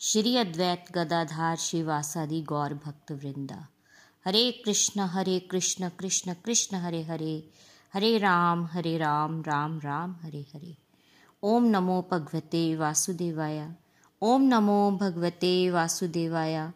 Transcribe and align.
श्री 0.00 0.36
अद्वैत 0.36 0.84
गदाधार 0.92 1.56
श्रीवासादि 1.56 2.40
गौर 2.40 2.74
भक्त 2.74 3.12
वृंदा। 3.12 3.68
हरे 4.24 4.62
कृष्ण 4.64 5.00
हरे 5.00 5.38
कृष्ण 5.40 5.88
कृष्ण 5.88 6.34
कृष्ण, 6.44 6.76
हरे 6.76 7.02
हरे। 7.02 7.50
हरे 7.94 8.18
राम 8.18 8.64
हरे 8.66 8.98
राम 8.98 9.42
राम 9.42 9.78
राम, 9.78 10.16
हरे 10.22 10.46
हरे। 10.54 10.76
ओम 11.42 11.64
नमो 11.64 12.08
भगवते 12.10 12.76
वासुदेवाय। 12.76 13.70
ओम 14.22 14.42
नमो 14.42 14.90
भगवते 15.00 15.70
वासुदेवाय। 15.70 16.70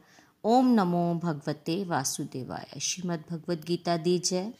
ओम 0.45 0.75
नमो 0.75 1.21
भगवते 1.25 1.85
वासुदेवाय। 1.85 2.81
श्रीमद् 2.81 3.31
भगवद 3.31 3.65
गीता 3.65 3.97
दी 3.97 4.19
जय। 4.19 4.53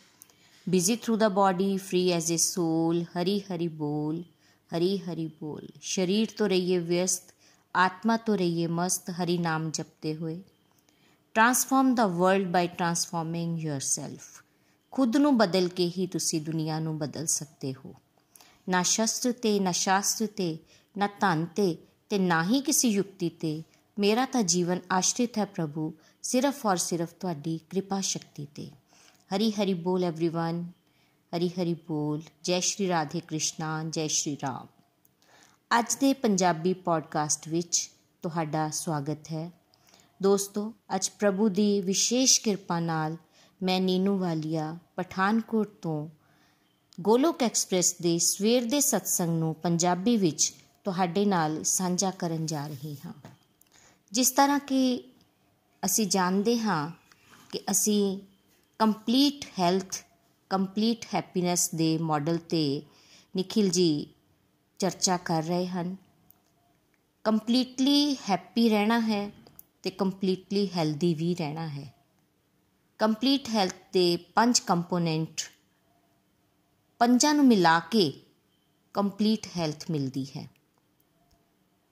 Busy 0.69 0.97
through 0.97 1.17
the 1.17 1.23
body 1.23 1.79
free 1.79 2.09
as 2.09 2.33
a 2.33 2.39
soul 2.39 3.07
Hari 3.15 3.45
Hari 3.51 3.69
बोल, 3.69 4.25
हरी 4.73 4.97
हरि 4.99 5.27
बोल। 5.41 5.69
शरीर 5.83 6.35
तो 6.39 6.47
रहिए 6.47 6.79
व्यस्त। 6.79 7.35
आत्मा 7.78 8.18
तो 8.18 8.36
रहिए 8.36 8.68
मस्त 8.68 9.10
हरि 9.20 9.38
नाम 9.38 9.72
जपते 9.72 10.12
हुए 10.14 10.42
transform 11.36 11.96
the 11.96 12.08
world 12.08 12.48
by 12.48 12.68
transforming 12.68 13.58
yourself 13.58 14.44
ਖੁਦ 14.92 15.18
ਨੂੰ 15.18 15.38
ਬਦਲ 15.38 15.68
ਕੇ 15.68 15.92
ਹੀ 15.98 16.08
ਤੁਸੀਂ 16.08 16.42
ਦੁਨੀਆ 16.42 16.80
ਨੂੰ 16.80 16.98
ਬਦਲ 16.98 17.26
ਸਕਦੇ 17.26 17.74
ਹੋ 17.74 17.94
ਨਾ 18.70 18.84
ਸ਼ਸਤਰ 18.84 19.32
ਤੇ 19.32 19.60
ਨਾ 19.60 19.72
ਸ਼ਾਸਤਰ 19.72 20.28
ਤੇ 20.28 20.58
ਨਾ 20.98 21.08
ਧਨ 21.08 21.46
ਤੇ 21.46 21.78
ਤੇ 22.10 22.20
ਨਾ 22.20 22.44
ਹੀ 22.44 22.62
ਕਿਸੇ 22.62 22.88
ਯੁਕਤੀ 22.88 23.30
ਤੇ 23.30 23.64
ਮੇਰਾ 24.00 24.26
ਤਾਂ 24.26 24.44
ਜੀਵਨ 24.44 24.80
ਆਸ਼ਰਿਤ 24.92 25.38
ਹੈ 25.38 25.46
ਪ੍ਰਭੂ 25.46 25.94
ਸਿਰਫ 26.24 26.66
ਔਰ 26.66 26.78
ਸਿਰਫ 26.78 27.14
ਤੁਹਾਡੀ 27.14 27.60
ਕਿਰਪਾ 27.70 28.02
ਸ਼ਕਤੀ 28.02 28.48
ਤੇ 28.56 28.70
ਹਰੀ 29.36 29.52
ਹਰੀ 29.52 29.74
ਬੋਲ 29.74 30.04
एवरीवन 30.04 30.64
ਹਰੀ 31.34 31.50
ਹਰੀ 31.50 31.74
ਬੋਲ 31.74 32.22
ਜੈ 32.44 32.60
ਸ਼੍ਰੀ 32.60 32.88
ਰਾਧੇ 32.88 33.20
ਕ੍ਰਿਸ਼ਨਾ 33.20 33.84
ਜੈ 33.84 34.08
ਸ਼੍ਰੀ 34.08 34.38
ਰਾਮ 34.44 34.68
ਅੱਜ 35.79 35.95
ਦੇ 35.95 36.13
ਪੰਜਾਬੀ 36.13 36.75
ਪੋਡਕਾਸਟ 36.75 37.49
ਵਿੱਚ 37.49 37.91
ਤੁਹਾਡਾ 38.23 38.71
ਸਵਾਗਤ 38.71 39.19
ਹੈ। 39.33 39.51
ਦੋਸਤੋ, 40.23 40.73
ਅੱਜ 40.95 41.11
ਪ੍ਰਭੂ 41.19 41.49
ਦੀ 41.49 41.81
ਵਿਸ਼ੇਸ਼ 41.81 42.41
ਕਿਰਪਾ 42.41 42.81
ਨਾਲ 42.81 43.17
ਮੈਂ 43.63 43.81
ਨੀਨੂ 43.81 44.19
ਵਾਲੀਆ 44.19 44.79
ਪਠਾਨਕੋਟ 44.97 45.69
ਤੋਂ 45.83 46.09
ਗੋਲੋਕ 47.01 47.43
ਐਕਸਪ੍ਰੈਸ 47.43 47.95
ਦੇ 48.03 48.19
ਸਵੇਰ 48.19 48.65
ਦੇ 48.65 48.81
ਸਤਸੰਗ 48.81 49.39
ਨੂੰ 49.39 49.55
ਪੰਜਾਬੀ 49.55 50.17
ਵਿੱਚ 50.17 50.55
ਤੁਹਾਡੇ 50.85 51.25
ਨਾਲ 51.25 51.63
ਸਾਂਝਾ 51.65 52.11
ਕਰਨ 52.11 52.47
ਜਾ 52.47 52.67
ਰਹੀ 52.67 52.97
ਹਾਂ। 53.07 53.13
ਜਿਸ 54.13 54.31
ਤਰ੍ਹਾਂ 54.31 54.59
ਕਿ 54.59 55.05
ਅਸੀਂ 55.85 56.07
ਜਾਣਦੇ 56.07 56.59
ਹਾਂ 56.59 56.91
ਕਿ 57.53 57.61
ਅਸੀਂ 57.71 58.19
ਕੰਪਲੀਟ 58.79 59.45
ਹੈਲਥ 59.59 59.97
ਕੰਪਲੀਟ 60.51 61.07
ਹੈਪੀਨੈਸ 61.15 61.71
ਦੇ 61.75 61.99
ਮਾਡਲ 61.99 62.37
ਤੇ 62.37 62.83
ਨikhil 63.37 63.71
ji 63.71 64.05
ਚਰਚਾ 64.81 65.17
ਕਰ 65.17 65.43
ਰਹੇ 65.43 65.67
ਹਨ। 65.67 65.97
ਕੰਪਲੀਟਲੀ 67.25 68.17
ਹੈਪੀ 68.31 68.69
ਰਹਿਣਾ 68.69 69.01
ਹੈ 69.01 69.31
ਤੇ 69.83 69.91
ਕੰਪਲੀਟਲੀ 69.91 70.69
ਹੈਲਦੀ 70.77 71.15
ਵੀ 71.15 71.35
ਰਹਿਣਾ 71.35 71.69
ਹੈ। 71.69 71.93
ਕੰਪਲੀਟ 73.01 73.49
ਹੈਲਥ 73.49 73.75
ਦੇ 73.93 74.17
ਪੰਜ 74.35 74.61
ਕੰਪੋਨੈਂਟ 74.61 75.43
ਪੰਜਾਂ 77.01 77.35
ਨੂੰ 77.35 77.45
ਮਿਲਾ 77.45 77.79
ਕੇ 77.81 78.11
ਕੰਪਲੀਟ 78.95 79.47
ਹੈਲਥ 79.57 79.91
ਮਿਲਦੀ 79.91 80.27
ਹੈ। 80.37 80.49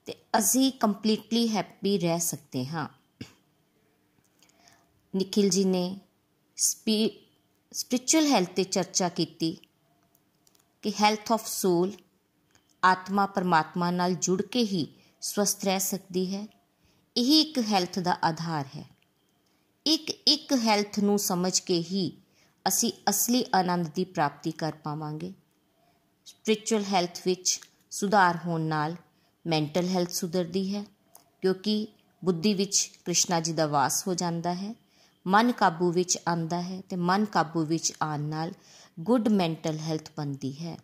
ਤੇ 0.06 0.14
ਅਸੀਂ 0.38 0.70
ਕੰਪਲੀਟਲੀ 0.72 1.48
ਹੈਪੀ 1.48 1.98
ਰਹਿ 1.98 2.20
ਸਕਦੇ 2.20 2.66
ਹਾਂ। 2.66 2.88
ਨikhil 5.14 5.48
ji 5.50 5.64
ਨੇ 5.66 5.84
ਸਪੀ 6.58 6.98
ਸਪਿਰਚੁਅਲ 7.72 8.26
ਹੈਲਥ 8.26 8.50
ਤੇ 8.50 8.64
ਚਰਚਾ 8.64 9.08
ਕੀਤੀ 9.08 9.56
ਕਿ 10.84 10.92
ਹੈਲਥ 11.00 11.32
ਆਫ 11.32 11.46
ਸੋਲ 11.46 11.92
ਆਤਮਾ 12.86 13.26
ਪਰਮਾਤਮਾ 13.26 13.90
ਨਾਲ 13.90 14.14
ਜੁੜ 14.14 14.40
ਕੇ 14.42 14.62
ਹੀ 14.62 14.86
ਸਵਸਥ 15.22 15.64
ਰਹਿ 15.64 15.80
ਸਕਦੀ 15.80 16.24
ਹੈ। 16.34 16.46
ਇਹ 17.16 17.32
ਇੱਕ 17.40 17.58
ਹੈਲਥ 17.68 17.98
ਦਾ 17.98 18.16
ਆਧਾਰ 18.24 18.64
ਹੈ। 18.76 18.84
ਇੱਕ 19.86 20.10
ਇੱਕ 20.28 20.52
ਹੈਲਥ 20.64 20.98
ਨੂੰ 20.98 21.18
ਸਮਝ 21.18 21.58
ਕੇ 21.60 21.78
ਹੀ 21.82 22.10
ਅਸੀਂ 22.66 22.92
ਅਸਲੀ 23.10 23.44
ਆਨੰਦ 23.54 23.88
ਦੀ 23.94 24.04
ਪ੍ਰਾਪਤੀ 24.04 24.50
ਕਰ 24.52 24.72
ਪਾਵਾਂਗੇ। 24.84 25.32
ਸਪਿਰਚੁਅਲ 26.26 26.84
ਹੈਲਥ 26.84 27.20
ਵਿੱਚ 27.26 27.58
ਸੁਧਾਰ 27.90 28.38
ਹੋਣ 28.46 28.60
ਨਾਲ 28.60 28.96
ਮੈਂਟਲ 29.44 29.88
ਹੈਲਥ 29.88 30.10
ਸੁਧਰਦੀ 30.10 30.74
ਹੈ, 30.74 30.84
ਕਿਉਂਕਿ 31.42 31.86
ਬੁੱਧੀ 32.22 32.54
ਵਿੱਚ 32.54 32.90
ਕ੍ਰਿਸ਼ਨਾ 33.04 33.40
ਜੀ 33.40 33.52
ਦਾ 33.52 33.66
ਵਾਸ 33.66 34.06
ਹੋ 34.08 34.14
ਜਾਂਦਾ 34.14 34.54
ਹੈ, 34.54 34.74
ਮਨ 35.26 35.52
ਕਾਬੂ 35.52 35.90
ਵਿੱਚ 35.92 36.18
ਆਂਦਾ 36.28 36.60
ਹੈ 36.62 36.80
ਤੇ 36.80 36.96
ਮਨ 36.96 37.24
ਕਾਬੂ 37.24 37.64
ਵਿੱਚ 37.64 37.92
ਆਉਣ 38.02 38.20
ਨਾਲ 38.20 38.52
ਗੁੱਡ 39.00 39.28
ਮੈਂਟਲ 39.28 39.78
ਹੈਲਥ 39.78 40.10
ਬਣਦੀ 40.16 40.52
ਹੈ। 40.56 40.76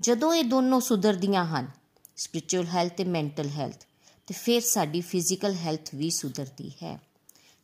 ਜਦੋਂ 0.00 0.32
ਇਹ 0.34 0.44
ਦੋਨੋਂ 0.44 0.80
ਸੁਧਰਦੀਆਂ 0.80 1.44
ਹਨ 1.46 1.68
ਸਪਿਰਚੁਅਲ 2.16 2.66
ਹੈਲਥ 2.66 2.92
ਤੇ 2.92 3.04
ਮੈਂਟਲ 3.04 3.48
ਹੈਲਥ 3.48 3.84
ਤੇ 4.28 4.34
ਫਿਰ 4.34 4.60
ਸਾਡੀ 4.60 5.00
ਫਿਜ਼ੀਕਲ 5.00 5.54
ਹੈਲਥ 5.54 5.94
ਵੀ 5.94 6.08
ਸੁਧਰਦੀ 6.10 6.70
ਹੈ। 6.82 6.98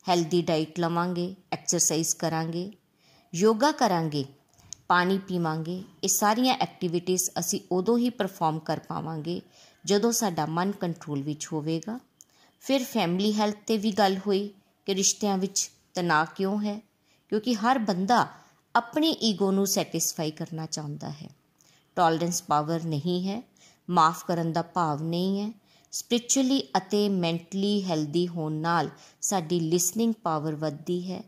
ਹੈਲਦੀ 0.05 0.41
ਡਾਈਟ 0.41 0.79
ਲਵਾਂਗੇ 0.79 1.33
ਐਕਸਰਸਾਈਜ਼ 1.51 2.15
ਕਰਾਂਗੇ 2.15 2.71
ਯੋਗਾ 3.33 3.71
ਕਰਾਂਗੇ, 3.71 4.23
ਪਾਣੀ 4.87 5.17
ਪੀਵਾਂਗੇ, 5.17 5.83
ਇਹ 6.03 6.09
ਸਾਰੀਆਂ 6.09 6.55
ਐਕਟੀਵਿਟੀਜ਼ 6.55 7.29
ਅਸੀਂ 7.39 7.59
ਉਦੋਂ 7.71 7.97
ਹੀ 7.97 8.09
ਪਰਫਾਰਮ 8.09 8.59
ਕਰ 8.59 8.79
ਪਾਵਾਂਗੇ 8.79 9.41
ਜਦੋਂ 9.85 10.11
ਸਾਡਾ 10.11 10.45
ਮਨ 10.45 10.71
ਕੰਟਰੋਲ 10.71 11.21
ਵਿੱਚ 11.23 11.47
ਹੋਵੇਗਾ। 11.53 11.99
ਫਿਰ 12.63 12.83
ਫੈਮਿਲੀ 12.83 13.33
ਹੈਲਥ 13.33 13.57
ਤੇ 13.67 13.77
ਵੀ 13.77 13.91
ਗੱਲ 13.91 14.17
ਹੋਈ 14.17 14.47
ਕਿ 14.87 14.95
ਰਿਸ਼ਤਿਆਂ 14.95 15.37
ਵਿੱਚ 15.37 15.69
ਤਣਾਅ 15.93 16.33
ਕਿਉਂ 16.35 16.61
ਹੈ, 16.61 16.79
ਕਿਉਂਕਿ 17.31 17.55
ਹਰ 17.55 17.79
ਬੰਦਾ 17.79 18.27
ਆਪਣੀ 18.75 19.11
ਈਗੋ 19.21 19.51
ਨੂੰ 19.51 19.67
ਸੈਟੀਸਫਾਈ 19.67 20.31
ਕਰਨਾ 20.31 20.65
ਚਾਹੁੰਦਾ 20.65 21.09
ਹੈ। 21.11 21.29
ਟੋਲਰੈਂਸ 21.95 22.41
ਪਾਵਰ 22.43 22.83
ਨਹੀਂ 22.83 23.27
ਹੈ, 23.27 23.41
ਮਾਫ 23.89 24.25
ਕਰਨ 24.25 24.51
ਦਾ 24.53 24.61
ਭਾਵ 24.61 25.03
ਨਹੀਂ 25.03 25.41
ਹੈ। 25.41 25.51
ਸਪਿਰਚੁਅਲੀ 25.91 26.61
ਅਤੇ 26.77 27.07
ਮੈਂਟਲੀ 27.09 27.83
ਹੈਲਦੀ 27.83 28.27
ਹੋਣ 28.27 28.53
ਨਾਲ 28.53 28.89
ਸਾਡੀ 29.21 29.59
ਲਿਸਨਿੰਗ 29.59 30.13
ਪਾਵਰ 30.13 30.55
ਵੱਧਦੀ 30.55 31.11
ਹੈ। 31.11 31.23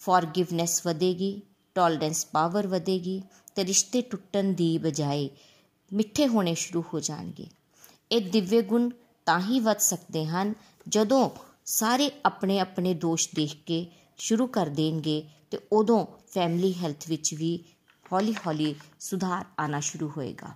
ਫੋਰਗਿਵਨੈਸ 0.00 0.80
ਵਧੇਗੀ 0.86 1.40
ਟੋਲਰੈਂਸ 1.74 2.26
ਪਾਵਰ 2.26 2.66
ਵਧੇਗੀ 2.66 3.22
ਤੇ 3.54 3.64
ਰਿਸ਼ਤੇ 3.64 4.00
ਟੁੱਟਣ 4.00 4.52
ਦੀ 4.52 4.78
ਬਜਾਏ 4.78 5.28
ਮਿੱਠੇ 5.92 6.26
ਹੋਣੇ 6.26 6.54
ਸ਼ੁਰੂ 6.54 6.84
ਹੋ 6.94 7.00
ਜਾਣਗੇ। 7.00 7.46
ਇਹ 8.12 8.30
ਦਿਵਯ 8.30 8.62
ਗੁਣ 8.62 8.90
ਤਾਂ 9.26 9.40
ਹੀ 9.40 9.60
ਵੱਧ 9.60 9.78
ਸਕਦੇ 9.78 10.24
ਹਨ 10.26 10.54
ਜਦੋਂ 10.88 11.30
ਸਾਰੇ 11.64 12.10
ਆਪਣੇ 12.26 12.58
ਆਪਣੇ 12.58 12.94
ਦੋਸ਼ 12.94 13.28
ਦੇਖ 13.34 13.54
ਕੇ 13.66 13.86
ਸ਼ੁਰੂ 14.18 14.46
ਕਰ 14.46 14.66
ਦੇਣਗੇ 14.66 15.22
ਤੇ 15.50 15.58
ਉਦੋਂ 15.72 16.06
ਫੈਮਿਲੀ 16.34 16.72
ਹੈਲਥ 16.74 17.08
ਵਿੱਚ 17.08 17.34
ਵੀ 17.34 17.64
ਹੌਲੀ-ਹੌਲੀ 18.12 18.74
ਸੁਧਾਰ 19.00 19.44
ਆਣਾ 19.58 19.80
ਸ਼ੁਰੂ 19.80 20.10
ਹੋਏਗਾ। 20.16 20.48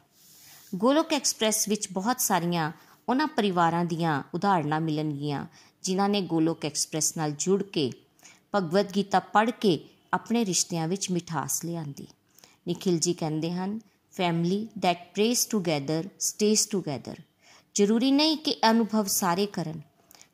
ਗੋਲੋਕ 0.75 1.13
ਐਕਸਪ੍ਰੈਸ 1.13 1.69
ਵਿੱਚ 1.69 1.93
ਬਹੁਤ 1.93 2.21
ਸਾਰੀਆਂ 2.21 2.73
ਉਹਨਾਂ 3.09 3.27
ਪਰਿਵਾਰਾਂ 3.27 3.85
ਦੀਆਂ 3.85 4.23
ਉਦਾਹਰਨਾਂ 4.35 4.81
ਮਿਲਣਗੀਆਂ, 4.81 5.47
ਜਿਨ੍ਹਾਂ 5.83 6.09
ਨੇ 6.09 6.21
ਗੋਲੋਕ 6.21 6.65
ਐਕਸਪ੍ਰੈਸ 6.65 7.17
ਨਾਲ 7.17 7.31
ਜੁੜ 7.31 7.63
ਕੇ 7.63 7.93
ਭਗਵਦ 8.55 8.97
ਗੀਤਾ 8.97 9.19
ਪੜ੍ਹ 9.19 9.51
ਕੇ 9.51 9.89
ਆਪਣੇ 10.15 10.45
ਰਿਸ਼ਤਿਆਂ 10.45 10.89
ਵਿੱਚ 10.89 11.11
ਮਿਠਾਸ 11.11 11.65
ਲਿਆਂਦੀ। 11.65 12.07
ਨikhil 12.69 12.99
ji 12.99 13.15
ਕਹਿੰਦੇ 13.19 13.53
ਹਨ 13.53 13.81
family 14.13 14.69
that 14.79 14.99
prays 14.99 15.59
together 15.59 16.09
stays 16.09 16.79
together 16.79 17.23
ਜ਼ਰੂਰੀ 17.75 18.11
ਨਹੀਂ 18.11 18.37
ਕਿ 18.37 18.57
ਅਨੁਭਵ 18.71 19.05
ਸਾਰੇ 19.05 19.47
ਕਰਨ। 19.47 19.81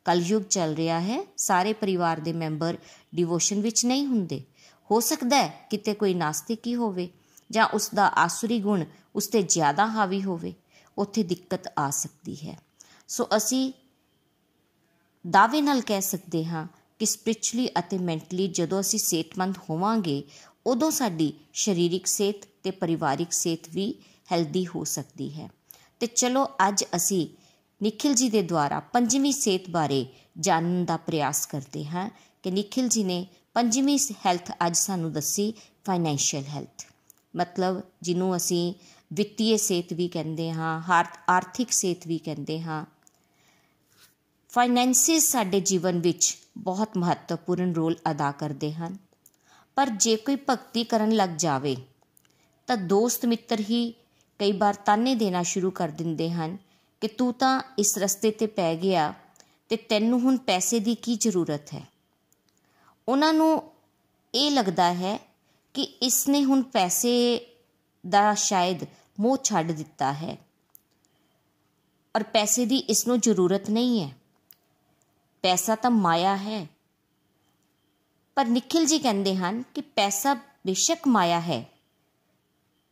ਕਲਯੁਗ 0.04 0.42
ਚੱਲ 0.42 0.74
ਰਿਹਾ 0.74 1.00
ਹੈ, 1.00 1.26
ਸਾਰੇ 1.36 1.72
ਪਰਿਵਾਰ 1.72 2.20
ਦੇ 2.20 2.32
ਮੈਂਬਰ 2.32 2.78
ਡਿਵੋਸ਼ਨ 3.14 3.60
ਵਿੱਚ 3.60 3.86
ਨਹੀਂ 3.86 4.06
ਹੁੰਦੇ। 4.06 4.42
ਹੋ 4.90 5.00
ਸਕਦਾ 5.00 5.36
ਹੈ 5.36 5.66
ਕਿਤੇ 5.70 5.94
ਕੋਈ 5.94 6.14
ਨਾਸਤਿਕ 6.14 6.66
ਹੀ 6.66 6.74
ਹੋਵੇ। 6.74 7.08
ਜਾਂ 7.52 7.66
ਉਸ 7.66 7.90
ਦਾ 7.94 8.06
ਆਸੁਰੀ 8.06 8.60
ਗੁਣ 8.60 8.84
ਉਸ 9.14 9.26
ਤੇ 9.26 9.42
ਜ਼ਿਆਦਾ 9.42 9.86
ਹਾਵੀ 9.86 10.22
ਹੋਵੇ, 10.22 10.54
ਉੱਥੇ 10.98 11.22
ਦਿੱਕਤ 11.22 11.68
ਆ 11.78 11.90
ਸਕਦੀ 11.90 12.36
ਹੈ। 12.46 12.58
ਸੋ 13.08 13.28
ਅਸੀਂ 13.36 13.72
ਦਾਅਵੇ 15.24 15.60
ਨਾਲ 15.60 15.80
ਕਹਿ 15.80 16.00
ਸਕਦੇ 16.00 16.44
ਹਾਂ 16.44 16.66
ਕਿ 16.98 17.06
ਸਪਿਰਚੁਅਲੀ 17.06 17.68
ਅਤੇ 17.78 17.98
ਮੈਂਟਲੀ 17.98 18.48
ਜਦੋਂ 18.48 18.80
ਅਸੀਂ 18.80 18.98
ਸਿਹਤਮੰਦ 18.98 19.58
ਹੋਵਾਂਗੇ, 19.70 20.22
ਉਦੋਂ 20.66 20.90
ਸਾਡੀ 20.90 21.32
ਸਰੀਰਕ 21.54 22.06
ਸਿਹਤ 22.06 22.46
ਤੇ 22.62 22.70
ਪਰਿਵਾਰਿਕ 22.70 23.32
ਸਿਹਤ 23.32 23.68
ਵੀ 23.68 23.94
ਹੈਲਦੀ 24.32 24.66
ਹੋ 24.66 24.84
ਸਕਦੀ 24.84 25.32
ਹੈ। 25.34 25.48
ਤੇ 26.00 26.06
ਚਲੋ 26.06 26.46
ਅੱਜ 26.68 26.84
ਅਸੀਂ 26.96 27.26
ਨikhil 27.80 28.14
ji 28.14 28.30
ਦੇ 28.30 28.42
ਦੁਆਰਾ 28.42 28.80
ਪੰਜਵੀਂ 28.80 29.32
ਸਿਹਤ 29.32 29.70
ਬਾਰੇ 29.70 30.06
ਜਾਣਨ 30.40 30.84
ਦਾ 30.84 30.96
ਪ੍ਰਯਾਸ 30.96 31.46
ਕਰਦੇ 31.46 31.84
ਹਾਂ 31.84 32.10
ਕਿ 32.42 32.50
ਨikhil 32.50 32.88
ji 32.88 33.04
ਨੇ 33.04 33.26
ਪੰਜਵੀਂ 33.54 33.98
ਹੈਲਥ 34.26 34.52
ਅੱਜ 34.66 34.76
ਸਾਨੂੰ 34.76 35.12
ਦੱਸੀ 35.12 35.52
ਫਾਈਨੈਂਸ਼ੀਅਲ 35.84 36.44
ਹੈਲਥ 36.44 36.91
ਮਤਲਬ 37.36 37.80
ਜਿਹਨੂੰ 38.02 38.36
ਅਸੀਂ 38.36 38.74
ਵਿੱਤੀ 39.12 39.56
ਸਿਹਤ 39.58 39.92
ਵੀ 39.92 40.08
ਕਹਿੰਦੇ 40.08 40.50
ਹਾਂ 40.52 40.80
ਆਰਥਿਕ 41.28 41.72
ਸਿਹਤ 41.72 42.06
ਵੀ 42.06 42.18
ਕਹਿੰਦੇ 42.18 42.60
ਹਾਂ। 42.62 42.84
ਫਾਈਨੈਂਸਿਸ 44.52 45.30
ਸਾਡੇ 45.32 45.60
ਜੀਵਨ 45.60 45.98
ਵਿੱਚ 45.98 46.36
ਬਹੁਤ 46.58 46.96
ਮਹੱਤਵਪੂਰਨ 46.96 47.72
ਰੋਲ 47.74 47.96
ਅਦਾ 48.10 48.30
ਕਰਦੇ 48.32 48.72
ਹਨ। 48.72 48.96
ਪਰ 49.76 49.88
ਜੇ 49.88 50.16
ਕੋਈ 50.16 50.36
ਭਗਤੀ 50.50 50.84
ਕਰਨ 50.84 51.10
ਲੱਗ 51.10 51.30
ਜਾਵੇ, 51.36 51.76
ਤਾਂ 52.66 52.76
ਦੋਸਤ 52.76 53.26
ਮਿੱਤਰ 53.26 53.60
ਹੀ 53.60 53.90
ਕਈ 54.38 54.52
ਵਾਰ 54.52 54.74
ਤਾਨੇ 54.74 55.14
ਦੇਣਾ 55.14 55.42
ਸ਼ੁਰੂ 55.42 55.70
ਕਰ 55.70 55.88
ਦਿੰਦੇ 55.88 56.30
ਹਨ 56.30 56.56
ਕਿ 57.00 57.08
ਤੂੰ 57.08 57.32
ਤਾਂ 57.34 57.62
ਇਸ 57.78 57.98
ਰਸਤੇ 57.98 58.30
ਤੇ 58.30 58.46
ਪੈ 58.46 58.74
ਗਿਆ 58.76 59.12
ਤੇ 59.68 59.76
ਤੈਨੂੰ 59.76 60.20
ਹੁਣ 60.20 60.36
ਪੈਸੇ 60.36 60.80
ਦੀ 60.80 60.94
ਕੀ 60.94 61.14
ਜ਼ਰੂਰਤ 61.14 61.72
ਹੈ। 61.74 61.82
ਉਹਨਾਂ 63.08 63.32
ਨੂੰ 63.32 63.62
ਇਹ 64.34 64.50
ਲੱਗਦਾ 64.50 64.92
ਹੈ 64.94 65.18
ਕਿ 65.74 65.82
ਇਸ 65.82 66.28
ਨੇ 66.28 66.44
ਹੁਣ 66.44 66.62
ਪੈਸੇ 66.62 67.46
ਦਾ 68.08 68.34
ਸ਼ਾਇਦ 68.34 68.80
ਮੋਹ 69.20 69.36
ਛੱਡ 69.44 69.72
ਦਿੱਤਾ 69.72 70.12
ਹੈ 70.12 70.36
ਔਰ 72.16 72.22
ਪੈਸੇ 72.22 72.66
ਦੀ 72.66 72.76
ਇਸ 72.76 73.06
ਨੂੰ 73.06 73.20
ਜ਼ਰੂਰਤ 73.20 73.70
ਨਹੀਂ 73.70 74.04
ਹੈ। 74.04 74.16
ਪੈਸਾ 75.42 75.74
ਤਾਂ 75.74 75.90
ਮਾਇਆ 75.90 76.36
ਹੈ। 76.36 76.66
ਪਰ 78.34 78.46
ਨikhil 78.46 78.94
ji 78.94 79.02
ਕਹਿੰਦੇ 79.02 79.36
ਹਨ 79.36 79.62
ਕਿ 79.62 79.80
ਪੈਸਾ 79.80 80.34
ਬੇਸ਼ੱਕ 80.34 81.08
ਮਾਇਆ 81.08 81.40
ਹੈ। 81.40 81.64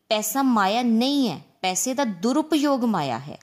ਪੈਸਾ 0.08 0.42
ਮਾਇਆ 0.42 0.82
ਨਹੀਂ 0.82 1.30
ਹੈ, 1.30 1.40
ਪੈਸੇ 1.60 1.94
ਦਾ 1.94 2.04
ਦੁਰਉਪਯੋਗ 2.04 2.84
ਮਾਇਆ 2.84 3.18
ਹੈ। 3.18 3.38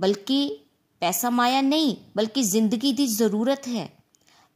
ਬਲਕਿ 0.00 0.64
ਪੈਸਾ 1.00 1.30
ਮਾਇਆ 1.30 1.60
ਨਹੀਂ, 1.60 1.96
ਬਲਕਿ 2.16 2.42
ਜ਼ਿੰਦਗੀ 2.42 2.92
ਦੀ 2.92 3.06
ਜ਼ਰੂਰਤ 3.06 3.68
ਹੈ। 3.68 3.92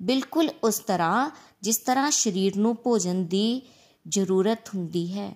ਬਿਲਕੁਲ 0.02 0.50
ਉਸ 0.64 0.78
ਤਰ੍ਹਾਂ 0.78 1.30
ਜਿਸ 1.62 1.78
ਤਰ੍ਹਾਂ 1.78 2.10
ਸਰੀਰ 2.10 2.56
ਨੂੰ 2.56 2.76
ਭੋਜਨ 2.76 3.24
ਦੀ 3.26 3.62
ਜ਼ਰੂਰਤ 4.08 4.68
ਹੁੰਦੀ 4.68 5.06
ਹੈ। 5.12 5.34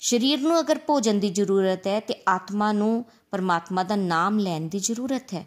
ਸਰੀਰ 0.00 0.40
ਨੂੰ 0.40 0.58
ਅਗਰ 0.60 0.78
ਭੋਜਨ 0.78 1.20
ਦੀ 1.20 1.30
ਜ਼ਰੂਰਤ 1.30 1.86
ਹੈ, 1.86 1.98
ਤੇ 2.00 2.14
ਆਤਮਾ 2.28 2.72
ਨੂੰ 2.72 3.04
ਪਰਮਾਤਮਾ 3.30 3.82
ਦਾ 3.82 3.96
ਨਾਮ 3.96 4.38
ਲੈਣ 4.38 4.68
ਦੀ 4.68 4.78
ਜ਼ਰੂਰਤ 4.78 5.34
ਹੈ। 5.34 5.46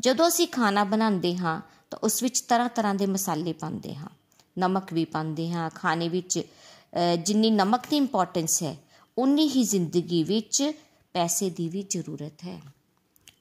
ਜਦੋਂ 0.00 0.28
ਅਸੀਂ 0.28 0.46
ਖਾਣਾ 0.48 0.84
ਬਣਾਉਂਦੇ 0.84 1.36
ਹਾਂ, 1.36 1.60
ਤਾਂ 1.90 1.98
ਉਸ 2.02 2.22
ਵਿੱਚ 2.22 2.40
ਤਰ੍ਹਾਂ 2.40 2.68
ਤਰ੍ਹਾਂ 2.68 2.94
ਦੇ 2.94 3.06
ਮਸਾਲੇ 3.06 3.52
ਪਾਉਂਦੇ 3.52 3.94
ਹਾਂ। 3.94 4.08
ਨਮਕ 4.58 4.92
ਵੀ 4.92 5.04
ਪਾਉਂਦੇ 5.04 5.50
ਹਾਂ। 5.50 5.68
ਖਾਣੇ 5.70 6.08
ਵਿੱਚ 6.08 6.40
ਜਿੰਨੀ 7.24 7.50
ਨਮਕ 7.50 7.86
ਦੀ 7.90 7.96
ਇੰਪੋਰਟੈਂਸ 7.96 8.62
ਹੈ, 8.62 8.76
ਉਨੀ 9.18 9.48
ਹੀ 9.48 9.62
ਜ਼ਿੰਦਗੀ 9.64 10.22
ਵਿੱਚ 10.24 10.72
ਪੈਸੇ 11.14 11.50
ਦੀ 11.50 11.68
ਵੀ 11.68 11.82
ਜ਼ਰੂਰਤ 11.82 12.44
ਹੈ। 12.44 12.60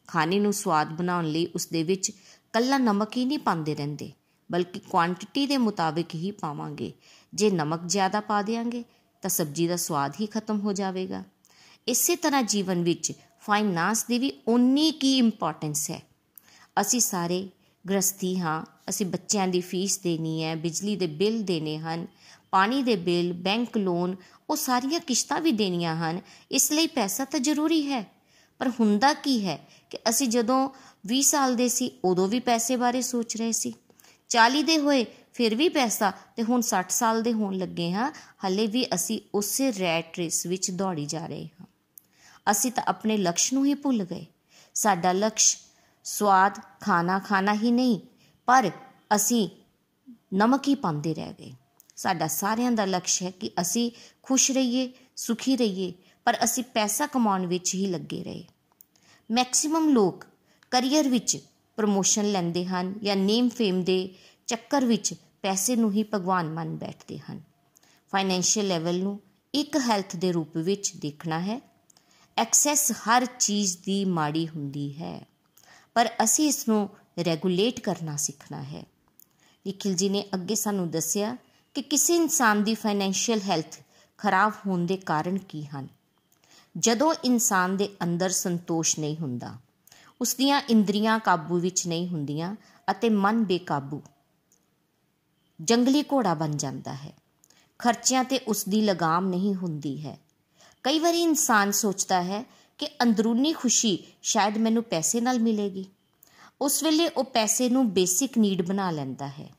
ਖਾਣੇ 0.07 0.39
ਨੂੰ 0.39 0.53
ਸਵਾਦ 0.53 0.91
ਬਣਾਉਣ 0.91 1.25
ਲਈ 1.25 1.45
ਉਸ 1.45 1.67
ਦੇ 1.67 1.83
ਵਿੱਚ 1.83 2.11
ਕੱਲਾ 2.53 2.77
ਨਮਕ 2.77 3.17
ਹੀ 3.17 3.25
ਨਹੀਂ 3.25 3.39
ਪਾਉਂਦੇ 3.39 3.75
ਰਹਿੰਦੇ। 3.75 4.11
ਬਲਕਿ 4.51 4.79
ਕੁਆਂਟੀਟੀ 4.79 5.47
ਦੇ 5.47 5.57
ਮੁਤਾਬਿਕ 5.57 6.15
ਹੀ 6.15 6.31
ਪਾਵਾਂਗੇ। 6.31 6.93
ਜੇ 7.33 7.51
ਨਮਕ 7.51 7.79
ਜ਼ਿਆਦਾ 7.85 8.19
ਪਾ 8.19 8.41
ਦੇਾਂਗੇ 8.41 8.83
ਤਾਂ 9.21 9.29
ਸਬਜ਼ੀ 9.29 9.67
ਦਾ 9.67 9.75
ਸਵਾਦ 9.75 10.13
ਹੀ 10.21 10.25
ਖਤਮ 10.25 10.59
ਹੋ 10.59 10.73
ਜਾਵੇਗਾ। 10.73 11.23
ਇਸੇ 11.87 12.15
ਤਰ੍ਹਾਂ 12.15 12.43
ਜੀਵਨ 12.43 12.83
ਵਿੱਚ 12.83 13.11
ਫਾਈਨਾਂਸ 13.41 14.05
ਦੀ 14.05 14.19
ਵੀ 14.19 14.33
ਉਨੀ 14.47 14.91
ਕੀ 14.91 15.17
ਇੰਪੋਰਟੈਂਸ 15.17 15.91
ਹੈ। 15.91 16.01
ਅਸੀਂ 16.81 16.99
ਸਾਰੇ 16.99 17.49
ਗ੍ਰਸਤੀ 17.89 18.39
ਹਾਂ, 18.39 18.65
ਅਸੀਂ 18.89 19.05
ਬੱਚਿਆਂ 19.05 19.47
ਦੀ 19.47 19.61
ਫੀਸ 19.61 19.99
ਦੇਣੀ 19.99 20.43
ਹੈ, 20.43 20.55
ਬਿਜਲੀ 20.55 20.95
ਦੇ 20.95 21.07
ਬਿੱਲ 21.07 21.43
ਦੇਣੇ 21.43 21.77
ਹਨ, 21.77 22.07
ਪਾਣੀ 22.51 22.83
ਦੇ 22.83 22.95
ਬਿੱਲ 22.95 23.33
ਬੈਂਕ 23.33 23.77
ਲੋਨ 23.77 24.15
ਉਹ 24.49 24.55
ਸਾਰੀਆਂ 24.55 24.99
ਕਿਸ਼ਤਾਂ 24.99 25.41
ਵੀ 25.41 25.51
ਦੇਣੀਆਂ 25.51 25.95
ਹਨ। 25.95 26.21
ਇਸ 26.51 26.71
ਲਈ 26.71 26.87
ਪੈਸਾ 26.87 27.25
ਤਾਂ 27.25 27.39
ਜ਼ਰੂਰੀ 27.39 27.91
ਹੈ। 27.91 28.11
ਪਰ 28.59 28.69
ਹੁੰਦਾ 28.69 29.13
ਕੀ 29.13 29.45
ਹੈ 29.45 29.67
ਕਿ 29.89 29.97
ਅਸੀਂ 30.09 30.27
ਜਦੋਂ 30.27 30.69
20 31.05 31.31
ਸਾਲ 31.31 31.55
ਦੇ 31.55 31.67
ਸੀ, 31.67 31.91
ਉਦੋਂ 32.05 32.27
ਵੀ 32.27 32.39
ਪੈਸੇ 32.39 32.75
ਬਾਰੇ 32.75 33.01
ਸੋਚ 33.01 33.37
ਰਹੇ 33.37 33.51
ਸੀ। 33.51 33.73
40 34.31 34.63
ਦੇ 34.63 34.77
ਹੋਏ, 34.77 35.05
ਫਿਰ 35.33 35.55
ਵੀ 35.55 35.69
ਪੈਸਾ, 35.69 36.11
ਤੇ 36.35 36.43
ਹੁਣ 36.43 36.61
60 36.61 36.91
ਸਾਲ 36.91 37.23
ਦੇ 37.23 37.33
ਹੋਣ 37.33 37.57
ਲੱਗੇ 37.57 37.91
ਹਾਂ। 37.91 38.11
ਹੱਲੇ 38.45 38.67
ਵੀ 38.67 38.85
ਅਸੀਂ 38.93 39.21
ਉਸੇ 39.35 39.73
ਰੈਟ 39.79 40.17
ਰੇਸ 40.17 40.45
ਵਿੱਚ 40.45 40.71
ਦੌੜੀ 40.71 41.05
ਜਾ 41.05 41.25
ਰਹੇ 41.25 41.45
ਹਾਂ। 41.45 41.65
ਅਸੀਂ 42.51 42.71
ਤਾਂ 42.71 42.83
ਆਪਣੇ 42.87 43.17
ਲਕਸ਼ 43.17 43.53
ਨੂੰ 43.53 43.65
ਹੀ 43.65 43.73
ਭੁੱਲ 43.73 44.03
ਗਏ। 44.03 44.25
ਸਾਡਾ 44.73 45.11
ਲਕਸ਼ 45.11 45.57
ਸਵਾਦ 46.03 46.59
ਖਾਣਾ 46.81 47.19
ਖਾਣਾ 47.19 47.53
ਹੀ 47.53 47.71
ਨਹੀਂ, 47.71 47.99
ਪਰ 48.45 48.71
ਅਸੀਂ 49.15 49.49
ਨਮਕ 50.33 50.67
ਹੀ 50.67 50.75
ਪਾਉਂਦੇ 50.75 51.13
ਰਹਿ 51.13 51.33
ਗਏ। 51.33 51.53
ਸਾਡਾ 51.95 52.27
ਸਾਰਿਆਂ 52.27 52.71
ਦਾ 52.71 52.85
ਲਕਸ਼ 52.85 53.23
ਹੈ 53.23 53.31
ਕਿ 53.31 53.51
ਅਸੀਂ 53.61 53.91
ਖੁਸ਼ 54.23 54.51
ਰਹੀਏ, 54.51 54.93
ਸੁਖੀ 55.15 55.57
ਰਹੀਏ, 55.57 55.93
ਪਰ 56.25 56.37
ਅਸੀਂ 56.43 56.63
ਪੈਸਾ 56.63 57.07
ਕਮਾਉਣ 57.07 57.45
ਵਿੱਚ 57.45 57.75
ਹੀ 57.75 57.85
ਲੱਗੇ 57.85 58.23
ਰਹੇ। 58.23 58.43
ਮੈਕਸਿਮਮ 59.31 59.89
ਲੋਕ 59.89 60.25
ਕੈਰੀਅਰ 60.71 61.07
ਵਿੱਚ 61.07 61.37
ਪ੍ਰਮੋਸ਼ਨ 61.81 62.31
ਲੈਂਦੇ 62.31 62.65
ਹਨ 62.65 62.93
ਜਾਂ 63.03 63.15
ਨੇਮ 63.15 63.49
ਫੇਮ 63.49 63.83
ਦੇ 63.83 64.13
ਚੱਕਰ 64.47 64.85
ਵਿੱਚ 64.85 65.13
ਪੈਸੇ 65.41 65.75
ਨੂੰ 65.75 65.91
ਹੀ 65.91 66.03
ਭਗਵਾਨ 66.03 66.49
ਮੰਨ 66.49 66.75
ਬੈਠਦੇ 66.75 67.17
ਹਨ। 67.17 67.41
ਫਾਈਨੈਂਸ਼ੀਅਲ 68.11 68.67
ਲੈਵਲ 68.67 68.99
ਨੂੰ 68.99 69.19
ਇੱਕ 69.53 69.77
ਹੈਲਥ 69.77 70.15
ਦੇ 70.15 70.31
ਰੂਪ 70.31 70.57
ਵਿੱਚ 70.57 70.91
ਦੇਖਣਾ 70.95 71.39
ਹੈ। 71.39 71.61
ਐਕਸੈਸ 72.37 72.91
ਹਰ 72.91 73.25
ਚੀਜ਼ 73.39 73.77
ਦੀ 73.77 74.05
ਮਾੜੀ 74.05 74.47
ਹੁੰਦੀ 74.47 74.93
ਹੈ, 74.93 75.21
ਪਰ 75.93 76.09
ਅਸੀਂ 76.23 76.47
ਇਸ 76.47 76.67
ਨੂੰ 76.67 76.89
ਰੈਗੂਲੇਟ 77.25 77.79
ਕਰਨਾ 77.79 78.15
ਸਿੱਖਣਾ 78.17 78.61
ਹੈ। 78.63 78.83
ਨikhil 79.65 79.95
ji 79.95 80.09
ਨੇ 80.09 80.25
ਅੱਗੇ 80.33 80.55
ਸਾਨੂੰ 80.55 80.89
ਦੱਸਿਆ 80.91 81.35
ਕਿ 81.73 81.81
ਕਿਸੇ 81.81 82.15
ਇਨਸਾਨ 82.15 82.63
ਦੀ 82.63 82.75
ਫਾਈਨੈਂਸ਼ੀਅਲ 82.75 83.41
ਹੈਲਥ 83.41 83.79
ਖਰਾਬ 84.17 84.53
ਹੋਣ 84.67 84.85
ਦੇ 84.85 84.97
ਕਾਰਨ 84.97 85.37
ਕੀ 85.37 85.65
ਹਨ। 85.65 85.87
ਜਦੋਂ 86.77 87.13
ਇਨਸਾਨ 87.23 87.77
ਦੇ 87.77 87.89
ਅੰਦਰ 88.03 88.29
ਸੰਤੋਸ਼ 88.29 88.99
ਨਹੀਂ 88.99 89.17
ਹੁੰਦਾ 89.17 89.57
ਉਸ 90.21 90.35
ਦੀਆਂ 90.35 90.61
ਇੰਦਰੀਆਂ 90.69 91.19
ਕਾਬੂ 91.19 91.59
ਵਿੱਚ 91.59 91.87
ਨਹੀਂ 91.87 92.07
ਹੁੰਦੀਆਂ 92.07 92.55
ਅਤੇ 92.91 93.09
ਮਨ 93.09 93.43
ਬੇਕਾਬੂ। 93.43 94.01
ਜੰਗਲੀ 95.61 96.03
ਘੋੜਾ 96.03 96.33
ਬਣ 96.33 96.51
ਜਾਂਦਾ 96.51 96.93
ਹੈ। 96.93 97.13
ਖਰਚਿਆਂ 97.79 98.23
ਤੇ 98.23 98.39
ਉਸ 98.39 98.65
ਦੀ 98.65 98.81
ਲਗਾਮ 98.81 99.27
ਨਹੀਂ 99.27 99.55
ਹੁੰਦੀ 99.55 100.05
ਹੈ। 100.05 100.19
ਕਈ 100.83 100.99
ਵਾਰੀ 100.99 101.21
ਇਨਸਾਨ 101.21 101.71
ਸੋਚਦਾ 101.71 102.23
ਹੈ 102.23 102.45
ਕਿ 102.77 102.87
ਅੰਦਰੂਨੀ 103.01 103.53
ਖੁਸ਼ੀ 103.53 104.03
ਸ਼ਾਇਦ 104.21 104.57
ਮੈਨੂੰ 104.57 104.83
ਪੈਸੇ 104.83 105.21
ਨਾਲ 105.21 105.39
ਮਿਲੇਗੀ। 105.39 105.85
ਉਸ 106.61 106.83
ਵੇਲੇ 106.83 107.07
ਉਹ 107.07 107.23
ਪੈਸੇ 107.23 107.69
ਨੂੰ 107.69 107.93
ਬੇਸਿਕ 107.93 108.37
ਨੀਡ 108.37 108.67
ਬਣਾ 108.67 108.91
ਲੈਂਦਾ 108.91 109.27
ਹੈ। 109.27 109.49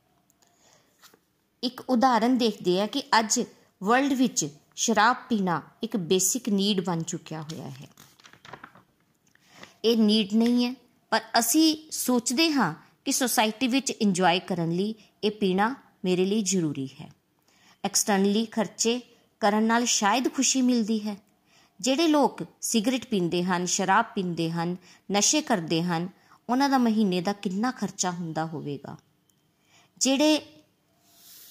ਇੱਕ 1.63 1.83
ਉਦਾਹਰਨ 1.89 2.39
ਦੇਖਦੇ 2.39 2.83
ਆ 2.83 2.87
ਕਿ 2.87 3.03
ਅੱਜ 3.19 3.41
ਵਰਲਡ 3.83 4.13
ਵਿੱਚ 4.13 4.49
ਸ਼ਰਾਬ 4.77 5.17
ਪੀਣਾ 5.29 5.63
ਇੱਕ 5.83 5.97
ਬੇਸਿਕ 5.97 6.49
ਨੀਡ 6.49 6.85
ਬਣ 6.85 7.03
ਚੁੱਕਿਆ 7.03 7.43
ਹੋਇਆ 7.43 7.69
ਹੈ। 7.69 7.89
ਇਹ 9.85 9.97
ਨੀਡ 9.97 10.35
ਨਹੀਂ 10.35 10.67
ਹੈ। 10.67 10.75
ਪਰ 11.11 11.21
ਅਸੀਂ 11.39 11.77
ਸੋਚਦੇ 11.91 12.53
ਹਾਂ 12.53 12.75
ਕਿ 13.05 13.13
ਸੋਸਾਇਟੀ 13.13 13.69
ਵਿੱਚ 13.69 13.91
ਇੰਜੋਏ 13.91 14.39
ਕਰਨ 14.39 14.71
ਲਈ 14.71 14.95
ਇਹ 15.25 15.31
ਪੀਣਾ 15.31 15.75
ਮੇਰੇ 16.05 16.25
ਲਈ 16.25 16.43
ਜ਼ਰੂਰੀ 16.43 16.89
ਹੈ। 17.01 17.13
ਐਕਸਟਰਨਲੀ 17.85 18.45
ਖਰਚੇ 18.45 19.01
ਕਰਨ 19.41 19.63
ਨਾਲ 19.63 19.85
ਸ਼ਾਇਦ 19.85 20.33
ਖੁਸ਼ੀ 20.35 20.63
ਮਿਲਦੀ 20.63 21.09
ਹੈ। 21.09 21.17
ਜਿਹੜੇ 21.81 22.09
ਲੋਕ 22.09 22.43
ਸਿਗਰਟ 22.61 23.07
ਪੀਂਦੇ 23.07 23.45
ਹਨ, 23.45 23.67
ਸ਼ਰਾਬ 23.67 24.05
ਪੀਂਦੇ 24.05 24.51
ਹਨ, 24.51 24.77
ਨਸ਼ੇ 25.13 25.43
ਕਰਦੇ 25.43 25.83
ਹਨ, 25.83 26.09
ਉਹਨਾਂ 26.49 26.69
ਦਾ 26.69 26.79
ਮਹੀਨੇ 26.79 27.21
ਦਾ 27.21 27.33
ਕਿੰਨਾ 27.33 27.71
ਖਰਚਾ 27.71 28.11
ਹੁੰਦਾ 28.11 28.47
ਹੋਵੇਗਾ। 28.47 28.97
ਜਿਹੜੇ 29.99 30.47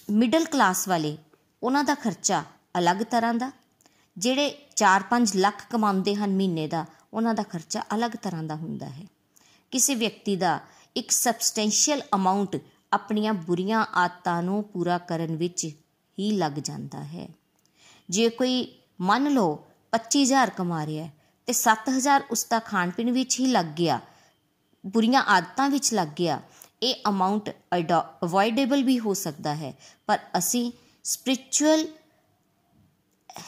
ਮਿਡਲ 0.10 0.46
ਕਲਾਸ 0.46 0.88
ਵਾਲੇ, 0.88 1.18
ਉਹਨਾਂ 1.64 1.84
ਦਾ 1.84 1.96
ਖਰਚਾ 1.96 2.44
ਅਲੱਗ 2.78 2.98
ਤਰ੍ਹਾਂ 2.98 3.34
ਦਾ। 3.34 3.52
ਜਿਹੜੇ 4.18 4.58
4-5 4.76 5.36
ਲੱਖ 5.36 5.66
ਕਮਾਉਂਦੇ 5.70 6.16
ਹਨ 6.16 6.30
ਮਹੀਨੇ 6.30 6.68
ਦਾ 6.68 6.86
ਉਹਨਾਂ 7.14 7.34
ਦਾ 7.34 7.44
ਖਰਚਾ 7.44 7.84
ਅਲੱਗ 7.96 8.12
ਤਰ੍ਹਾਂ 8.12 8.44
ਦਾ 8.44 8.56
ਹੁੰਦਾ 8.56 8.90
ਹੈ। 8.90 9.06
ਕਿਸੇ 9.72 9.96
ਵਿਅਕਤੀ 9.96 10.36
ਦਾ 10.36 10.60
ਇੱਕ 10.96 11.12
ਸਬਸਟੈਂਸ਼ੀਅਲ 11.12 12.02
ਅਮਾਉਂਟ 12.16 12.56
ਆਪਣੀਆਂ 12.94 13.34
ਬੁਰੀਆਂ 13.34 13.86
ਆਦਤਾਂ 13.94 14.44
ਨੂੰ 14.44 14.64
ਪੂਰਾ 14.64 14.98
ਕਰਨ 14.98 15.36
ਵਿੱਚ 15.36 15.66
ਹੀ 16.20 16.32
ਲੱਗ 16.32 16.52
ਜਾਂਦਾ 16.52 17.04
ਹੈ। 17.04 17.28
ਜੇ 18.10 18.30
ਕੋਈ 18.30 18.80
ਮੰਨ 19.02 19.34
ਲਓ 19.34 19.54
25000 19.94 20.50
ਕਮਾ 20.58 20.86
ਰਿਹਾ 20.86 21.06
ਹੈ 21.06 21.14
ਤੇ 21.46 21.54
7000 21.54 22.24
ਉਸ 22.32 22.46
ਦਾ 22.50 22.60
ਖਾਣ 22.60 22.90
ਪੀਣ 22.90 23.12
ਵਿੱਚ 23.12 23.40
ਹੀ 23.40 23.46
ਲੱਗ 23.46 23.66
ਗਿਆ, 23.66 24.00
ਬੁਰੀਆਂ 24.86 25.22
ਆਦਤਾਂ 25.22 25.70
ਵਿੱਚ 25.70 25.94
ਲੱਗ 25.94 26.08
ਗਿਆ, 26.08 26.42
ਇਹ 26.84 26.96
ਅਮਾਉਂਟ 27.08 27.50
ਅਵੋਇਡੇਬਲ 28.24 28.84
ਵੀ 28.84 29.00
ਹੋ 29.00 29.14
ਸਕਦਾ 29.14 29.56
ਹੈ। 29.56 29.74
ਪਰ 30.08 30.20
ਅਸੀਂ 30.38 30.72
ਸਪਿਰਚੁਅਲ 31.04 31.88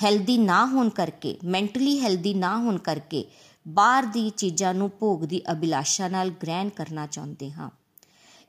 ਹੈਲਦੀ 0.03 0.37
ਨਾ 0.37 0.65
ਹੋਣ 0.65 0.89
ਕਰਕੇ 0.89 1.37
ਮੈਂਟਲੀ 1.43 1.99
ਹੈਲਦੀ 1.99 2.33
ਨਾ 2.33 2.57
ਹੋਣ 2.57 2.77
ਕਰਕੇ 2.77 3.25
ਬਾਹਰ 3.67 4.05
ਦੀ 4.05 4.29
ਚੀਜ਼ਾਂ 4.29 4.73
ਨੂੰ 4.73 4.91
ਭੋਗ 4.99 5.21
ਦੀ 5.21 5.41
ਅਭਿਲਾਸ਼ਾ 5.51 6.07
ਨਾਲ 6.07 6.29
ਗ੍ਰਹਿਣ 6.29 6.69
ਕਰਨਾ 6.69 7.07
ਚਾਹੁੰਦੇ 7.07 7.51
ਹਾਂ। 7.51 7.69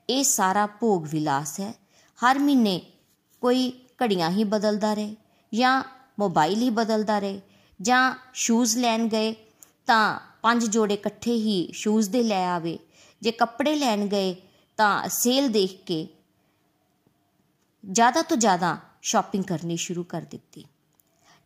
ਇਹ 0.09 0.23
ਸਾਰਾ 0.23 0.67
ਭੋਗ 0.67 1.05
ਵਿਲਾਸ 1.07 1.59
ਹੈ। 1.59 1.73
ਹਰ 2.19 2.39
ਮਹੀਨੇ 2.39 2.81
ਕੋਈ 3.41 3.73
ਘੜੀਆਂ 4.03 4.29
ਹੀ 4.29 4.43
ਬਦਲਦਾ 4.43 4.93
ਰਹੇ 4.93 5.15
ਜਾਂ 5.53 5.83
ਮੋਬਾਈਲ 6.19 6.61
ਹੀ 6.61 6.69
ਬਦਲਦਾ 6.69 7.19
ਰਹੇ 7.19 7.41
ਜਾਂ 7.81 8.15
ਸ਼ੂਜ਼ 8.33 8.77
ਲੈਣ 8.77 9.07
ਗਏ 9.07 9.35
ਤਾਂ 9.85 10.19
ਪੰਜ 10.41 10.65
ਜੋੜੇ 10.65 10.93
ਇਕੱਠੇ 10.93 11.33
ਹੀ 11.33 11.69
ਸ਼ੂਜ਼ 11.73 12.09
ਦੇ 12.09 12.23
ਲੈ 12.23 12.47
ਆਵੇ। 12.47 12.79
ਜੇ 13.21 13.31
ਕੱਪੜੇ 13.31 13.75
ਲੈਣ 13.75 14.05
ਗਏ 14.07 14.35
ਤਾਂ 14.77 15.09
ਸੇਲ 15.09 15.49
ਦੇਖ 15.49 15.83
ਕੇ 15.83 16.07
ਜ਼ਿਆਦਾ 17.91 18.21
ਤੋਂ 18.21 18.37
ਜ਼ਿਆਦਾ 18.37 18.77
ਸ਼ਾਪਿੰਗ 19.01 19.43
ਕਰਨੀ 19.43 19.77
ਸ਼ੁਰੂ 19.77 20.03
ਕਰ 20.03 20.21
ਦਿੱਤੀ। 20.21 20.65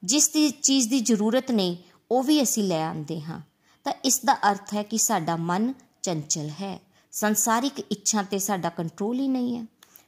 ਜਿਸ 0.04 0.30
ਦੀ 0.30 0.50
ਚੀਜ਼ 0.50 0.90
ਦੀ 0.90 1.00
ਜ਼ਰੂਰਤ 1.00 1.52
ਨਹੀਂ 1.52 1.78
ਉਹ 2.12 2.24
ਵੀ 2.24 2.42
ਅਸੀਂ 2.44 2.64
ਲੈ 2.64 2.88
ਆਉਂਦੇ 2.88 3.22
ਹਾਂ। 3.22 3.49
ਤਾਂ 3.90 3.94
ਇਸ 4.06 4.20
ਦਾ 4.26 4.34
ਅਰਥ 4.50 4.74
ਹੈ 4.74 4.82
ਕਿ 4.84 4.98
ਸਾਡਾ 4.98 5.36
ਮਨ 5.36 5.74
ਚੰਚਲ 6.02 6.50
ਹੈ। 6.50 6.80
ਸੰਸਾਰਿਕ 7.14 7.80
ਇੱਛਾ 7.80 8.22
ਤੇ 8.24 8.40
ਸਾਡਾ 8.40 8.70
ਕੰਟਰੋਲ 8.70 9.20
ਹੀ 9.20 9.28
ਨਹੀਂ 9.28 9.56
ਹੈ 9.58 9.64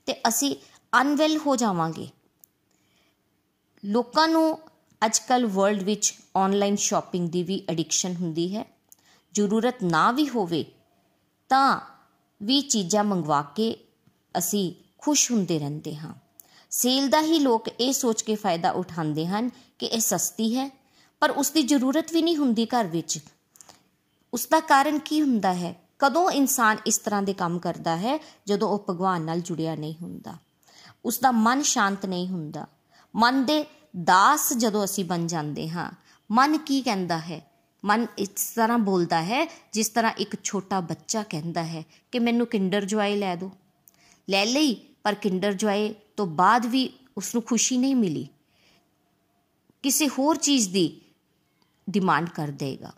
ਤੇ 0.08 0.16
ਅਸੀਂ 0.28 0.56
ਅਨਵੈਲ 0.94 1.38
ਹੋ 1.38 1.56
ਜਾਵਾਂਗੇ। 1.56 2.08
ਲੋਕਾਂ 3.84 4.28
ਨੂੰ 4.28 4.60
ਅੱਜਕੱਲ 5.02 5.46
ਵਰਲਡ 5.46 5.84
ਵਿੱਚ 5.84 6.14
ਆਨਲਾਈਨ 6.38 6.76
ਸ਼ਾਪਿੰਗ 6.76 7.30
ਦੀ 7.30 7.44
ਵੀ 7.44 7.62
ਐਡਿਕਸ਼ਨ 7.70 8.16
ਹੁੰਦੀ 8.16 8.56
ਹੈ। 8.56 8.66
ਜ਼ਰੂਰਤ 9.34 9.84
ਨਾ 9.84 10.12
ਵੀ 10.12 10.28
ਹੋਵੇ 10.30 10.64
ਤਾਂ 11.50 11.80
ਵੀ 12.42 12.62
ਚੀਜ਼ਾਂ 12.62 13.04
ਮੰਗਵਾ 13.04 13.42
ਕੇ 13.56 13.76
ਅਸੀਂ 14.38 14.74
ਖੁਸ਼ 14.98 15.32
ਹੁੰਦੇ 15.32 15.60
ਰਹਿੰਦੇ 15.60 15.96
ਹਾਂ। 15.96 16.14
ਸੇਲ 16.72 17.10
ਦਾ 17.10 17.22
ਹੀ 17.22 17.40
ਲੋਕ 17.40 17.68
ਇਹ 17.80 17.94
ਸੋਚ 17.94 18.22
ਕੇ 18.22 18.36
ਫਾਇਦਾ 18.36 18.72
ਉਠਾਉਂਦੇ 18.72 19.28
ਹਨ 19.28 19.50
ਕਿ 19.80 19.86
ਇਹ 19.86 20.00
ਸਸਤੀ 20.02 20.56
ਹੈ, 20.58 20.70
ਪਰ 21.22 21.32
ਉਸ 21.32 21.52
ਦੀ 21.52 21.64
ਜ਼ਰੂਰਤ 21.64 22.14
ਵੀ 22.14 22.22
ਨਹੀਂ 22.22 22.38
ਹੁੰਦੀ 22.38 22.66
ਘਰ 22.66 22.88
ਵਿੱਚ। 22.88 23.20
ਉਸ 24.34 24.48
ਦਾ 24.48 24.60
ਕਾਰਨ 24.60 25.00
ਕੀ 25.00 25.22
ਹੁੰਦਾ 25.22 25.54
ਹੈ? 25.54 25.76
ਕਦੋਂ 26.00 26.32
ਇਨਸਾਨ 26.32 26.78
ਇਸ 26.86 26.98
ਤਰ੍ਹਾਂ 26.98 27.22
ਦੇ 27.22 27.34
ਕੰਮ 27.34 27.60
ਕਰਦਾ 27.60 27.98
ਹੈ 27.98 28.20
ਜਦੋਂ 28.48 28.70
ਉਹ 28.70 28.86
ਭਗਵਾਨ 28.90 29.22
ਨਾਲ 29.22 29.42
ਜੁੜਿਆ 29.42 29.76
ਨਹੀਂ 29.76 29.94
ਹੁੰਦਾ? 30.02 30.38
ਉਸ 31.06 31.20
ਦਾ 31.20 31.32
ਮਨ 31.32 31.62
ਸ਼ਾਂਤ 31.62 32.06
ਨਹੀਂ 32.06 32.28
ਹੁੰਦਾ। 32.28 32.68
ਮਨ 33.16 33.46
ਦੇ 33.46 33.66
ਦਾਸ 34.04 34.54
ਜਦੋਂ 34.54 34.84
ਅਸੀਂ 34.84 35.06
ਬਣ 35.06 35.28
ਜਾਂਦੇ 35.28 35.70
ਹਾਂ, 35.70 35.92
ਮਨ 36.32 36.58
ਕੀ 36.58 36.82
ਕਹਿੰਦਾ 36.82 37.18
ਹੈ? 37.18 37.52
ਮਨ 37.86 38.08
ਇਸ 38.18 38.54
ਤਰ੍ਹਾਂ 38.56 38.78
ਬੋਲਦਾ 38.78 39.22
ਹੈ 39.22 39.48
ਜਿਸ 39.74 39.90
ਤਰ੍ਹਾਂ 39.90 40.12
ਇੱਕ 40.12 40.44
ਛੋਟਾ 40.44 40.80
ਬੱਚਾ 40.80 41.24
ਕਹਿੰਦਾ 41.24 41.64
ਹੈ 41.64 41.84
ਕਿ 42.12 42.20
ਮੈਨੂੰ 42.20 42.48
ਕਿੰਡਰ 42.48 42.86
ਜੁਆਏ 42.86 43.16
ਲੈ 43.16 43.36
ਦਿਓ। 43.36 43.52
ਲੈ 44.30 44.46
ਲਈ, 44.46 44.74
ਪਰ 45.04 45.16
ਕਿੰਡਰ 45.16 45.54
ਜੁਆਏ 45.54 45.96
ਤੋਂ 46.18 46.26
ਬਾਅਦ 46.26 46.66
ਵੀ 46.66 46.94
ਉਸ 47.18 47.36
ਨੂੰ 47.36 47.44
ਖੁਸ਼ੀ 47.44 47.78
ਨਹੀਂ 47.78 47.96
ਮਿਲੀ। 47.96 48.28
ਕਿਸੇ 49.84 50.08
ਹੋਰ 50.08 50.38
ਚੀਜ਼ 50.38 50.70
ਦੀ 50.70 51.02
ਡਿਮਾਂਡ 51.90 52.30
ਕਰ 52.30 52.48
ਦੇਗਾ। 52.48 52.92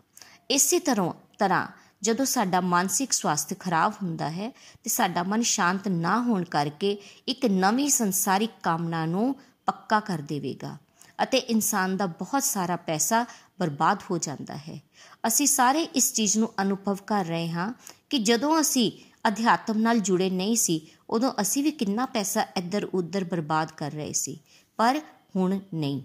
ਇਸੇ 0.50 0.78
ਤਰ੍ਹਾਂ 0.78 1.12
ਤਰ੍ਹਾਂ 1.38 1.66
ਜਦੋਂ 2.02 2.24
ਸਾਡਾ 2.24 2.60
ਮਾਨਸਿਕ 2.60 3.12
ਸਵਾਸਥ 3.12 3.58
ਖਰਾਬ 3.58 3.92
ਹੁੰਦਾ 4.02 4.30
ਹੈ 4.30 4.48
ਤੇ 4.84 4.90
ਸਾਡਾ 4.90 5.22
ਮਨ 5.22 5.42
ਸ਼ਾਂਤ 5.42 5.88
ਨਾ 5.88 6.20
ਹੋਣ 6.22 6.44
ਕਰਕੇ 6.44 6.96
ਇੱਕ 7.28 7.46
ਨਵੀਂ 7.46 7.88
ਸੰਸਾਰਿਕ 7.90 8.50
ਕਾਮਨਾ 8.62 9.06
ਨੂੰ 9.06 9.34
ਪੱਕਾ 9.66 10.00
ਕਰ 10.00 10.18
ਦੇਵੇਗਾ 10.18 10.76
ਅਤੇ 11.22 11.38
ਇਨਸਾਨ 11.38 11.96
ਦਾ 11.96 12.06
ਬਹੁਤ 12.06 12.42
ਸਾਰਾ 12.42 12.76
ਪੈਸਾ 12.76 13.24
ਬਰਬਾਦ 13.60 14.02
ਹੋ 14.10 14.18
ਜਾਂਦਾ 14.18 14.56
ਹੈ। 14.56 14.80
ਅਸੀਂ 15.26 15.46
ਸਾਰੇ 15.46 15.82
ਇਸ 15.82 16.12
ਚੀਜ਼ 16.12 16.38
ਨੂੰ 16.38 16.52
ਅਨੁਭਵ 16.62 16.96
ਕਰ 17.06 17.24
ਰਹੇ 17.24 17.50
ਹਾਂ 17.50 17.72
ਕਿ 18.10 18.18
ਜਦੋਂ 18.18 18.60
ਅਸੀਂ 18.60 18.90
ਅਧਿਆਤਮ 19.28 19.78
ਨਾਲ 19.78 19.98
ਜੁੜੇ 19.98 20.30
ਨਹੀਂ 20.30 20.56
ਸੀ, 20.56 20.80
ਉਦੋਂ 21.10 21.32
ਅਸੀਂ 21.40 21.62
ਵੀ 21.64 21.70
ਕਿੰਨਾ 21.70 22.06
ਪੈਸਾ 22.06 22.46
ਇੱਧਰ 22.56 22.84
ਉੱਧਰ 22.84 23.24
ਬਰਬਾਦ 23.24 23.72
ਕਰ 23.72 23.90
ਰਹੇ 23.90 24.12
ਸੀ, 24.12 24.40
ਪਰ 24.76 25.00
ਹੁਣ 25.36 25.58
ਨਹੀਂ। 25.74 26.02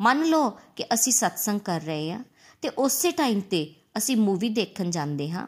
ਮੰਨ 0.00 0.24
ਲਓ 0.24 0.50
ਕਿ 0.76 0.84
ਅਸੀਂ 0.94 1.12
ਸਤਸੰਗ 1.12 1.60
ਕਰ 1.60 1.80
ਰਹੇ 1.80 2.12
ਹਾਂ 2.12 2.24
ਤੇ 2.62 2.68
ਉਸੇ 2.68 3.10
ਟਾਈਮ 3.10 3.40
ਤੇ 3.40 3.74
ਅਸੀਂ 3.94 4.16
ਮੂਵੀ 4.16 4.48
ਦੇਖਣ 4.48 4.90
ਜਾਂਦੇ 4.90 5.30
ਹਾਂ, 5.30 5.46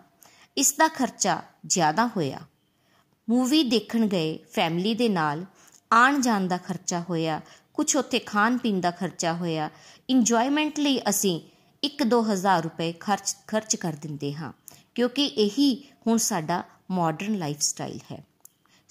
ਇਸ 0.56 0.72
ਦਾ 0.72 0.88
ਖਰਚਾ 0.88 1.40
ਜ਼ਿਆਦਾ 1.66 2.06
ਹੋਇਆ। 2.06 2.40
ਮੂਵੀ 3.28 3.62
ਦੇਖਣ 3.62 4.06
ਗਏ 4.06 4.38
ਫੈਮਿਲੀ 4.52 4.94
ਦੇ 4.94 5.08
ਨਾਲ, 5.08 5.44
ਆਣ 5.90 6.20
ਜਾਣ 6.20 6.46
ਦਾ 6.48 6.56
ਖਰਚਾ 6.58 7.00
ਹੋਇਆ 7.00 7.40
ਕੁਝ 7.74 7.96
ਉੱਥੇ 7.96 8.18
ਖਾਣ 8.18 8.58
ਪੀਣ 8.58 8.80
ਦਾ 8.80 8.90
ਖਰਚਾ 8.90 9.32
ਹੋਇਆ। 9.32 9.68
ਇੰਜੋਇਮੈਂਟ 10.08 10.78
ਲਈ 10.80 11.00
ਅਸੀਂ 11.08 11.40
1-2000 11.82 12.62
ਰੁਪਏ 12.62 12.92
ਖਰਚ 12.92 13.34
ਖਰਚ 13.46 13.76
ਕਰ 13.76 13.92
ਦਿੰਦੇ 13.92 14.32
ਹਾਂ, 14.34 14.52
ਕਿਉਂਕਿ 14.94 15.24
ਇਹੀ 15.26 15.74
ਹੁਣ 16.06 16.16
ਸਾਡਾ 16.18 16.62
ਮਾਡਰਨ 16.90 17.38
ਲਾਈਫ 17.38 17.60
ਸਟਾਈਲ 17.60 17.98
ਹੈ। 18.12 18.24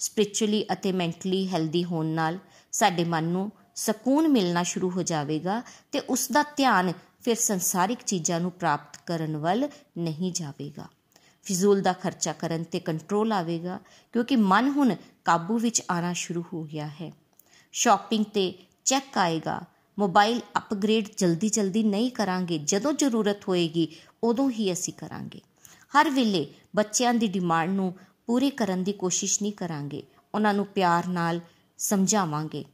ਸਪਿਰਚੁਅਲੀ 0.00 0.64
ਅਤੇ 0.72 0.92
ਮੈਂਟਲੀ 0.92 1.46
ਹੈਲਦੀ 1.48 1.84
ਹੋਣ 1.84 2.06
ਨਾਲ 2.06 2.38
ਸਾਡੇ 2.72 3.04
ਮਨ 3.04 3.24
ਨੂੰ 3.24 3.50
ਸਕੂਨ 3.76 4.28
ਮਿਲਣਾ 4.28 4.62
ਸ਼ੁਰੂ 4.62 4.90
ਹੋ 4.90 5.02
ਜਾਵੇਗਾ 5.02 5.62
ਤੇ 5.92 6.00
ਉਸ 6.08 6.30
ਦਾ 6.32 6.42
ਧਿਆਨ 6.56 6.92
ਫਿਰ 7.24 7.36
ਸੰਸਾਰਿਕ 7.36 8.02
ਚੀਜ਼ਾਂ 8.02 8.40
ਨੂੰ 8.40 8.50
ਪ੍ਰਾਪਤ 8.50 8.96
ਕਰਨ 9.06 9.36
ਵੱਲ 9.36 9.68
ਨਹੀਂ 9.98 10.32
ਜਾਵੇਗਾ। 10.32 10.88
ਫਿਜ਼ੂਲ 11.42 11.80
ਦਾ 11.80 11.92
ਖਰਚਾ 11.92 12.32
ਕਰਨ 12.32 12.64
ਤੇ 12.64 12.80
ਕੰਟਰੋਲ 12.80 13.32
ਆਵੇਗਾ, 13.32 13.80
ਕਿਉਂਕਿ 14.12 14.36
ਮਨ 14.36 14.68
ਹੁਣ 14.68 14.96
ਕਾਬੂ 15.24 15.58
ਵਿੱਚ 15.58 15.82
ਆਣਾ 15.90 16.12
ਸ਼ੁਰੂ 16.12 16.44
ਹੋ 16.52 16.64
ਗਿਆ 16.64 16.86
ਹੈ। 16.86 17.12
ਸ਼ਾਪਿੰਗ 17.72 18.24
ਤੇ 18.24 18.66
ਚੈੱਕ 18.84 19.18
ਆਏਗਾ। 19.18 19.60
ਮੋਬਾਈਲ 19.98 20.40
ਅਪਗ੍ਰੇਡ 20.58 21.08
ਜਲਦੀ 21.16 21.48
ਜਲਦੀ 21.48 21.82
ਨਹੀਂ 21.82 22.10
ਕਰਾਂਗੇ। 22.10 22.58
ਜਦੋਂ 22.58 22.92
ਜ਼ਰੂਰਤ 22.92 23.48
ਹੋਏਗੀ, 23.48 23.96
ਉਦੋਂ 24.24 24.50
ਹੀ 24.50 24.72
ਅਸੀਂ 24.72 24.92
ਕਰਾਂਗੇ। 24.92 25.40
ਹਰ 26.00 26.10
ਵੇਲੇ 26.10 26.54
ਬੱਚਿਆਂ 26.76 27.14
ਦੀ 27.14 27.26
ਡਿਮਾਂਡ 27.26 27.70
ਨੂੰ 27.70 27.94
ਪੂਰੀ 28.26 28.50
ਕਰਨ 28.50 28.84
ਦੀ 28.84 28.92
ਕੋਸ਼ਿਸ਼ 28.92 29.42
ਨਹੀਂ 29.42 29.52
ਕਰਾਂਗੇ। 29.52 30.02
ਉਹਨਾਂ 30.34 30.54
ਨੂੰ 30.54 30.66
ਪਿਆਰ 30.66 31.06
ਨਾਲ 31.06 31.40
ਸਮਝਾਵਾਂਗੇ। 31.78 32.64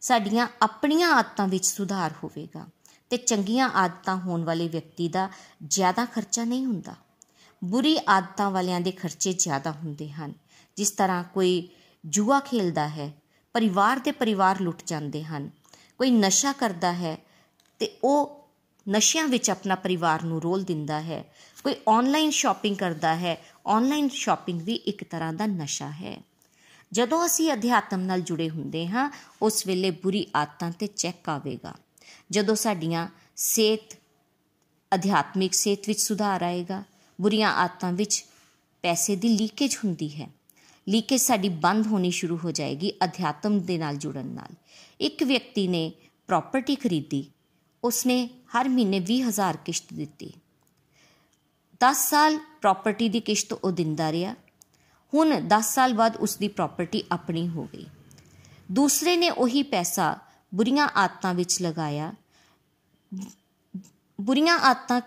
ਸਾਡੀਆਂ 0.00 0.48
ਆਪਣੀਆਂ 0.62 1.08
ਆਦਤਾਂ 1.08 1.48
ਵਿੱਚ 1.48 1.66
ਸੁਧਾਰ 1.66 2.14
ਹੋਵੇਗਾ। 2.24 2.66
ਤੇ 3.12 3.16
ਚੰਗੀਆਂ 3.16 3.68
ਆਦਤਾਂ 3.68 4.16
ਹੋਣ 4.16 4.44
ਵਾਲੇ 4.44 4.68
ਵਿਅਕਤੀ 4.68 5.08
ਦਾ 5.08 5.30
ਜ਼ਿਆਦਾ 5.66 6.04
ਖਰਚਾ 6.04 6.44
ਨਹੀਂ 6.44 6.66
ਹੁੰਦਾ। 6.66 6.94
ਬੁਰੀ 7.64 7.98
ਆਦਤਾਂ 8.08 8.50
ਵਾਲਿਆਂ 8.50 8.80
ਦੇ 8.80 8.90
ਖਰਚੇ 8.90 9.32
ਜ਼ਿਆਦਾ 9.32 9.72
ਹੁੰਦੇ 9.72 10.10
ਹਨ। 10.10 10.32
ਜਿਸ 10.76 10.90
ਤਰ੍ਹਾਂ 10.90 11.24
ਕੋਈ 11.24 11.68
ਜੂਆ 12.06 12.40
ਖੇਲਦਾ 12.40 12.88
ਹੈ, 12.88 13.14
ਪਰਿਵਾਰ 13.52 13.98
ਦੇ 13.98 14.12
ਪਰਿਵਾਰ 14.12 14.60
ਲੁੱਟ 14.60 14.82
ਜਾਂਦੇ 14.86 15.24
ਹਨ। 15.24 15.50
ਕੋਈ 15.98 16.10
ਨਸ਼ਾ 16.10 16.52
ਕਰਦਾ 16.52 16.92
ਹੈ 16.92 17.18
ਤੇ 17.78 17.98
ਉਹ 18.04 18.48
ਨਸ਼ਿਆਂ 18.88 19.28
ਵਿੱਚ 19.28 19.50
ਆਪਣਾ 19.50 19.74
ਪਰਿਵਾਰ 19.74 20.22
ਨੂੰ 20.22 20.42
ਰੋਲ 20.42 20.62
ਦਿੰਦਾ 20.62 21.00
ਹੈ। 21.00 21.34
ਕੋਈ 21.64 21.74
ਆਨਲਾਈਨ 21.88 22.30
ਸ਼ਾਪਿੰਗ 22.30 22.76
ਕਰਦਾ 22.76 23.16
ਹੈ 23.16 23.36
ਆਨਲਾਈਨ 23.66 24.08
ਸ਼ਾਪਿੰਗ 24.08 24.62
ਵੀ 24.62 24.74
ਇੱਕ 24.74 25.04
ਤਰ੍ਹਾਂ 25.04 25.32
ਦਾ 25.32 25.46
ਨਸ਼ਾ 25.46 25.90
ਹੈ। 25.90 26.24
ਜਦੋਂ 26.92 27.26
ਅਸੀਂ 27.26 27.52
ਅਧਿਆਤਮ 27.52 28.00
ਨਾਲ 28.00 28.20
ਜੁੜੇ 28.20 28.50
ਹੁੰਦੇ 28.50 28.88
ਹਾਂ, 28.88 29.10
ਉਸ 29.42 29.66
ਵੇਲੇ 29.66 29.90
ਬੁਰੀ 29.90 30.26
ਆਦਤਾਂ 30.36 30.70
ਤੇ 30.70 30.86
ਚੈੱਕ 30.86 31.28
ਆਵੇਗਾ। 31.28 31.74
ਜਦੋਂ 32.32 32.54
ਸਾਡੀਆਂ 32.54 33.08
ਸਿਹਤ, 33.36 33.96
ਅਧਿਆਤਮਿਕ 34.94 35.54
ਸਿਹਤ 35.54 35.78
ਵਿੱਚ 35.86 36.00
ਸੁਧਾਰ 36.00 36.42
ਆਏਗਾ, 36.42 36.82
ਬੁਰੀਆਂ 37.20 37.52
ਆਦਤਾਂ 37.52 37.92
ਵਿੱਚ 37.92 38.24
ਪੈਸੇ 38.82 39.16
ਦੀ 39.16 39.28
ਲੀਕੇਜ 39.28 39.76
ਹੁੰਦੀ 39.76 40.22
ਹੈ। 40.22 40.28
ਲੀਕੇਜ 40.88 41.20
ਸਾਡੀ 41.20 41.48
ਬੰਦ 41.48 41.86
ਹੋਣੀ 41.86 42.10
ਸ਼ੁਰੂ 42.10 42.38
ਹੋ 42.44 42.50
ਜਾਏਗੀ 42.50 42.92
ਅਧਿਆਤਮ 43.04 43.60
ਦੇ 43.60 43.78
ਨਾਲ 43.78 43.96
ਜੁੜਨ 43.96 44.26
ਨਾਲ। 44.26 44.54
ਇੱਕ 45.00 45.22
ਵਿਅਕਤੀ 45.22 45.68
ਨੇ 45.68 45.92
ਪ੍ਰਾਪਰਟੀ 46.26 46.74
ਖਰੀਦੀ, 46.74 47.30
ਉਸਨੇ 47.84 48.28
ਹਰ 48.56 48.68
ਮਹੀਨੇ 48.68 49.00
20000 49.00 49.56
ਕਿਸ਼ਤ 49.56 49.84
ਦਿੱਤੀ। 49.92 50.32
10 51.80 52.10
ਸਾਲ 52.10 52.38
ਪ੍ਰਾਪਰਟੀ 52.38 53.08
ਦੀ 53.08 53.20
ਕਿਸ਼ਤ 53.20 53.52
ਉਹ 53.52 53.72
ਦਿੰਦਾ 53.72 54.12
ਰਿਹਾ। 54.12 54.34
ਹੁਣ 55.14 55.40
10 55.40 55.74
ਸਾਲ 55.74 55.92
ਬਾਅਦ 55.92 56.16
ਉਸ 56.16 56.36
ਦੀ 56.36 56.48
ਪ੍ਰਾਪਰਟੀ 56.48 57.04
ਆਪਣੀ 57.12 57.48
ਹੋ 57.48 57.68
ਗਈ। 57.74 57.86
ਦੂਸਰੇ 58.72 59.16
ਨੇ 59.16 59.30
ਉਹੀ 59.30 59.62
ਪੈਸਾ 59.62 60.18
ਬੁਰੀਆਂ 60.54 60.88
ਆਦਤਾਂ 60.96 61.34
ਵਿੱਚ 61.34 61.62
ਲਗਾਇਆ 61.62 62.12
ਬੁਰੀਆਂ 64.20 64.58
ਆਦਤਾਂ 64.58 65.00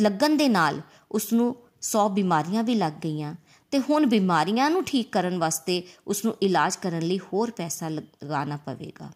ਲੱਗਣ 0.00 0.36
ਦੇ 0.36 0.48
ਨਾਲ 0.48 0.80
ਉਸ 1.12 1.32
ਨੂੰ 1.32 1.56
100 1.80 2.08
ਬਿਮਾਰੀਆਂ 2.08 2.62
ਵੀ 2.62 2.74
ਲੱਗ 2.74 2.92
ਗਈਆਂ 2.92 3.34
ਤੇ 3.70 3.78
ਹੁਣ 3.78 4.06
ਬਿਮਾਰੀਆਂ 4.06 4.70
ਨੂੰ 4.70 4.84
ਠੀਕ 4.84 5.12
ਕਰਨ 5.12 5.38
ਵਾਸਤੇ 5.38 5.82
ਉਸ 6.06 6.24
ਨੂੰ 6.24 6.36
ਇਲਾਜ 6.42 6.76
ਕਰਨ 6.76 7.02
ਲਈ 7.02 7.18
ਹੋਰ 7.18 7.50
ਪੈਸਾ 7.50 7.88
ਲਗਾਉਣਾ 7.88 8.56
ਪਵੇਗਾ। 8.56 9.10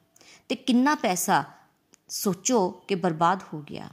ਤੇ 0.48 0.54
ਕਿੰਨਾ 0.54 0.94
ਪੈਸਾ 0.94 1.44
ਸੋਚੋ 2.08 2.70
ਕਿ 2.70 2.94
ਬਰਬਾਦ 2.94 3.42
ਹੋ 3.54 3.62
ਗਿਆ। 3.62 3.88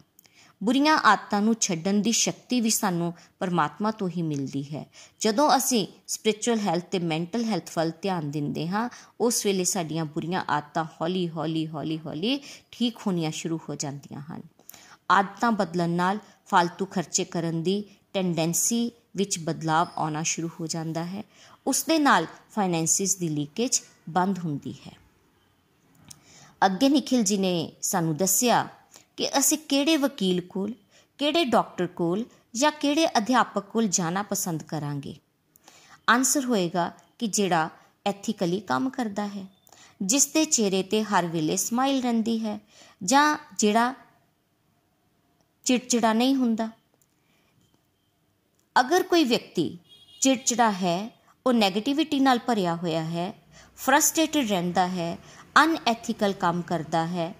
ਬੁਰੀਆਂ 0.64 0.98
ਆਦਤਾਂ 0.98 1.42
ਨੂੰ 1.42 1.56
ਛੱਡਣ 1.60 1.94
ਦੀ 1.94 2.12
ਸ਼ਕਤੀ 2.12 2.62
ਵੀ 2.62 2.70
ਸਾਨੂੰ 2.70 3.14
ਪਰਮਾਤਮਾ 3.40 3.92
ਤੋਂ 3.92 4.10
ਹੀ 4.10 4.22
ਮਿਲਦੀ 4.22 4.76
ਹੈ। 4.76 4.86
ਜਦੋਂ 5.20 5.58
ਅਸੀਂ 5.58 5.88
ਸਪਿਰਚੁਅਲ 6.08 6.60
ਹੈਲਥ 6.60 6.84
ਤੇ 6.84 7.00
ਮੈਂਟਲ 7.00 7.44
ਹੈਲਥ 7.44 7.70
ਵੱਲ 7.78 7.92
ਧਿਆਨ 8.02 8.32
ਦਿੰਦੇ 8.32 8.68
ਹਾਂ, 8.68 8.90
ਉਸ 9.22 9.46
ਵੇਲੇ 9.46 9.64
ਸਾਡੀਆਂ 9.64 10.06
ਬੁਰੀਆਂ 10.06 10.44
ਆਦਤਾਂ 10.50 10.86
ਹੌਲੀ 10.86 11.30
ਹੌਲੀ 11.30 11.68
ਹੌਲੀ 11.68 12.00
ਹੌਲੀ 12.00 12.40
ਠੀਕ 12.72 12.98
ਹੋਣੀਆਂ 13.08 13.32
ਸ਼ੁਰੂ 13.32 13.60
ਹੋ 13.70 13.76
ਜਾਂਦੀਆਂ 13.76 14.22
ਹਨ। 14.22 14.42
ਆਦਤਾਂ 15.12 15.52
ਬਦਲਣ 15.52 15.90
ਨਾਲ 15.90 16.18
ਫालतू 16.18 16.86
ਖਰਚੇ 16.86 17.24
ਕਰਨ 17.24 17.64
ਦੀ 17.64 17.84
ਟੈਂਡੈਂਸੀ 18.14 18.92
ਵਿੱਚ 19.16 19.40
ਬਦਲਾਅ 19.40 19.86
ਆਉਣਾ 19.98 20.24
ਸ਼ੁਰੂ 20.24 20.50
ਹੋ 20.60 20.68
ਜਾਂਦਾ 20.68 21.06
ਹੈ। 21.06 21.24
ਉਸ 21.68 21.84
ਦੇ 21.84 22.00
ਨਾਲ 22.00 22.26
ਫਾਈਨੈਂਸਿਸ 22.52 23.16
ਦੀ 23.16 23.30
ਲੀਕੇਜ 23.30 23.82
ਬੰਦ 24.10 24.40
ਹੁੰਦੀ 24.40 24.74
ਹੈ। 24.74 24.98
ਅੱਗੇ 26.66 26.90
ਨikhil 26.90 27.24
ji 27.24 27.38
ਨੇ 27.40 27.72
ਸਾਨੂੰ 27.82 28.18
ਦੱਸਿਆ 28.18 28.68
ਕਿ 29.20 29.28
ਅਸੀਂ 29.40 29.58
ਕਿਹੜੇ 29.58 29.98
ਵਕੀਲ 29.98 30.42
ਕੋਲ, 30.42 30.74
ਕਿਹੜੇ 31.18 31.46
ਡਾਕਟਰ 31.46 31.88
ਕੋਲ 31.88 32.26
ਜਾਂ 32.56 32.72
ਕਿਹੜੇ 32.72 33.08
ਅਧਿਆਪਕ 33.08 33.64
ਕੋਲ 33.64 33.88
ਜਾਣਾ 33.88 34.22
ਪਸੰਦ 34.24 34.64
ਕਰਾਂਗੇ? 34.64 35.16
ਆਨਸਰ 36.10 36.46
ਹੋਏਗਾ 36.46 36.92
ਕਿ 37.20 37.28
ਜਿਹੜਾ 37.28 37.70
ਐਥੀਕਲੀ 38.06 38.60
ਕੰਮ 38.60 38.90
ਕਰਦਾ 38.90 39.28
ਹੈ, 39.28 39.46
ਜਿਸ 40.02 40.28
ਦੇ 40.28 40.46
ਚਿਹਰੇ 40.46 40.84
ਤੇ 40.84 41.04
ਹਰ 41.04 41.26
ਵੇਲੇ 41.26 41.58
ਸਮਾਈਲ 41.58 42.02
ਰਹਿੰਦੀ 42.02 42.46
ਹੈ 42.46 42.60
ਜਾਂ 43.04 43.38
ਜਿਹੜਾ 43.58 43.94
ਚਿੜਚਿੜਾ 45.66 46.14
ਨਹੀਂ 46.14 46.36
ਹੁੰਦਾ। 46.36 46.70
ਅਗਰ 48.80 49.04
ਕੋਈ 49.04 49.24
ਵਿਅਕਤੀ 49.24 49.78
ਚਿੜਚਿੜਾ 50.22 50.72
ਹੈ, 50.72 51.10
ਉਹ 51.46 51.54
네ਗੇਟਿਵਿਟੀ 51.54 52.20
ਨਾਲ 52.20 52.40
ਭਰਿਆ 52.40 52.76
ਹੋਇਆ 52.76 53.04
ਹੈ 53.04 53.34
ਫਰਸਟ੍ਰੇਟਡ 53.78 54.50
ਰਹਿੰਦਾ 54.50 54.88
ਹੈ 54.88 55.18
ਅਨਐਥੀਕਲ 55.64 56.34
ਕੰਮ 56.34 56.62
ਕਰਦਾ 56.62 57.06
ਹੈ 57.08 57.34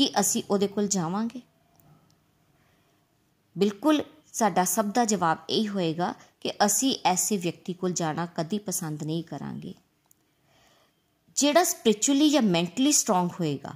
ਕਿ 0.00 0.08
ਅਸੀਂ 0.20 0.42
ਉਹਦੇ 0.50 0.66
ਕੋਲ 0.66 0.86
ਜਾਵਾਂਗੇ? 0.86 1.40
ਬਿਲਕੁਲ 3.58 4.02
ਸਾਡਾ 4.32 4.64
ਸਭ 4.64 4.84
ਦਾ 4.84 5.04
ਜਵਾਬ 5.04 5.38
ਇਹ 5.50 5.68
ਹੋਏਗਾ 5.68 6.14
ਕਿ 6.40 6.52
ਅਸੀਂ 6.66 6.94
ਐਸੇ 7.04 7.36
ਵਿਅਕਤੀ 7.36 7.72
ਕੋਲ 7.72 7.92
ਜਾਣਾ 7.92 8.26
ਕਦੀ 8.26 8.58
ਪਸੰਦ 8.58 9.02
ਨਹੀਂ 9.02 9.24
ਕਰਾਂਗੇ। 9.24 9.74
ਜਿਹੜਾ 11.36 11.64
ਸਪਿਰਚੁਅਲੀ 11.64 12.30
ਜਾਂ 12.30 12.42
ਮੈਂਟਲੀ 12.42 12.92
ਸਟਰੋਂਗ 12.92 13.30
ਹੋਏਗਾ 13.40 13.74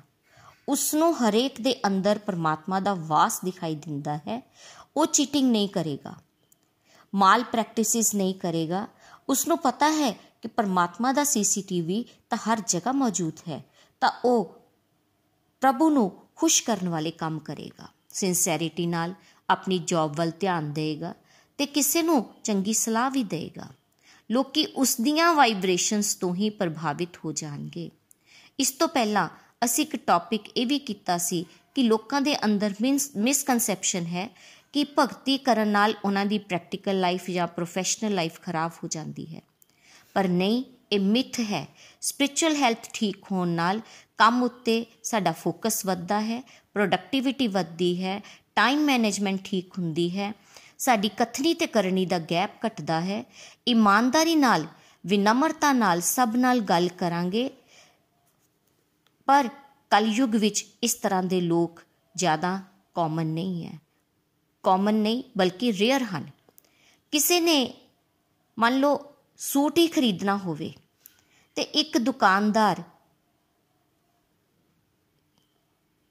ਉਸ 0.68 0.94
ਨੂੰ 0.94 1.12
ਹਰੇਕ 1.18 1.60
ਦੇ 1.60 1.76
ਅੰਦਰ 1.86 2.18
ਪਰਮਾਤਮਾ 2.18 2.80
ਦਾ 2.80 2.94
ਵਾਸ 2.94 3.40
ਦਿਖਾਈ 3.44 3.74
ਦਿੰਦਾ 3.74 4.16
ਹੈ, 4.16 4.40
ਉਹ 4.96 5.06
ਚੀਟਿੰਗ 5.06 5.50
ਨਹੀਂ 5.50 5.68
ਕਰੇਗਾ, 5.68 6.14
ਮਾਲ 7.14 7.44
ਪ੍ਰੈਕਟਿਸਿਸ 7.44 8.14
ਨਹੀਂ 8.14 8.34
ਕਰੇਗਾ। 8.34 8.86
ਉਸ 9.28 9.48
ਨੂੰ 9.48 9.58
ਪਤਾ 9.58 9.90
ਹੈ 9.92 10.12
ਕਿ 10.42 10.48
ਪਰਮਾਤਮਾ 10.48 11.12
ਦਾ 11.12 11.24
ਸੀਸੀਟੀਵੀ 11.24 12.04
ਤਾਂ 12.30 12.38
ਹਰ 12.38 12.62
ਜਗ੍ਹਾ 12.66 12.92
ਮੌਜੂਦ 12.92 13.48
ਹੈ, 13.48 13.64
ਤਾਂ 14.02 14.10
ਉਹ 14.24 14.63
ਪ੍ਰਭੂ 15.64 15.90
ਨੂੰ 15.90 16.12
ਖੁਸ਼ 16.36 16.62
ਕਰਨ 16.62 16.88
ਵਾਲੇ 16.88 17.10
ਕੰਮ 17.10 17.38
ਕਰੇਗਾ। 17.38 17.88
ਸਿੰਸੈਰਿਟੀ 18.10 18.86
ਨਾਲ 18.86 19.14
ਆਪਣੀ 19.50 19.78
ਜੌਬ 19.78 20.16
ਵੱਲ 20.16 20.32
ਧਿਆਨ 20.40 20.72
ਦੇਗਾ 20.72 21.14
ਤੇ 21.58 21.66
ਕਿਸੇ 21.66 22.02
ਨੂੰ 22.02 22.34
ਚੰਗੀ 22.44 22.72
ਸਲਾਹ 22.72 23.10
ਵੀ 23.10 23.24
ਦੇਗਾ। 23.24 23.66
ਲੋਕੀ 24.30 24.66
ਉਸ 24.66 25.00
ਦੀਆਂ 25.00 25.32
ਵਾਈਬ੍ਰੇਸ਼ਨਸ 25.34 26.14
ਤੋਂ 26.14 26.34
ਹੀ 26.34 26.50
ਪ੍ਰਭਾਵਿਤ 26.50 27.16
ਹੋ 27.24 27.32
ਜਾਣਗੇ। 27.32 27.90
ਇਸ 28.58 28.70
ਤੋਂ 28.70 28.88
ਪਹਿਲਾਂ 28.88 29.28
ਅਸੀਂ 29.64 29.86
ਇੱਕ 29.86 29.96
ਟੌਪਿਕ 29.96 30.50
ਇਹ 30.56 30.66
ਵੀ 30.66 30.78
ਕੀਤਾ 30.78 31.18
ਸੀ 31.18 31.46
ਕਿ 31.74 31.82
ਲੋਕਾਂ 31.82 32.20
ਦੇ 32.20 32.36
ਅੰਦਰ 32.44 32.74
ਮਿਸਕਨਸੈਪਸ਼ਨ 33.16 34.06
ਹੈ 34.06 34.28
ਕਿ 34.72 34.84
ਭਗਤੀ 34.98 35.38
ਕਰਨ 35.38 35.68
ਨਾਲ 35.68 35.94
ਉਹਨਾਂ 36.04 36.26
ਦੀ 36.26 36.38
ਪ੍ਰੈਕਟੀਕਲ 36.38 37.00
ਲਾਈਫ 37.00 37.30
ਜਾਂ 37.30 37.46
ਪ੍ਰੋਫੈਸ਼ਨਲ 37.46 38.14
ਲਾਈਫ 38.14 38.40
ਖਰਾਬ 38.40 38.70
ਹੋ 38.82 38.88
ਜਾਂਦੀ 38.88 39.36
ਹੈ। 39.36 39.42
ਪਰ 40.14 40.28
ਨਹੀਂ, 40.28 40.64
ਇਹ 40.92 41.00
ਮਿਥ 41.00 41.40
ਹੈ। 41.40 41.68
ਸਪਿਰਚੁਅਲ 42.00 42.56
ਹੈਲਥ 42.56 42.90
ਠੀਕ 42.92 43.16
ਹੋਣ 43.32 43.48
ਨਾਲ 43.48 43.80
ਕੰਮ 44.18 44.42
ਉੱਤੇ 44.42 44.86
ਸਾਡਾ 45.02 45.32
ਫੋਕਸ 45.32 45.86
ਵੱਧਦਾ 45.86 46.20
ਹੈ 46.20 46.40
ਪ੍ਰੋਡਕਟਿਵਿਟੀ 46.74 47.46
ਵੱਧਦੀ 47.48 48.04
ਹੈ 48.04 48.20
ਟਾਈਮ 48.56 48.80
ਮੈਨੇਜਮੈਂਟ 48.80 49.40
ਠੀਕ 49.44 49.78
ਹੁੰਦੀ 49.78 50.18
ਹੈ, 50.18 50.32
ਸਾਡੀ 50.78 51.08
ਕਥਨੀ 51.08 51.54
ਤੇ 51.54 51.66
ਕਰਨੀ 51.66 52.06
ਦਾ 52.06 52.18
ਗੈਪ 52.18 52.66
ਘਟਦਾ 52.66 53.00
ਹੈ। 53.00 53.24
ਇਮਾਨਦਾਰੀ 53.68 54.34
ਨਾਲ, 54.34 54.66
ਵਿਨਮਰਤਾ 55.06 55.72
ਨਾਲ 55.72 56.00
ਸਭ 56.00 56.32
ਨਾਲ 56.36 56.60
ਗੱਲ 56.60 56.88
ਕਰਾਂਗੇ। 56.88 57.50
ਪਰ 59.26 59.48
ਕਲਯੁਗ 59.90 60.36
ਵਿੱਚ 60.36 60.66
ਇਸ 60.82 60.94
ਤਰ੍ਹਾਂ 60.94 61.22
ਦੇ 61.22 61.40
ਲੋਕ 61.40 61.80
ਜ਼ਿਆਦਾ 62.16 62.60
ਕਾਮਨ 62.94 63.26
ਨਹੀਂ 63.26 63.66
ਹੈ। 63.66 63.78
ਕਾਮਨ 64.62 64.94
ਨਹੀਂ, 64.94 65.22
ਬਲਕਿ 65.38 65.72
ਰੇਅਰ 65.72 66.02
ਹਨ। 66.02 66.30
ਕਿਸੇ 67.10 67.40
ਨੇ 67.40 67.74
ਮੰਨ 68.58 68.78
ਲਓ 68.78 69.14
ਸੂਟ 69.36 69.78
ਹੀ 69.78 69.86
ਖਰੀਦਣਾ 69.86 70.36
ਹੋਵੇ 70.36 70.72
ਤੇ 71.54 71.62
ਇੱਕ 71.62 71.98
ਦੁਕਾਨਦਾਰ 71.98 72.82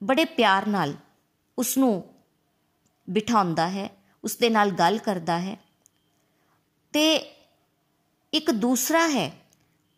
ਬੜੇ 0.04 0.26
ਪਿਆਰ 0.26 0.68
ਨਾਲ 0.68 0.94
ਉਸ 1.58 1.78
ਨੂੰ 1.78 2.14
ਬਿਠਾਉਂਦਾ 3.10 3.70
ਹੈ 3.70 3.90
ਉਸ 4.24 4.38
ਦੇ 4.38 4.50
ਨਾਲ 4.50 4.72
ਗੱਲ 4.72 4.98
ਕਰਦਾ 4.98 5.40
ਹੈ। 5.40 5.58
ਤੇ 6.94 7.36
ਇੱਕ 8.34 8.52
ਦੂਸਰਾ 8.52 9.08
ਹੈ, 9.08 9.32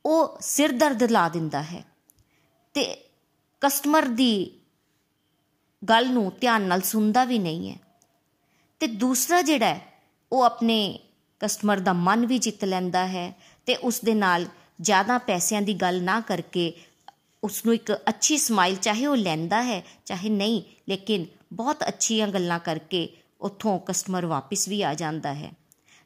ਉਹ 0.06 0.38
ਸਿਰ 0.42 0.72
ਦਰਦ 0.72 1.04
ਲਾ 1.04 1.30
ਦਿੰਦਾ 1.30 1.62
ਹੈ 1.64 1.84
ਤੇ 2.74 3.10
ਕਸਟਮਰ 3.62 4.06
ਦੀ 4.06 4.60
ਗੱਲ 5.90 6.10
ਨੂੰ 6.10 6.32
ਧਿਆਨ 6.42 6.62
ਨਾਲ 6.62 6.82
ਸੁਣਦਾ 6.82 7.26
ਵੀ 7.26 7.40
ਨਹੀਂ 7.40 7.72
ਹੈ। 7.72 7.78
ਤੇ 8.80 8.88
ਦੂਸਰਾ 8.88 9.42
ਜਿਹੜਾ 9.42 9.66
ਹੈ, 9.66 9.82
ਉਹ 10.32 10.44
ਆਪਣੇ 10.44 11.00
ਕਸਟਮਰ 11.40 11.80
ਦਾ 11.80 11.94
ਮਨ 11.94 12.26
ਵੀ 12.26 12.38
ਜਿੱਤ 12.38 12.66
ਲੈਂਦਾ 12.66 13.08
ਹੈ 13.08 13.34
ਤੇ 13.66 13.76
ਉਸ 13.76 14.02
ਦੇ 14.02 14.14
ਨਾਲ 14.14 14.46
ਜ਼ਿਆਦਾ 14.82 15.18
ਪੈਸਿਆਂ 15.18 15.62
ਦੀ 15.62 15.74
ਗੱਲ 15.74 16.04
ਨਾ 16.04 16.20
ਕਰਕੇ 16.20 16.74
ਉਸ 17.46 17.66
ਨੂੰ 17.66 17.74
ਇੱਕ 17.74 17.92
ਅੱਛੀ 18.10 18.38
ਸਮਾਈਲ 18.38 18.76
ਚਾਹੇ 18.76 19.06
ਉਹ 19.06 19.16
ਲੈਂਦਾ 19.18 19.62
ਹੈ, 19.64 19.82
ਚਾਹੇ 20.06 20.30
ਨਹੀਂ, 20.30 20.62
ਲੇਕਿਨ 20.90 21.26
ਬਹੁਤ 21.54 21.88
ਅੱਛੀਆਂ 21.88 22.28
ਗੱਲਾਂ 22.28 22.60
ਕਰਕੇ 22.60 23.08
ਉੱਥੋਂ 23.42 23.80
ਕਸਟਮਰ 23.80 24.26
ਵਾਪਸ 24.26 24.68
ਵੀ 24.68 24.82
ਆ 24.82 24.94
ਜਾਂਦਾ 24.94 25.34
ਹੈ 25.34 25.52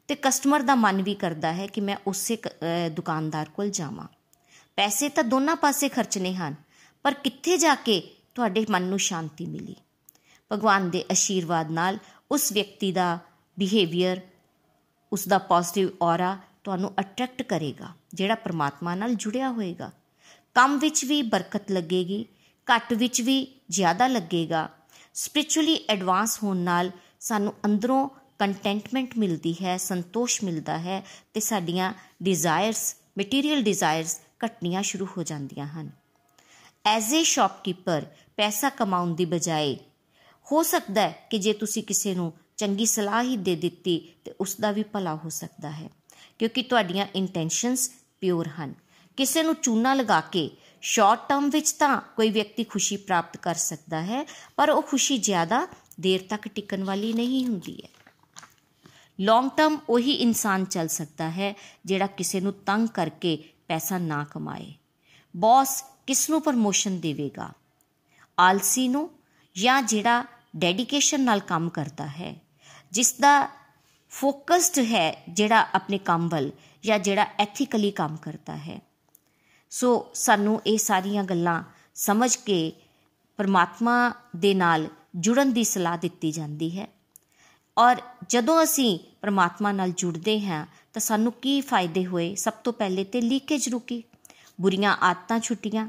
ਤੇ 0.08 0.14
ਕਸਟਮਰ 0.14 0.62
ਦਾ 0.62 0.74
ਮਨ 0.74 1.02
ਵੀ 1.02 1.14
ਕਰਦਾ 1.14 1.52
ਹੈ 1.52 1.66
ਕਿ 1.66 1.80
ਮੈਂ 1.80 1.96
ਉਸੇ 2.06 2.36
ਦੁਕਾਨਦਾਰ 2.92 3.48
ਕੋਲ 3.48 3.70
ਜਾਵਾਂ। 3.70 4.06
ਪੈਸੇ 4.78 5.08
ਤਾਂ 5.08 5.24
ਦੋਨਾਂ 5.24 5.54
ਪਾਸੇ 5.56 5.88
ਖਰਚਨੇ 5.88 6.34
ਹਨ, 6.34 6.54
ਪਰ 7.04 7.14
ਕਿੱਥੇ 7.14 7.56
ਜਾ 7.56 7.74
ਕੇ 7.74 8.02
ਤੁਹਾਡੇ 8.34 8.64
ਮਨ 8.70 8.82
ਨੂੰ 8.82 8.98
ਸ਼ਾਂਤੀ 8.98 9.46
ਮਿਲੀ? 9.46 9.76
ਭਗਵਾਨ 10.50 10.90
ਦੇ 10.90 11.04
ਅਸ਼ੀਰਵਾਦ 11.12 11.70
ਨਾਲ 11.70 11.98
ਉਸ 12.30 12.50
ਵਿਅਕਤੀ 12.52 12.90
ਦਾ 12.92 13.18
ਬਿਹੇਵੀਅਰ 13.56 14.20
ਉਸ 15.12 15.26
ਦਾ 15.28 15.38
ਪੋਜ਼ਿਟਿਵ 15.38 15.88
ਔਰਾ 16.02 16.36
ਤੁਹਾਨੂੰ 16.64 16.92
ਅਟਰੈਕਟ 17.00 17.42
ਕਰੇਗਾ, 17.42 17.88
ਜਿਹੜਾ 18.14 18.34
ਪ੍ਰਮਾਤਮਾ 18.36 18.94
ਨਾਲ 18.94 19.14
ਜੁੜਿਆ 19.14 19.50
ਹੋਏਗਾ। 19.50 19.90
ਕੰਮ 20.60 20.78
ਵਿੱਚ 20.78 21.04
ਵੀ 21.04 21.20
ਬਰਕਤ 21.22 21.70
ਲੱਗੇਗੀ, 21.70 22.24
ਘੱਟ 22.66 22.92
ਵਿੱਚ 22.92 23.20
ਵੀ 23.20 23.36
ਜ਼ਿਆਦਾ 23.70 24.06
ਲੱਗੇਗਾ। 24.06 24.68
ਸਪਿਰਚੁਅਲੀ 25.14 25.76
ਐਡਵਾਂਸ 25.88 26.36
ਹੋਣ 26.42 26.56
ਨਾਲ 26.56 26.90
ਸਾਨੂੰ 27.20 27.52
ਅੰਦਰੋਂ 27.64 28.08
ਕੰਟੈਂਟਮੈਂਟ 28.38 29.16
ਮਿਲਦੀ 29.18 29.54
ਹੈ, 29.62 29.76
ਸੰਤੋਸ਼ 29.76 30.42
ਮਿਲਦਾ 30.44 30.76
ਹੈ 30.78 31.02
ਤੇ 31.34 31.40
ਸਾਡੀਆਂ 31.40 31.92
ਡਿਜ਼ਾਇਰਸ 32.22 32.82
ਮਟੀਰੀਅਲ 33.18 33.62
ਡਿਜ਼ਾਇਰਸ 33.62 34.18
ਘਟਣੀਆਂ 34.44 34.82
ਸ਼ੁਰੂ 34.82 35.06
ਹੋ 35.16 35.22
ਜਾਂਦੀਆਂ 35.22 35.66
ਹਨ। 35.68 35.90
ਐਜ਼ 36.86 37.14
ਅ 37.14 37.22
ਸ਼ਾਪਕੀਪਰ 37.24 38.06
ਪੈਸਾ 38.36 38.70
ਕਮਾਉਣ 38.74 39.14
ਦੀ 39.14 39.24
ਬਜਾਏ 39.24 39.76
ਹੋ 40.46 40.62
ਸਕਦਾ 40.64 41.00
ਹੈ 41.00 41.26
ਕਿ 41.30 41.38
ਜੇ 41.38 41.52
ਤੁਸੀਂ 41.54 41.82
ਕਿਸੇ 41.82 42.14
ਨੂੰ 42.14 42.32
ਚੰਗੀ 42.56 42.86
ਸਲਾਹ 42.86 43.22
ਹੀ 43.22 43.36
ਦੇ 43.38 43.56
ਦਿੱਤੀ 43.56 43.98
ਤੇ 44.24 44.34
ਉਸ 44.40 44.56
ਦਾ 44.60 44.72
ਵੀ 44.72 44.82
ਭਲਾ 44.82 45.14
ਹੋ 45.14 45.28
ਸਕਦਾ 45.30 45.70
ਹੈ, 45.70 45.90
ਕਿਉਂਕਿ 46.38 46.62
ਤੁਹਾਡੀਆਂ 46.62 47.06
ਇੰਟੈਂਸ਼ਨਸ 47.14 47.90
ਪਿਓਰ 48.20 48.48
ਹਨ। 48.60 48.74
ਕਿਸੇ 49.20 49.42
ਨੂੰ 49.42 49.54
ਚੂਨਾ 49.54 49.94
ਲਗਾ 49.94 50.20
ਕੇ 50.20 50.50
ਸ਼ਾਰਟ 50.80 51.28
ਟਰਮ 51.28 51.50
ਵਿੱਚ 51.50 51.72
ਤਾਂ 51.72 52.00
ਕੋਈ 52.16 52.30
ਵਿਅਕਤੀ 52.30 52.64
ਖੁਸ਼ੀ 52.64 52.96
ਪ੍ਰਾਪਤ 52.96 53.36
ਕਰ 53.36 53.54
ਸਕਦਾ 53.54 54.02
ਹੈ, 54.02 54.26
ਪਰ 54.56 54.70
ਉਹ 54.70 54.82
ਖੁਸ਼ੀ 54.82 55.18
ਜ਼ਿਆਦਾ 55.18 55.68
ਦੇਰ 56.00 56.20
ਤੱਕ 56.28 56.48
ਟਿਕਣ 56.48 56.84
ਵਾਲੀ 56.84 57.12
ਨਹੀਂ 57.12 57.46
ਹੁੰਦੀ 57.46 57.82
ਹੈ। 57.84 57.88
ਲੌਂਗ 59.20 59.50
ਟਰਮ 59.56 59.78
ਉਹੀ 59.88 60.12
ਇਨਸਾਨ 60.12 60.64
ਚੱਲ 60.64 60.88
ਸਕਦਾ 60.88 61.30
ਹੈ 61.30 61.54
ਜਿਹੜਾ 61.84 62.06
ਕਿਸੇ 62.06 62.40
ਨੂੰ 62.40 62.52
ਤੰਗ 62.52 62.88
ਕਰਕੇ 62.88 63.44
ਪੈਸਾ 63.68 63.98
ਨਾ 63.98 64.24
ਕਮਾਏ। 64.24 64.74
ਬੌਸ 65.36 65.84
ਕਿਸ 66.06 66.30
ਨੂੰ 66.30 66.42
ਪ੍ਰਮੋਸ਼ਨ 66.42 67.00
ਦੇਵੇਗਾ? 67.00 67.52
ਆਲਸੀ 68.40 68.88
ਨੂੰ 68.88 69.10
ਜਾਂ 69.56 69.82
ਜਿਹੜਾ 69.82 70.24
ਡੈਡੀਕੇਸ਼ਨ 70.56 71.20
ਨਾਲ 71.20 71.40
ਕੰਮ 71.40 71.68
ਕਰਦਾ 71.68 72.06
ਹੈ? 72.06 72.36
ਜਿਸ 72.92 73.12
ਦਾ 73.12 73.48
ਫੋਕਸਡ 74.10 74.78
ਹੈ 74.78 75.24
ਜਿਹੜਾ 75.28 75.66
ਆਪਣੇ 75.74 75.98
ਕੰਮ 75.98 76.28
ਵੱਲ 76.28 76.50
ਜਾਂ 76.84 76.98
ਜਿਹੜਾ 76.98 77.26
ਐਥੀਕਲੀ 77.38 77.90
ਕੰਮ 77.90 78.16
ਕਰਦਾ 78.16 78.56
ਹੈ? 78.56 78.89
ਸੋ 79.70 80.10
ਸਾਨੂੰ 80.14 80.62
ਇਹ 80.66 80.78
ਸਾਰੀਆਂ 80.78 81.24
ਗੱਲਾਂ 81.24 81.62
ਸਮਝ 81.94 82.36
ਕੇ 82.36 82.72
ਪਰਮਾਤਮਾ 83.36 84.12
ਦੇ 84.36 84.54
ਨਾਲ 84.54 84.88
ਜੁੜਨ 85.16 85.52
ਦੀ 85.52 85.64
ਸਲਾਹ 85.64 85.98
ਦਿੱਤੀ 85.98 86.32
ਜਾਂਦੀ 86.32 86.78
ਹੈ। 86.80 86.88
ਔਰ 87.78 87.96
ਜਦੋਂ 88.28 88.62
ਅਸੀਂ 88.62 88.98
ਪਰਮਾਤਮਾ 89.20 89.72
ਨਾਲ 89.72 89.90
ਜੁੜਦੇ 89.90 90.46
ਹਾਂ, 90.46 90.66
ਤਾਂ 90.92 91.00
ਸਾਨੂੰ 91.00 91.32
ਕੀ 91.32 91.60
ਫਾਇਦੇ 91.60 92.06
ਹੋਏ? 92.06 92.34
ਸਭ 92.34 92.52
ਤੋਂ 92.52 92.72
ਪਹਿਲੇ 92.72 93.04
ਤੇ 93.04 93.20
ਲੀਕੇਜ 93.20 93.68
ਰੁਕੀ। 93.68 94.02
ਬੁਰੀਆਂ 94.60 94.96
ਆਦਤਾਂ 95.00 95.40
ਛੁੱਟੀਆਂ। 95.40 95.86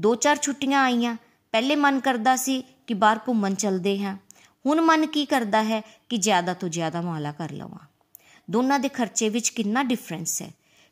ਦੋ 0.00 0.14
ਚਾਰ 0.14 0.36
ਛੁੱਟੀਆਂ 0.36 0.84
ਆਈਆਂ। 0.84 1.16
ਪਹਿਲੇ 1.52 1.76
ਮਨ 1.76 2.00
ਕਰਦਾ 2.00 2.36
ਸੀ 2.36 2.64
ਕਿ 2.86 2.94
ਬਾਹਰ 2.94 3.20
ਘੁੰਮਣ 3.28 3.54
ਚਲਦੇ 3.54 4.04
ਹਾਂ। 4.04 4.16
ਹੁਣ 4.66 4.80
ਮਨ 4.80 5.06
ਕੀ 5.06 5.26
ਕਰਦਾ 5.26 5.62
ਹੈ 5.62 5.82
ਕਿ 6.08 6.16
ਜ਼ਿਆਦਾ 6.16 6.54
ਤੋਂ 6.54 6.68
ਜ਼ਿਆਦਾ 6.68 7.00
ਮਾਲਾ 7.00 7.32
ਕਰ 7.32 7.50
ਲਵਾਂ। 7.50 7.86
ਦੋਨਾਂ 8.50 8.78
ਦੇ 8.78 8.88
ਖਰਚੇ 8.88 9.28
ਵਿੱਚ 9.28 9.48
ਕਿੰਨਾ 9.48 9.82
ਡਿਫਰੈਂਸ 9.82 10.42
ਹੈ। 10.42 10.50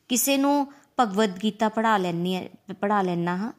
ਕਿਸੇ 0.09 0.37
ਨੂੰ 0.37 0.73
ਭਗਵਦ 1.03 1.43
ਗੀਤਾ 1.43 1.69
ਪੜ੍ਹਾ 1.69 1.97
ਲੈਣੀ 1.97 2.35
ਹੈ, 2.35 2.49
ਪੜ੍ਹਾ 2.81 3.03
ਲੈਣਾ 3.03 3.37
ਹਾਂ। 3.37 3.53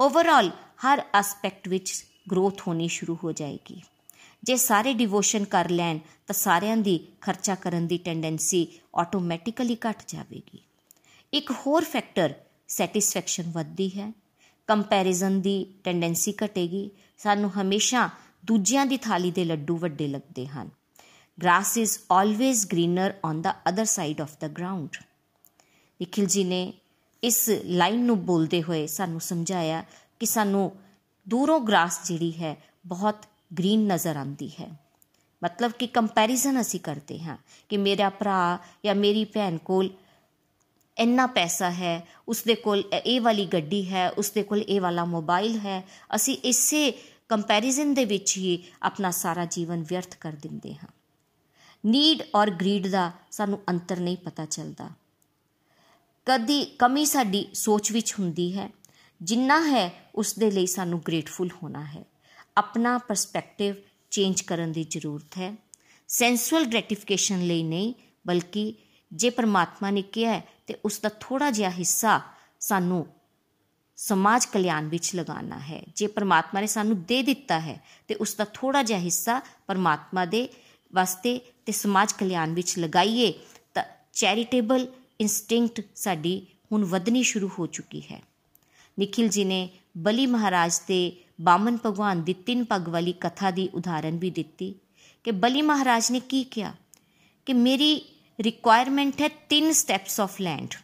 ਓਵਰਆਲ 0.00 0.50
ਹਰ 0.84 1.02
ਐਸਪੈਕਟ 1.14 1.68
ਵਿੱਚ 1.68 2.04
ਗਰੋਥ 2.30 2.62
ਹੋਣੀ 2.68 2.88
ਸ਼ੁਰੂ 2.88 3.18
ਹੋ 3.24 3.32
ਜਾਏਗੀ। 3.32 3.82
ਜੇ 4.42 4.56
ਸਾਰੇ 4.56 4.94
ਡਿਵੋਸ਼ਨ 4.94 5.44
ਕਰ 5.44 5.68
ਲੈਣ, 5.68 5.98
ਤਾਂ 5.98 6.34
ਸਾਰਿਆਂ 6.34 6.76
ਦੀ 6.76 7.08
ਖਰਚਾ 7.20 7.54
ਕਰਨ 7.54 7.86
ਦੀ 7.86 7.98
ਟੈਂਡੈਂਸੀ 7.98 8.66
ਆਟੋਮੈਟਿਕਲੀ 8.96 9.76
ਘਟ 9.90 10.02
ਜਾਵੇਗੀ। 10.08 10.62
ਇੱਕ 11.32 11.50
ਹੋਰ 11.50 11.84
ਫੈਕਟਰ 11.84 12.34
ਸੈਟੀਸਫੈਕਸ਼ਨ 12.68 13.50
ਵੱਧਦੀ 13.50 13.88
ਹੈ। 13.88 14.12
ਕੰਪੈਰੀਜ਼ਨ 14.66 15.40
ਦੀ 15.40 15.74
ਟੈਂਡੈਂਸੀ 15.84 16.34
ਘਟੇਗੀ। 16.44 16.90
ਸਾਨੂੰ 17.18 17.50
ਹਮੇਸ਼ਾ 17.62 18.10
ਦੂਜਿਆਂ 18.44 18.86
ਦੀ 18.86 18.96
ਥਾਲੀ 18.96 19.30
ਦੇ 19.30 19.44
ਲੱਡੂ 19.44 19.76
ਵੱਡੇ 19.76 20.08
ਲੱਗਦੇ 20.08 20.46
ਹਨ। 20.46 20.70
Grass 21.42 21.78
is 21.78 21.98
always 22.12 22.66
greener 22.66 23.14
on 23.24 23.42
the 23.42 23.54
other 23.68 23.84
side 23.84 24.20
of 24.20 24.38
the 24.40 24.48
ground 24.48 24.96
Nikhil 26.02 26.28
ji 26.28 26.44
ਨੇ 26.44 26.72
ਇਸ 27.24 27.50
ਲਾਈਨ 27.64 28.04
ਨੂੰ 28.04 28.26
ਬੋਲਦੇ 28.26 28.62
ਹੋਏ 28.62 28.86
ਸਾਨੂੰ 28.86 29.20
ਸਮਝਾਇਆ 29.20 29.84
ਕਿ 30.20 30.26
ਸਾਨੂੰ 30.26 30.72
ਦੂਰੋਂ 31.28 31.60
ਗ੍ਰਾਸ 31.60 32.08
ਜਿਹੜੀ 32.08 32.32
ਹੈ 32.32 32.62
ਬਹੁਤ 32.86 33.26
ਗ੍ਰੀਨ 33.58 33.86
ਨਜ਼ਰ 33.86 34.16
ਆਉਂਦੀ 34.16 34.48
ਹੈ। 34.48 34.70
ਮਤਲਬ 35.44 35.72
ਕਿ 35.72 35.86
ਕੰਪੈਰੀਜ਼ਨ 35.86 36.60
ਅਸੀਂ 36.60 36.80
ਕਰਦੇ 36.80 37.20
ਹਾਂ 37.20 37.36
ਕਿ 37.68 37.76
ਮੇਰਾ 37.76 38.10
ਭਰਾ 38.10 38.58
ਜਾਂ 38.84 38.94
ਮੇਰੀ 38.94 39.24
ਭੈਣ 39.24 39.56
ਕੋਲ 39.56 39.90
ਇੰਨਾ 40.98 41.26
ਪੈਸਾ 41.26 41.70
ਹੈ 41.70 42.06
ਉਸ 42.28 42.42
ਦੇ 42.42 42.54
ਕੋਲ 42.54 42.82
ਇਹ 43.04 43.20
ਵਾਲੀ 43.20 43.46
ਗੱਡੀ 43.46 43.92
ਹੈ 43.92 44.10
ਉਸ 44.10 44.30
ਦੇ 44.30 44.42
ਕੋਲ 44.42 44.62
ਇਹ 44.62 44.80
ਵਾਲਾ 44.80 45.04
ਮੋਬਾਈਲ 45.04 45.58
ਹੈ, 45.58 45.84
ਅਸੀਂ 46.14 46.38
ਇਸੇ 46.44 46.92
ਕੰਪੈਰੀਜ਼ਨ 47.28 47.94
ਦੇ 47.94 48.04
ਵਿੱਚ 48.04 48.36
ਹੀ 48.36 48.64
ਆਪਣਾ 48.82 49.10
ਸਾਰਾ 49.10 49.44
ਜੀਵਨ 49.44 49.84
ਵਿਅਰਥ 49.88 50.16
ਕਰ 50.16 50.32
ਦਿੰਦੇ 50.32 50.74
ਹਾਂ। 50.74 50.88
ਨੀਡ 51.86 52.22
ਔਰ 52.34 52.50
ਗਰੀਡ 52.50 52.86
ਦਾ 52.86 53.12
ਸਾਨੂੰ 53.30 53.60
ਅੰਤਰ 53.68 54.00
ਨਹੀਂ 54.00 54.16
ਪਤਾ 54.16 54.44
ਚੱਲਦਾ। 54.44 54.90
ਕਦੀ 56.26 56.64
ਕਮੀ 56.64 57.04
ਸਾਡੀ 57.04 57.48
ਸੋਚ 57.54 57.92
ਵਿੱਚ 57.92 58.12
ਹੁੰਦੀ 58.12 58.58
ਹੈ। 58.58 58.70
ਜਿੰਨਾ 59.22 59.60
ਹੈ 59.60 60.04
ਉਸ 60.14 60.38
ਦੇ 60.38 60.50
ਲਈ 60.50 60.66
ਸਾਨੂੰ 60.66 61.02
ਗ੍ਰੇਟਫੁਲ 61.08 61.50
ਹੋਣਾ 61.62 61.84
ਹੈ। 61.84 62.04
ਆਪਣਾ 62.56 62.98
ਪਰਸਪੈਕਟਿਵ 62.98 63.74
ਚੇਂਜ 64.10 64.40
ਕਰਨ 64.40 64.72
ਦੀ 64.72 64.84
ਜ਼ਰੂਰਤ 64.84 65.38
ਹੈ। 65.38 65.56
ਸੈਂਸੂਅਲ 66.08 66.64
ਗ੍ਰੈਟੀਫਿਕੇਸ਼ਨ 66.64 67.46
ਲਈ 67.46 67.62
ਨਹੀਂ, 67.62 67.94
ਬਲਕਿ 68.26 68.74
ਜੇ 69.12 69.30
ਪਰਮਾਤਮਾ 69.30 69.90
ਨੇ 69.90 70.02
ਕਿਹਾ 70.02 70.40
ਤੇ 70.66 70.74
ਉਸ 70.84 71.00
ਦਾ 71.00 71.10
ਥੋੜਾ 71.20 71.50
ਜਿਹਾ 71.50 71.70
ਹਿੱਸਾ 71.70 72.20
ਸਾਨੂੰ 72.60 73.06
ਸਮਾਜ 73.96 74.46
ਕਲਿਆਣ 74.46 74.88
ਵਿੱਚ 74.88 75.16
ਲਗਾਉਣਾ 75.16 75.58
ਹੈ। 75.58 75.82
ਜੇ 75.96 76.06
ਪਰਮਾਤਮਾ 76.06 76.60
ਨੇ 76.60 76.66
ਸਾਨੂੰ 76.66 77.02
ਦੇ 77.02 77.22
ਦਿੱਤਾ 77.22 77.60
ਹੈ, 77.60 77.82
ਤੇ 78.08 78.14
ਉਸ 78.14 78.34
ਦਾ 78.34 78.46
ਥੋੜਾ 78.54 78.82
ਜਿਹਾ 78.82 78.98
ਹਿੱਸਾ 78.98 79.40
ਪਰਮਾਤਮਾ 79.66 80.24
ਦੇ 80.24 80.48
ਵਾਸਤੇ 80.94 81.40
ਤੇ 81.66 81.72
ਸਮਾਜ 81.72 82.12
ਕਲਿਆਣ 82.12 82.54
ਵਿੱਚ 82.54 82.78
ਲਗਾਈਏ, 82.78 83.34
ਤਾਂ 83.74 83.84
ਚੈਰੀਟੇਬਲ 84.12 84.86
ਇਨਸਟਿੰਕਟ 85.20 85.84
ਸਾਡੀ 85.94 86.46
ਹੁਣ 86.72 86.84
ਵਧਣੀ 86.84 87.22
ਸ਼ੁਰੂ 87.22 87.50
ਹੋ 87.58 87.66
ਚੁੱਕੀ 87.66 88.00
ਹੈ। 88.00 88.22
ਨikhil 89.00 89.30
ji 89.30 89.44
ਨੇ 89.44 89.68
ਬਲੀ 89.98 90.26
ਮਹਾਰਾਜ 90.26 90.78
ਤੇ 90.78 91.24
ਬਾਮਨ 91.40 91.78
ਭਗਵਾਨ 91.86 92.22
ਦੀ 92.22 92.32
ਤਿੰਨ 92.32 92.64
ਪੱਗ 92.64 92.88
ਵਾਲੀ 92.88 93.12
ਕਥਾ 93.12 93.50
ਦੀ 93.50 93.68
ਉਦਾਹਰਨ 93.74 94.18
ਵੀ 94.18 94.30
ਦਿੱਤੀ 94.30 94.74
ਕਿ 95.24 95.30
ਬਲੀ 95.30 95.62
ਮਹਾਰਾਜ 95.62 96.10
ਨੇ 96.10 96.20
ਕੀ 96.20 96.44
ਕਿਹਾ? 96.44 96.74
ਕਿ 97.46 97.52
ਮੇਰੀ 97.52 98.02
ਰਿਕੁਆਇਰਮੈਂਟ 98.40 99.20
ਹੈ 99.20 99.28
ਤਿੰਨ 99.28 99.72
ਸਟੈਪਸ 99.72 100.20
ਆਫ 100.20 100.40
ਲੈਂਡ 100.40 100.74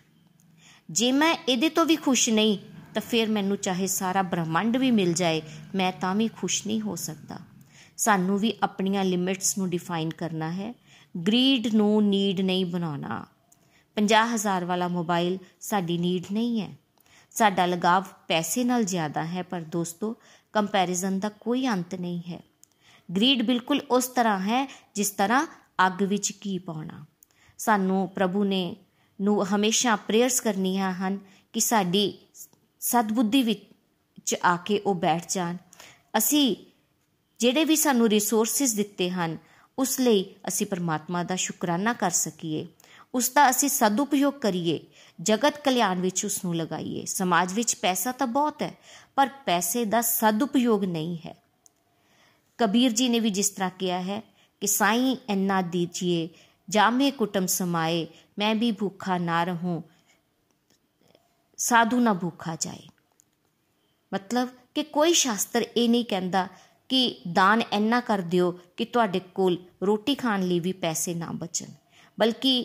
ਜੇ 0.90 1.12
ਮੈਂ 1.12 1.36
ਇਹਦੇ 1.48 1.68
ਤੋਂ 1.68 1.84
ਵੀ 1.84 1.96
ਖੁਸ਼ 1.96 2.30
ਨਹੀਂ, 2.30 2.58
ਤਾਂ 2.94 3.02
ਫਿਰ 3.02 3.28
ਮੈਨੂੰ 3.28 3.56
ਚਾਹੇ 3.56 3.86
ਸਾਰਾ 3.86 4.22
ਬ੍ਰਹਮੰਡ 4.22 4.76
ਵੀ 4.76 4.90
ਮਿਲ 4.90 5.12
ਜਾਏ, 5.12 5.42
ਮੈਂ 5.74 5.92
ਤਾਂ 5.92 6.14
ਵੀ 6.14 6.28
ਖੁਸ਼ 6.28 6.66
ਨਹੀਂ 6.66 6.80
ਹੋ 6.80 6.96
ਸਕਦਾ। 6.96 7.38
ਸਾਨੂੰ 7.96 8.38
ਵੀ 8.38 8.52
ਆਪਣੀਆਂ 8.62 9.04
ਲਿਮਿਟਸ 9.04 9.58
ਨੂੰ 9.58 9.70
ਡਿਫਾਈਨ 9.70 10.10
ਕਰਨਾ 10.10 10.52
ਹੈ। 10.52 10.74
ਗਰੀਡ 11.28 11.74
ਨੂੰ 11.74 12.08
ਨੀਡ 12.08 12.40
ਨਹੀਂ 12.40 12.66
ਬਣਾਉਣਾ। 12.66 13.26
50000 13.96 14.64
ਵਾਲਾ 14.64 14.88
ਮੋਬਾਈਲ 14.88 15.38
ਸਾਡੀ 15.60 15.98
ਨੀਡ 15.98 16.24
ਨਹੀਂ 16.32 16.60
ਹੈ। 16.60 16.76
ਸਾਡਾ 17.30 17.66
ਲਗਾਵ 17.66 18.04
ਪੈਸੇ 18.28 18.64
ਨਾਲ 18.64 18.84
ਜ਼ਿਆਦਾ 18.84 19.26
ਹੈ, 19.26 19.42
ਪਰ 19.42 19.60
ਦੋਸਤੋ 19.60 20.16
ਕੰਪੈਰੀਜ਼ਨ 20.52 21.20
ਦਾ 21.20 21.28
ਕੋਈ 21.28 21.68
ਅੰਤ 21.68 21.94
ਨਹੀਂ 21.94 22.20
ਹੈ। 22.28 22.40
ਗਰੀਡ 23.16 23.42
ਬਿਲਕੁਲ 23.42 23.80
ਉਸ 23.90 24.08
ਤਰ੍ਹਾਂ 24.08 24.40
ਹੈ 24.40 24.68
ਜਿਸ 24.94 25.10
ਤਰ੍ਹਾਂ 25.10 25.46
ਅੱਗ 25.86 26.02
ਵਿੱਚ 26.02 26.32
ਕੀ 26.32 26.58
ਪਾਉਣਾ। 26.58 27.04
ਸਾਨੂੰ 27.58 28.08
ਪ੍ਰਭੂ 28.08 28.44
ਨੇ, 28.44 28.76
ਨੂੰ 29.20 29.46
ਹਮੇਸ਼ਾ 29.46 29.96
ਪ੍ਰੇਅਰਸ 29.96 30.40
ਕਰਨੀਆਂ 30.40 30.92
ਹਨ 30.92 31.18
ਕਿ 31.52 31.60
ਸਾਡੀ 31.60 32.18
ਸਤਬੁੱਧੀ 32.80 33.42
ਵਿੱਚ 33.42 34.36
ਆ 34.44 34.56
ਕੇ 34.56 34.78
ਉਹ 34.78 34.94
ਬੈਠ 34.94 35.24
ਜਾਣ। 35.28 35.56
ਅਸੀਂ 36.18 36.56
ਜਿਹੜੇ 37.38 37.64
ਵੀ 37.64 37.76
ਸਾਨੂੰ 37.76 38.08
ਰਿਸੋਰਸਸ 38.08 38.72
ਦਿੱਤੇ 38.72 39.10
ਹਨ, 39.10 39.38
ਉਸ 39.78 40.00
ਲਈ 40.00 40.34
ਅਸੀਂ 40.48 40.66
ਪਰਮਾਤਮਾ 40.66 41.22
ਦਾ 41.22 41.36
ਸ਼ੁਕਰਾਨਾ 41.36 41.92
ਕਰ 41.92 42.10
ਸਕੀਏ। 42.10 42.66
ਉਸ 43.16 43.30
ਦਾ 43.30 43.50
ਅਸੀਂ 43.50 43.68
ਸਦਉਪਯੋਗ 43.68 44.34
ਕਰੀਏ, 44.34 44.78
ਜਗਤ 45.22 45.58
ਕਲਿਆਣ 45.64 46.00
ਵਿੱਚ 46.00 46.24
ਉਸ 46.24 46.44
ਨੂੰ 46.44 46.56
ਲਗਾਈਏ। 46.56 47.04
ਸਮਾਜ 47.04 47.52
ਵਿੱਚ 47.52 47.74
ਪੈਸਾ 47.74 48.12
ਤਾਂ 48.12 48.26
ਬਹੁਤ 48.26 48.62
ਹੈ, 48.62 48.74
ਪਰ 49.16 49.28
ਪੈਸੇ 49.46 49.84
ਦਾ 49.84 50.00
ਸਦਉਪਯੋਗ 50.00 50.84
ਨਹੀਂ 50.84 51.16
ਹੈ। 51.26 51.34
ਕਬੀਰ 52.58 52.92
ਜੀ 52.92 53.08
ਨੇ 53.08 53.20
ਵੀ 53.20 53.30
ਜਿਸ 53.30 53.50
ਤਰ੍ਹਾਂ 53.50 53.70
ਕਿਹਾ 53.78 54.00
ਹੈ 54.02 54.20
ਕਿ 54.60 54.66
ਸਾਈਂ 54.66 55.16
ਇੰਨਾ 55.28 55.62
ਦੀਜੀਏ 55.62 56.28
ਜਾਮੇ 56.68 57.10
ਕੁਟਮ 57.10 57.46
ਸਮਾਏ, 57.46 58.06
ਮੈਂ 58.38 58.54
ਵੀ 58.54 58.72
ਭੁੱਖਾ 58.72 59.18
ਨਾ 59.18 59.44
ਰਹੂੰ, 59.44 59.82
ਸਾਧੂ 61.58 62.00
ਨਾ 62.00 62.12
ਭੁੱਖਾ 62.12 62.56
ਜਾਏ। 62.56 62.86
ਮਤਲਬ 64.14 64.48
ਕਿ 64.74 64.82
ਕੋਈ 64.82 65.12
ਸ਼ਾਸਤਰ 65.12 65.64
ਇਹ 65.76 65.88
ਨਹੀਂ 65.88 66.04
ਕਹਿੰਦਾ 66.04 66.48
ਕਿ 66.88 67.20
ਦਾਨ 67.32 67.62
ਇੰਨਾ 67.72 68.00
ਕਰ 68.00 68.18
ਦਿਓ 68.18 68.52
ਕਿ 68.76 68.84
ਤੁਹਾਡੇ 68.84 69.20
ਕੋਲ 69.34 69.58
ਰੋਟੀ 69.82 70.14
ਖਾਣ 70.14 70.42
ਲਈ 70.42 70.60
ਵੀ 70.60 70.72
ਪੈਸੇ 70.72 71.14
ਨਾ 71.14 71.32
ਬਚਣ, 71.32 71.66
ਬਲਕਿ 72.18 72.64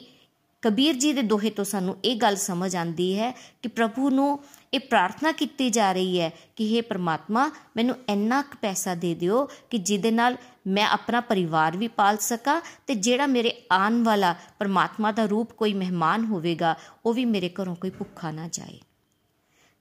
ਕਬੀਰ 0.62 0.96
ਜੀ 0.96 1.14
ਦੇ 1.14 1.22
ਦੋਹੇ 1.22 1.50
ਤੋਂ 1.50 1.66
ਸਾਨੂੰ 1.66 1.98
ਇਹ 2.06 2.16
ਗੱਲ 2.16 2.36
ਸਮਝ 2.36 2.76
ਆਂਦੀ 2.76 3.20
ਹੈ 3.20 3.32
ਕਿ 3.32 3.68
ਪ੍ਰਭੂ 3.68 4.10
ਨੂੰ 4.10 4.44
ਇਹ 4.74 4.80
ਪ੍ਰਾਰਥਨਾ 4.80 5.32
ਕੀਤੀ 5.32 5.70
ਜਾ 5.70 5.92
ਰਹੀ 5.92 6.20
ਹੈ 6.22 6.32
ਕਿ 6.56 6.78
हे 6.78 6.86
ਪ੍ਰਮਾਤਮਾ, 6.90 7.52
ਮੈਨੂੰ 7.76 7.96
ਇੰਨਾ 8.10 8.42
ਕੁ 8.42 8.58
ਪੈਸਾ 8.62 8.96
ਦੇ 8.96 9.16
ਦਿਓ 9.16 9.46
ਕਿ 9.46 9.78
ਜਿਹਦੇ 9.78 10.12
ਨਾਲ 10.12 10.38
ਮੈਂ 10.68 10.88
ਆਪਣਾ 10.88 11.22
ਪਰਿਵਾਰ 11.22 11.78
ਵੀ 11.78 11.88
ਪਾਲ 11.88 12.18
ਸਕਾਂ 12.18 12.62
ਤੇ 12.88 12.96
ਜਿਹੜਾ 12.96 13.26
ਮੇਰੇ 13.26 13.62
ਆਉਣ 13.72 14.04
ਵਾਲਾ 14.04 14.36
ਪ੍ਰਮਾਤਮਾ 14.60 15.12
ਦਾ 15.12 15.26
ਰੂਪ 15.26 15.52
ਕੋਈ 15.52 15.74
ਮਹਿਮਾਨ 15.74 16.26
ਹੋਵੇਗਾ, 16.26 16.76
ਉਹ 17.06 17.14
ਵੀ 17.14 17.26
ਮੇਰੇ 17.26 17.50
ਘਰੋਂ 17.50 17.76
ਕੋਈ 17.76 17.90
ਭੁੱਖਾ 17.90 18.32
ਨਾ 18.32 18.48
ਜਾਏ। 18.48 18.80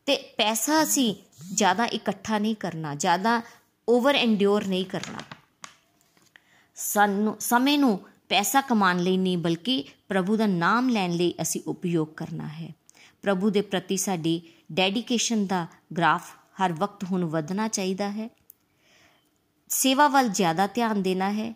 ਤੇ 0.07 0.17
ਪੈਸਾ 0.17 0.83
ਅਸੀਂ 0.83 1.15
ਜ਼ਿਆਦਾ 1.55 1.85
ਇਕੱਠਾ 1.85 2.39
ਨਹੀਂ 2.39 2.57
ਕਰਨਾ, 2.57 2.95
ਜ਼ਿਆਦਾ 2.95 3.43
ਓਵਰ 3.89 4.15
ਐਂਡਿਓਰ 4.15 4.67
ਨਹੀਂ 4.67 4.85
ਕਰਨਾ। 4.85 5.19
ਸਾਨੂੰ, 6.75 7.37
ਸਮੇਂ 7.41 7.79
ਨੂੰ 7.79 8.01
ਪੈਸਾ 8.31 8.61
ਕਮਾਉਣ 8.61 8.99
ਲਈ 8.99 9.17
ਨਹੀਂ, 9.17 9.39
ਬਲਕਿ 9.39 9.85
ਪ੍ਰਭੂ 10.09 10.37
ਦਾ 10.37 10.47
ਨਾਮ 10.47 10.89
ਲੈਣ 10.89 11.13
ਲਈ 11.13 11.35
ਅਸੀਂ 11.43 11.61
ਉਪਯੋਗ 11.67 12.09
ਕਰਨਾ 12.09 12.49
ਹੈ। 12.49 12.75
ਪ੍ਰਭੂ 13.23 13.51
ਦੇ 13.51 13.61
ਪ੍ਰਤੀ 13.61 13.97
ਸਾਡੀ 13.97 14.43
ਡੈਡੀਕੇਸ਼ਨ 14.73 15.47
ਦਾ 15.47 15.67
ਗ੍ਰਾਫ 15.97 16.31
ਹਰ 16.31 16.73
ਵਕਤ 16.73 17.05
ਹੁਣ 17.05 17.25
ਵਧਣਾ 17.25 17.69
ਚਾਹੀਦਾ 17.69 18.11
ਹੈ। 18.11 18.31
ਸੇਵਾ 19.69 20.09
ਵੱਲ 20.09 20.29
ਜ਼ਿਆਦਾ 20.29 20.67
ਧਿਆਨ 20.67 21.03
ਦੇਣਾ 21.03 21.33
ਹੈ। 21.33 21.55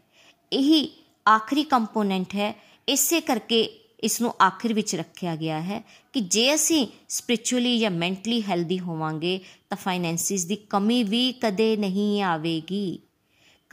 ਇਹੀ 0.53 1.05
ਆਖਰੀ 1.29 1.65
ਕੰਪੋਨੈਂਟ 1.65 2.35
ਹੈ। 2.35 2.63
ਇਸੇ 2.89 3.21
ਕਰਕੇ 3.21 3.63
ਇਸ 4.01 4.21
ਨੂੰ 4.21 4.35
ਆਖਿਰ 4.43 4.75
ਵਿੱਚ 4.75 4.97
ਰੱਖਿਆ 4.97 5.37
ਗਿਆ 5.37 5.63
ਹੈ 5.63 5.85
ਕਿ 6.13 6.21
ਜੇ 6.21 6.55
ਅਸੀਂ 6.55 6.87
ਸਪਿਰਚੁਅਲੀ 7.09 7.79
ਜਾਂ 7.79 7.91
ਮੈਂਟਲੀ 7.91 8.43
ਹੈਲਦੀ 8.43 8.79
ਹੋਵਾਂਗੇ, 8.79 9.41
ਤਾਂ 9.71 9.79
ਫਾਈਨੈਂਸਿਸ 9.79 10.45
ਦੀ 10.45 10.57
ਕਮੀ 10.57 11.03
ਵੀ 11.05 11.33
ਕਦੇ 11.33 11.77
ਨਹੀਂ 11.77 12.23
ਆਵੇਗੀ। 12.23 13.01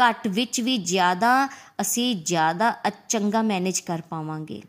ਘੱਟ 0.01 0.27
ਵਿੱਚ 0.27 0.61
ਵੀ 0.61 0.77
ਜ਼ਿਆਦਾ, 0.77 1.47
ਅਸੀਂ 1.81 2.15
ਜ਼ਿਆਦਾ 2.15 2.75
ਚੰਗਾ 3.09 3.41
ਮੈਨੇਜ 3.41 3.79
ਕਰ 3.79 4.01
ਪਾਵਾਂਗੇ। 4.09 4.61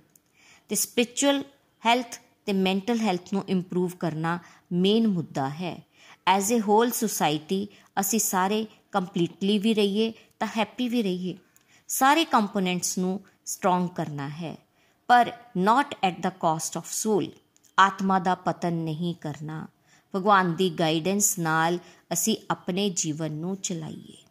ਤੇ 0.68 0.74
ਸਪਿਰਚੁਅਲ 0.74 1.44
ਹੈਲਥ 1.86 2.20
ਤੇ 2.44 2.52
ਮੈਂਟਲ 2.52 3.00
ਹੈਲਥ 3.00 3.32
ਨੂੰ 3.32 3.44
ਇੰਪਰੂਵ 3.48 3.90
ਕਰਨਾ 4.00 4.38
ਮੇਨ 4.72 5.06
ਮੁੱਦਾ 5.06 5.48
ਹੈ। 5.48 5.82
ਐਜ਼ 6.26 6.54
ਅ 6.54 6.56
ਹੋਲ 6.68 6.90
ਸੁਸਾਇਟੀ 6.90 7.68
ਅਸੀਂ 8.00 8.18
ਸਾਰੇ 8.18 8.66
ਕੰਪਲੀਟਲੀ 8.92 9.58
ਵੀ 9.58 9.74
ਰਹੀਏ, 9.74 10.12
ਤਾਂ 10.40 10.48
ਹੈਪੀ 10.56 10.88
ਵੀ 10.88 11.02
ਰਹੀਏ। 11.02 11.38
ਸਾਰੇ 11.88 12.24
ਕੰਪੋਨੈਂਟਸ 12.24 12.98
ਨੂੰ 12.98 13.20
ਸਟਰੋਂਗ 13.46 13.88
ਕਰਨਾ 13.88 14.28
ਹੈ। 14.28 14.56
ਪਰ 15.08 15.32
not 15.56 15.94
at 16.02 16.20
the 16.20 16.30
cost 16.30 16.76
of 16.76 16.92
soul 16.92 17.30
ਆਤਮਾ 17.78 18.18
ਦਾ 18.18 18.34
ਪਤਨ 18.34 18.72
ਨਹੀਂ 18.72 19.14
ਕਰਨਾ। 19.14 19.66
ਭਗਵਾਨ 20.14 20.54
ਦੀ 20.54 20.70
ਗਾਈਡੈਂਸ 20.70 21.38
ਨਾਲ 21.38 21.78
ਅਸੀਂ 22.12 22.36
ਆਪਣੇ 22.50 22.90
ਜੀਵਨ 22.90 23.32
ਨੂੰ 23.32 23.56
ਚਲਾਈਏ। 23.56 24.21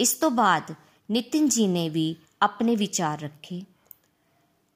ਇਸ 0.00 0.12
ਤੋਂ 0.12 0.30
ਬਾਅਦ 0.30 0.74
ਨਿਤਿਨ 1.10 1.48
ਜੀ 1.48 1.66
ਨੇ 1.66 1.88
ਵੀ 1.88 2.16
ਆਪਣੇ 2.42 2.76
ਵਿਚਾਰ 2.76 3.20
ਰੱਖੇ। 3.20 3.62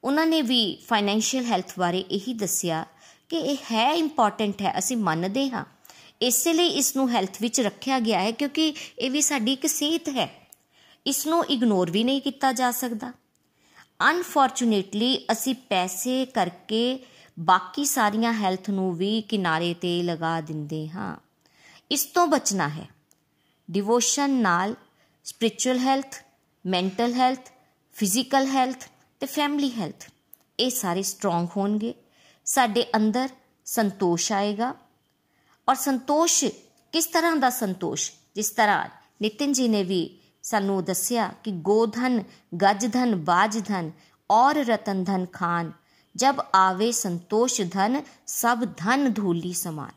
ਉਹਨਾਂ 0.05 0.27
ਨੇ 0.27 0.43
ਵੀ 0.43 0.79
ਫਾਈਨੈਂਸ਼ੀਅਲ 0.89 1.45
ਹੈਲਥ 1.45 1.79
ਬਾਰੇ 1.79 1.99
ਇਹੀ 1.99 2.35
ਦੱਸਿਆ 2.35 2.87
ਕਿ 3.29 3.37
ਇਹ 3.37 3.57
ਹੈ 3.73 3.93
ਇੰਪੋਰਟੈਂਟ 3.93 4.63
ਹੈ, 4.63 4.79
ਅਸੀਂ 4.79 4.97
ਮੰਨਦੇ 4.97 5.51
ਹਾਂ। 5.51 5.65
ਇਸੇ 6.23 6.53
ਲਈ 6.53 6.67
ਇਸ 6.67 6.97
ਨੂੰ 6.97 7.11
ਹੈਲਥ 7.11 7.37
ਵਿੱਚ 7.41 7.61
ਰੱਖਿਆ 7.61 8.01
ਗਿਆ 8.01 8.21
ਹੈ 8.21 8.31
ਕਿਉਂਕਿ 8.31 8.75
ਇਹ 8.99 9.11
ਵੀ 9.11 9.21
ਸਾਡੀ 9.21 9.53
ਇੱਕ 9.53 9.67
ਸਿਹਤ 9.67 10.09
ਹੈ। 10.09 10.49
ਇਸ 11.07 11.27
ਨੂੰ 11.27 11.47
ਇਗਨੋਰ 11.47 11.91
ਵੀ 11.91 12.05
ਨਹੀਂ 12.05 12.21
ਕੀਤਾ 12.21 12.53
ਜਾ 12.53 12.71
ਸਕਦਾ। 12.71 13.13
ਅਨਫੋਰਚੂਨੇਟਲੀ 14.11 15.25
ਅਸੀਂ 15.33 15.55
ਪੈਸੇ 15.55 16.27
ਕਰਕੇ 16.27 17.07
ਬਾਕੀ 17.39 17.85
ਸਾਰੀਆਂ 17.85 18.33
ਹੈਲਥ 18.33 18.71
ਨੂੰ 18.71 18.97
ਵੀ 18.97 19.21
ਕਿਨਾਰੇ 19.21 19.75
ਤੇ 19.75 20.03
ਲਗਾ 20.03 20.41
ਦਿੰਦੇ 20.41 20.89
ਹਾਂ। 20.89 21.17
ਇਸ 21.91 22.05
ਤੋਂ 22.05 22.27
ਬਚਣਾ 22.27 22.69
ਹੈ। 22.69 22.89
ਡਿਵੋਸ਼ਨ 23.71 24.31
ਨਾਲ 24.31 24.75
spiritual 25.29 25.79
health 25.79 26.15
mental 26.65 27.13
health 27.15 27.49
physical 27.97 28.47
health 28.47 28.85
ਤੇ 29.21 29.27
ਫੈਮਿਲੀ 29.27 29.71
ਹੈਲਥ 29.71 30.05
ਇਹ 30.61 30.71
ਸਾਰੇ 30.71 31.03
ਸਟਰੋਂਗ 31.03 31.49
ਹੋਣਗੇ। 31.57 31.93
ਸਾਡੇ 32.47 32.85
ਅੰਦਰ 32.97 33.29
ਸੰਤੋਸ਼ 33.67 34.31
ਆਏਗਾ। 34.33 34.75
ਔਰ 35.69 35.75
ਸੰਤੋਸ਼ 35.75 36.45
ਕਿਸ 36.93 37.07
ਤਰ੍ਹਾਂ 37.07 37.35
ਦਾ 37.37 37.51
ਸੰਤੋਸ਼? 37.51 38.11
ਜਿਸ 38.35 38.51
ਤਰ੍ਹਾਂ 38.51 38.89
ਨਿਤਿਨ 39.23 39.53
ਜੀ 39.53 39.69
ਨੇ 39.69 39.83
ਵੀ 39.85 40.01
ਸਾਨੂੰ 40.43 40.85
ਦੱਸਿਆ 40.85 41.29
ਕਿ 41.45 41.51
ਗੋਧਨ 41.51 42.23
ਗੱਜਧਨ 42.63 43.15
ਬਾਜਧਨ 43.25 43.91
ਔਰ 44.31 44.65
ਰਤਨ 44.65 45.05
ਧਨ 45.05 45.27
ਖਾਨ 45.33 45.73
ਜਬ 46.17 46.41
ਆਵੇ 46.55 46.93
ਸੰਤੋਸ਼ 46.93 47.61
ਧਨ, 47.73 48.03
ਸਭ 48.27 48.65
ਧਨ 48.77 49.13
ਧੂਲੀ 49.13 49.53
ਸਮਾਨ। 49.53 49.93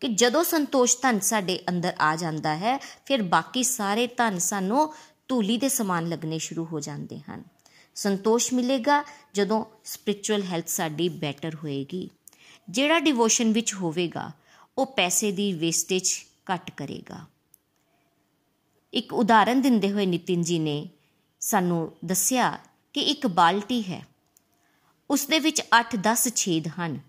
ਕਿ 0.00 0.08
ਜਦੋਂ 0.08 0.44
ਸੰਤੋਸ਼ 0.44 0.96
ਧਨ 1.02 1.20
ਸਾਡੇ 1.20 1.60
ਅੰਦਰ 1.68 1.94
ਆ 2.00 2.16
ਜਾਂਦਾ 2.16 2.56
ਹੈ, 2.56 2.78
ਫਿਰ 3.06 3.22
ਬਾਕੀ 3.22 3.62
ਸਾਰੇ 3.62 4.06
ਧਨ 4.06 4.38
ਸਾਨੂੰ 4.38 4.94
ਧੂਲੀ 5.28 5.58
ਦੇ 5.58 5.68
ਸਮਾਨ 5.68 6.08
ਲੱਗਣੇ 6.08 6.38
ਸ਼ੁਰੂ 6.38 6.64
ਹੋ 6.64 6.80
ਜਾਂਦੇ 6.80 7.20
ਹਨ। 7.20 7.44
ਸੰਤੋਸ਼ 7.94 8.54
ਮਿਲੇਗਾ 8.54 9.04
ਜਦੋਂ 9.34 9.64
ਸਪਿਰਚੁਅਲ 9.84 10.42
ਹੈਲਥ 10.42 10.68
ਸਾਡੀ 10.68 11.08
ਬੈਟਰ 11.08 11.54
ਹੋਏਗੀ। 11.54 12.10
ਜਿਹੜਾ 12.70 12.98
ਡਿਵੋਸ਼ਨ 12.98 13.52
ਵਿੱਚ 13.52 13.74
ਹੋਵੇਗਾ, 13.74 14.30
ਉਹ 14.78 14.86
ਪੈਸੇ 14.86 15.32
ਦੀ 15.32 15.52
ਵੇਸਟੇਜ 15.52 16.12
ਘੱਟ 16.54 16.70
ਕਰੇਗਾ। 16.70 17.26
ਇੱਕ 18.94 19.12
ਉਦਾਹਰਨ 19.12 19.60
ਦਿੰਦੇ 19.60 19.92
ਹੋਏ 19.92 20.06
ਨਿਤਿਨ 20.06 20.42
ਜੀ 20.42 20.58
ਨੇ 20.58 20.88
ਸਾਨੂੰ 21.40 21.96
ਦੱਸਿਆ 22.04 22.58
ਕਿ 22.92 23.00
ਇੱਕ 23.00 23.26
ਬਾਲਟੀ 23.26 23.82
ਹੈ। 23.82 24.06
ਉਸ 25.10 25.26
ਦੇ 25.26 25.38
ਵਿੱਚ 25.38 25.62
8-10 25.72 26.28
ਛੇਦ 26.28 26.68
ਹਨ। 26.68 27.00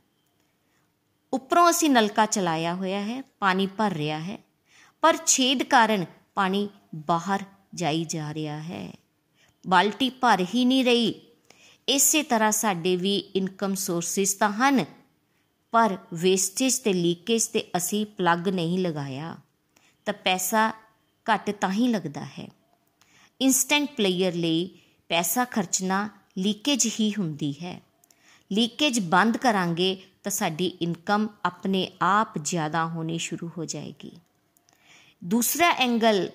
ਉੱਪਰੋਂ 1.38 1.70
ਅਸੀਂ 1.70 1.90
ਨਲਕਾ 1.90 2.26
ਚਲਾਇਆ 2.26 2.74
ਹੋਇਆ 2.76 3.02
ਹੈ, 3.02 3.22
ਪਾਣੀ 3.22 3.68
ਭਰ 3.68 3.94
ਰਿਹਾ 3.94 4.20
ਹੈ, 4.20 4.38
ਪਰ 5.02 5.18
ਛੇਦ 5.26 5.64
ਕਾਰਨ 5.64 6.06
ਪਾਣੀ 6.36 6.70
ਬਾਹਰ 6.96 7.44
ਜਾਈ 7.76 8.06
ਜਾ 8.06 8.34
ਰਿਹਾ 8.34 8.60
ਹੈ। 8.62 8.94
ਬਾਲਟੀ 9.68 10.10
ਭਰ 10.10 10.46
ਹੀ 10.56 10.66
ਨਹੀਂ 10.66 10.86
ਰਹੀ। 10.86 11.14
ਇਸੇ 11.88 12.24
ਤਰ੍ਹਾਂ 12.24 12.52
ਸਾਡੇ 12.52 12.96
ਵੀ 12.96 13.18
ਇਨਕਮ 13.18 13.76
ਸੋਰਸਿਸ 13.76 14.34
ਤਾਂ 14.34 14.52
ਹਨ, 14.52 14.86
ਪਰ 15.72 15.98
ਵੇਸਟੇਜ 16.14 16.80
ਤੇ 16.80 16.94
ਲੀਕੇਜ 16.94 17.48
ਤੇ 17.48 17.64
ਅਸੀਂ 17.78 18.06
ਪਲੱਗ 18.06 18.48
ਨਹੀਂ 18.48 18.80
ਲਗਾਇਆ, 18.80 19.36
ਤਾਂ 20.06 20.14
ਪੈਸਾ 20.14 20.70
ਘੱਟ 21.26 21.52
ਤਾਂ 21.52 21.72
ਹੀ 21.72 21.88
ਲੱਗਦਾ 21.88 22.26
ਹੈ। 22.40 22.48
ਇਨਸਟੈਂਟ 23.42 23.90
ਪਲੇਅਰ 23.96 24.34
ਲਈ 24.34 24.70
ਪੈਸਾ 25.10 25.46
ਖਰਚਣਾ 25.46 26.10
ਲੀਕੇਜ 26.38 26.88
ਹੀ 27.00 27.14
ਹੁੰਦੀ 27.20 27.54
ਹੈ। 27.64 27.82
ਲੀਕੇਜ 28.52 29.00
ਬੰਦ 29.00 29.38
ਕਰਾਂਗੇ, 29.38 29.98
ਤਾਂ 30.24 30.32
ਸਾਡੀ 30.32 30.66
ਇਨਕਮ 30.66 31.28
ਆਪਣੇ 31.46 31.92
ਆਪ 32.02 32.38
ਜ਼ਿਆਦਾ 32.38 32.86
ਹੋਣੀ 32.86 33.18
ਸ਼ੁਰੂ 33.18 33.50
ਹੋ 33.58 33.66
ਜਾਏਗੀ। 33.66 34.12
ਦੂਸਰਾ 35.24 35.70
ਐਂਗਲ 35.70 36.30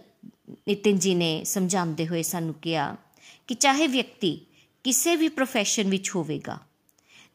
ਨਿਤਿਨ 0.50 0.98
ਜੀ 0.98 1.14
ਨੇ 1.14 1.44
ਸਮਝਾਉਂਦੇ 1.44 2.06
ਹੋਏ 2.06 2.22
ਸਾਨੂੰ 2.22 2.54
ਕਿਹਾ 2.54 2.96
ਕਿ 3.46 3.54
ਚਾਹੇ 3.54 3.86
ਵਿਅਕਤੀ 3.86 4.46
ਕਿਸੇ 4.84 5.16
ਵੀ 5.16 5.26
profession 5.26 5.88
ਵਿੱਚ 5.90 6.10
ਹੋਵੇਗਾ, 6.16 6.58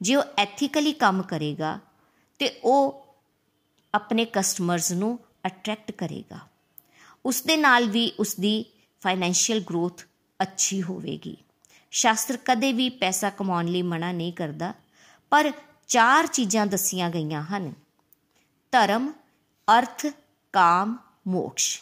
ਜੇ 0.01 0.15
ਉਹ 0.15 0.23
ਐਥੀਕਲੀ 0.37 0.93
ਕੰਮ 0.93 1.23
ਕਰੇਗਾ, 1.23 1.79
ਤੇ 2.39 2.59
ਉਹ 2.63 3.07
ਆਪਣੇ 3.93 4.25
ਕਸਟਮਰਸ 4.25 4.91
ਨੂੰ 4.91 5.19
ਅਟਰੈਕਟ 5.45 5.91
ਕਰੇਗਾ। 5.91 6.39
ਉਸ 7.25 7.41
ਦੇ 7.41 7.57
ਨਾਲ 7.57 7.89
ਵੀ 7.89 8.11
ਉਸ 8.19 8.35
ਦੀ 8.35 8.65
ਫਾਈਨੈਂਸ਼ੀਅਲ 9.01 9.59
ਗਰੋਥ 9.59 10.03
ਅੱਛੀ 10.41 10.83
ਹੋਵੇਗੀ। 10.83 11.37
ਸ਼ਾਸਤਰ 11.97 12.37
ਕਦੇ 12.45 12.71
ਵੀ 12.73 12.89
ਪੈਸਾ 12.89 13.29
ਕਮਾਉਣ 13.29 13.67
ਲਈ 13.67 13.81
ਮਨਾ 13.81 14.11
ਨਹੀਂ 14.11 14.33
ਕਰਦਾ, 14.33 14.73
ਪਰ 15.31 15.51
ਚਾਰ 15.87 16.27
ਚੀਜ਼ਾਂ 16.27 16.65
ਦੱਸੀਆਂ 16.67 17.09
ਗਈਆਂ 17.09 17.41
ਹਨ। 17.43 17.73
ਧਰਮ, 18.73 19.11
ਅਰਥ, 19.67 20.05
ਕਾਮ, 20.53 20.97
ਮੋਕਸ਼। 21.27 21.79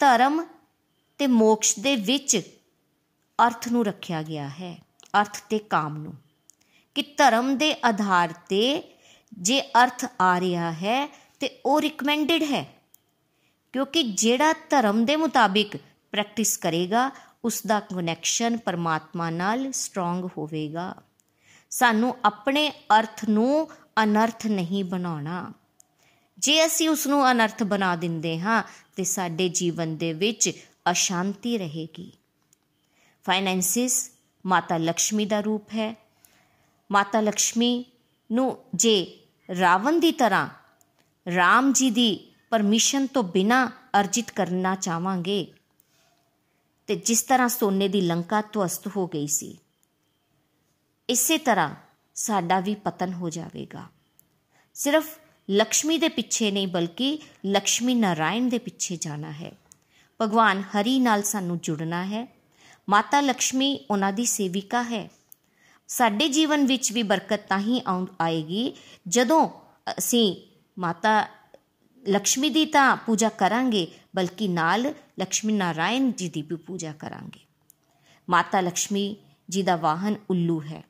ਧਰਮ 0.00 0.44
ਤੇ 1.20 1.26
ਮੋਕਸ਼ 1.26 1.78
ਦੇ 1.78 1.96
ਵਿੱਚ 1.96 2.36
ਅਰਥ 3.38 3.68
ਨੂੰ 3.68 3.84
ਰੱਖਿਆ 3.84 4.22
ਗਿਆ 4.22 4.48
ਹੈ, 4.50 4.76
ਅਰਥ 5.20 5.40
ਤੇ 5.48 5.58
ਕਾਮ 5.58 5.96
ਨੂੰ। 5.96 6.14
ਕਿ 6.96 7.02
ਧਰਮ 7.16 7.56
ਦੇ 7.58 7.74
ਆਧਾਰ 7.84 8.32
ਤੇ 8.48 8.62
ਜੇ 9.32 9.60
ਅਰਥ 9.82 10.04
ਆ 10.20 10.38
ਰਿਹਾ 10.40 10.72
ਹੈ 10.72 11.06
ਤੇ 11.40 11.50
ਉਹ 11.66 11.80
ਰਿਕਮੈਂਡਡ 11.80 12.42
ਹੈ, 12.42 12.64
ਕਿਉਂਕਿ 13.74 14.02
ਜਿਹੜਾ 14.02 14.52
ਧਰਮ 14.70 15.04
ਦੇ 15.04 15.16
ਮੁਤਾਬਿਕ 15.16 15.76
ਪ੍ਰੈਕਟਿਸ 16.12 16.56
ਕਰੇਗਾ 16.56 17.10
ਉਸ 17.44 17.66
ਦਾ 17.66 17.80
ਕਨੈਕਸ਼ਨ 17.80 18.56
ਪਰਮਾਤਮਾ 18.56 19.30
ਨਾਲ 19.30 19.72
ਸਟਰੋਂਗ 19.72 20.24
ਹੋਵੇਗਾ। 20.38 20.94
ਸਾਨੂੰ 21.70 22.16
ਆਪਣੇ 22.24 22.70
ਅਰਥ 22.70 23.24
ਨੂੰ 23.28 23.68
ਅਨਰਥ 24.02 24.46
ਨਹੀਂ 24.46 24.84
ਬਣਾਉਣਾ। 24.84 25.52
ਜੇ 26.38 26.66
ਅਸੀਂ 26.66 26.88
ਉਸ 26.88 27.06
ਨੂੰ 27.06 27.30
ਅਨਰਥ 27.30 27.62
ਬਣਾ 27.62 27.96
ਦਿੰਦੇ 27.96 28.40
ਹਾਂ, 28.40 28.62
ਤੇ 28.96 29.04
ਸਾਡੇ 29.04 29.48
ਜੀਵਨ 29.48 29.96
ਦੇ 29.96 30.12
ਵਿੱਚ 30.12 30.50
ਅਸ਼ਾਂਤੀ 30.90 31.58
ਰਹੇਗੀ। 31.58 32.12
ਫਾਈਨੈਂਸਿਸ 33.24 34.10
ਮਾਤਾ 34.46 34.76
ਲక్ష్ਮੀ 34.76 35.26
ਦਾ 35.26 35.40
ਰੂਪ 35.40 35.70
ਹੈ। 35.70 35.96
ਮਾਤਾ 36.92 37.20
ਲక్ష్ਮੀ 37.20 37.84
ਨੂੰ 38.32 38.58
ਜੇ 38.74 39.18
ਰਾਵਣ 39.58 40.00
ਦੀ 40.00 40.12
ਤਰ੍ਹਾਂ 40.12 40.48
RAM 41.28 41.72
ਜੀ 41.72 41.90
ਦੀ 41.90 42.32
ਪਰਮਿਸ਼ਨ 42.50 43.06
ਤੋਂ 43.06 43.22
ਬਿਨਾ 43.22 43.70
ਅਰਜਿਤ 44.00 44.30
ਕਰਨਾ 44.30 44.74
ਚਾਹਾਂਗੇ 44.74 45.52
ਤੇ 46.86 46.96
ਜਿਸ 46.96 47.22
ਤਰ੍ਹਾਂ 47.22 47.48
ਸੋਨੇ 47.48 47.88
ਦੀ 47.88 48.00
ਲੰਕਾ 48.00 48.40
ਧਵਸਤ 48.42 48.86
ਹੋ 48.86 49.06
ਗਈ 49.06 49.26
ਸੀ, 49.26 49.56
ਇਸੇ 51.08 51.38
ਤਰ੍ਹਾਂ 51.38 51.74
ਸਾਡਾ 52.14 52.60
ਵੀ 52.60 52.74
ਪਤਨ 52.74 53.12
ਹੋ 53.12 53.30
ਜਾਵੇਗਾ। 53.30 53.84
ਸਿਰਫ 54.74 55.18
ਲక్ష్ਮੀ 55.50 55.98
ਦੇ 55.98 56.08
ਪਿੱਛੇ 56.08 56.50
ਨਹੀਂ, 56.50 56.68
ਬਲਕਿ 56.68 57.18
ਲక్ష్ਮੀ 57.46 57.94
ਨਾਰਾਇਣ 57.94 58.48
ਦੇ 58.48 58.58
ਪਿੱਛੇ 58.58 58.96
ਜਾਣਾ 58.96 59.32
ਹੈ। 59.32 59.52
ਭਗਵਾਨ 60.20 60.62
ਹਰੀ 60.62 60.98
ਨਾਲ 60.98 61.22
ਸਾਨੂੰ 61.22 61.58
ਜੁੜਨਾ 61.62 62.04
ਹੈ। 62.04 62.26
ਮਾਤਾ 62.88 63.20
ਲక్ష్ਮੀ 63.20 63.78
ਉਹਨਾਂ 63.90 64.12
ਦੀ 64.12 64.24
ਸੇਵਿਕਾ 64.24 64.82
ਹੈ। 64.82 65.08
ਸਾਡੇ 65.88 66.28
ਜੀਵਨ 66.28 66.66
ਵਿੱਚ 66.66 66.92
ਵੀ 66.92 67.02
ਬਰਕਤ 67.02 67.40
ਤਾਂ 67.48 67.58
ਹੀ 67.58 67.80
ਆਏਗੀ। 68.20 68.72
ਜਦੋਂ 69.08 69.48
ਅਸੀਂ 69.88 70.36
ਮਾਤਾ 70.78 71.28
ਲక్ష్ਮੀ 72.08 72.50
ਦੀ 72.50 72.64
ਤਾਂ 72.64 72.96
ਪੂਜਾ 72.96 73.28
ਕਰਾਂਗੇ, 73.28 73.86
ਬਲਕਿ 74.16 74.48
ਨਾਲ 74.48 74.92
ਲక్ష్ਮੀ 75.18 75.52
ਨਾਰਾਇਣ 75.52 76.10
ਜੀ 76.12 76.28
ਦੀ 76.28 76.42
ਵੀ 76.42 76.56
ਪੂਜਾ 76.56 76.92
ਕਰਾਂਗੇ। 76.92 77.40
ਮਾਤਾ 78.30 78.60
ਲక్ష్ਮੀ 78.60 79.16
ਜੀ 79.48 79.62
ਦਾ 79.62 79.76
ਵਾਹਨ 79.76 80.16
ਉੱਲੂ 80.30 80.60
ਹੈ। 80.60 80.82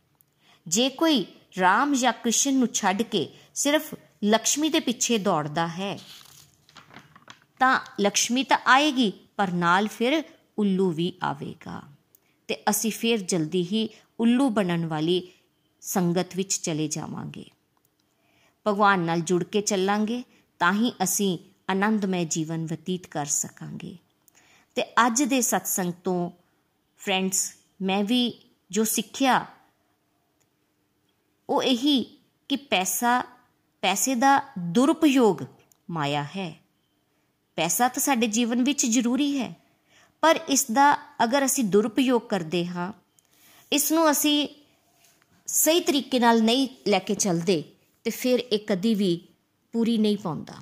ਜੇ 0.67 0.89
ਕੋਈ 0.89 1.25
ਰਾਮ 1.61 1.95
ਜਾਂ 1.95 2.13
ਕ੍ਰਿਸ਼ਨ 2.13 2.55
ਨੂੰ 2.55 2.69
ਛੱਡ 2.69 3.03
ਕੇ 3.03 3.29
ਸਿਰਫ 3.55 3.95
ਲక్ష్ਮੀ 4.25 4.69
ਦੇ 4.69 4.81
ਪਿੱਛੇ 4.81 5.19
ਦੌੜਦਾ 5.19 5.67
ਹੈ, 5.69 5.99
ਤਾਂ 7.59 7.81
ਲక్ష్ਮੀ 8.01 8.43
ਤਾਂ 8.43 8.59
ਆਏਗੀ, 8.67 9.13
ਪਰ 9.37 9.53
ਨਾਲ 9.53 9.89
ਫਿਰ 9.89 10.23
ਉੱਲੂ 10.59 10.91
ਵੀ 10.91 11.13
ਆਵੇਗਾ। 11.23 11.83
ਤੇ 12.49 12.57
ਅਸੀਂ 12.71 12.93
ਫਿਰ 12.93 13.21
ਜਲਦੀ 13.21 13.63
ਹੀ 13.63 13.89
ਉੱਲੂ 14.21 14.49
ਬਣਨ 14.49 14.87
ਵਾਲੀ 14.87 15.33
ਸੰਗਤ 15.81 16.37
ਵਿੱਚ 16.37 16.61
ਚਲੇ 16.61 16.89
ਜਾਵਾਂਗੇ। 16.89 17.45
ਭਗਵਾਨ 18.67 19.01
ਨਾਲ 19.01 19.21
ਜੁੜ 19.21 19.45
ਕੇ 19.45 19.61
ਚੱਲਾਂਗੇ, 19.61 20.23
ਤਾਂ 20.59 20.73
ਹੀ 20.73 20.93
ਅਸੀਂ 21.03 21.39
ਆਨੰਦਮਈ 21.71 22.25
ਜੀਵਨ 22.25 22.67
ਬਤੀਤ 22.67 23.07
ਕਰ 23.07 23.27
ਸਕਾਂਗੇ। 23.27 23.97
ਤੇ 24.77 24.83
ਅੱਜ 25.07 25.23
ਦੇ 25.23 25.41
ਸਤਸੰਗ 25.41 25.93
ਤੋਂ 26.05 26.31
ਫਰੈਂਡਸ 27.01 27.53
ਮੈਂ 27.83 28.03
ਵੀ 28.05 28.23
ਜੋ 28.71 28.85
ਸਿੱਖਿਆ, 28.85 29.45
ਉਹ 31.49 31.63
ਇਹੀ 31.63 32.03
ਕਿ 32.51 32.57
ਪੈਸਾ, 32.57 33.21
ਪੈਸੇ 33.83 34.15
ਦਾ 34.15 34.41
ਦੁਰਉਪਯੋਗ 34.59 35.43
ਮਾਇਆ 35.91 36.23
ਹੈ। 36.37 36.55
ਪੈਸਾ 37.59 37.89
ਤਾਂ 37.89 38.03
ਸਾਡੇ 38.03 38.27
ਜੀਵਨ 38.27 38.63
ਵਿੱਚ 38.65 38.85
ਜ਼ਰੂਰੀ 38.87 39.39
ਹੈ, 39.39 39.53
ਪਰ 40.23 40.41
ਇਸ 40.49 40.65
ਦਾ 40.71 40.95
ਅਗਰ 41.25 41.45
ਅਸੀਂ 41.45 41.65
ਦੁਰਉਪਯੋਗ 41.65 42.23
ਕਰਦੇ 42.23 42.67
ਹਾਂ, 42.67 42.93
ਇਸ 43.73 43.91
ਨੂੰ 43.93 44.11
ਅਸੀਂ 44.11 44.49
ਸਹੀ 45.49 45.81
ਤਰੀਕੇ 45.81 46.19
ਨਾਲ 46.19 46.43
ਨਹੀਂ 46.43 46.69
ਲੈ 46.89 46.99
ਕੇ 46.99 47.15
ਚੱਲਦੇ, 47.15 47.63
ਤੇ 48.05 48.11
ਫਿਰ 48.11 48.39
ਇਹ 48.53 48.59
ਕਦੀ 48.67 48.95
ਵੀ 48.95 49.19
ਪੂਰੀ 49.75 49.97
ਨਹੀਂ 49.99 50.17
ਪਾਉਂਦਾ। 50.19 50.55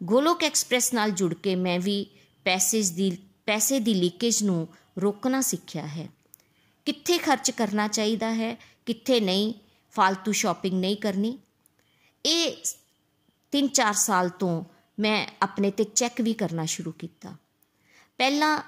ਗੋਲੋਕ 0.00 0.44
ਐਕਸਪ੍ਰੈਸ 0.44 0.92
ਨਾਲ 0.94 1.10
ਜੁੜ 1.10 1.34
ਕੇ 1.34 1.54
ਮੈਂ 1.56 1.78
ਵੀ 1.80 2.06
ਪੈਸੇ 2.44 2.82
ਦੀ 2.82 3.16
ਪੈਸੇ 3.46 3.80
ਦੀ 3.80 3.94
ਲੀਕੇਜ 3.94 4.42
ਨੂੰ 4.42 4.68
ਰੋਕਣਾ 5.02 5.40
ਸਿੱਖਿਆ 5.40 5.86
ਹੈ। 5.86 6.08
ਕਿੱਥੇ 6.84 7.18
ਖਰਚ 7.18 7.50
ਕਰਨਾ 7.50 7.88
ਚਾਹੀਦਾ 7.88 8.34
ਹੈ, 8.34 8.56
ਕਿੱਥੇ 8.86 9.20
ਨਹੀਂ 9.20 9.54
ਫालतू 9.94 10.32
ਸ਼ਾਪਿੰਗ 10.32 10.80
ਨਹੀਂ 10.80 10.96
ਕਰਨੀ। 10.96 11.38
ਇਹ 12.26 12.56
3-4 13.52 13.94
ਸਾਲ 13.94 14.28
ਤੋਂ 14.28 14.64
ਮੈਂ 14.98 15.26
ਆਪਣੇ 15.42 15.70
ਤੇ 15.70 15.84
ਚੈੱਕ 15.84 16.20
ਵੀ 16.20 16.34
ਕਰਨਾ 16.34 16.64
ਸ਼ੁਰੂ 16.64 16.92
ਕੀਤਾ। 16.92 17.34
ਪਹਿਲਾਂ 18.18 18.62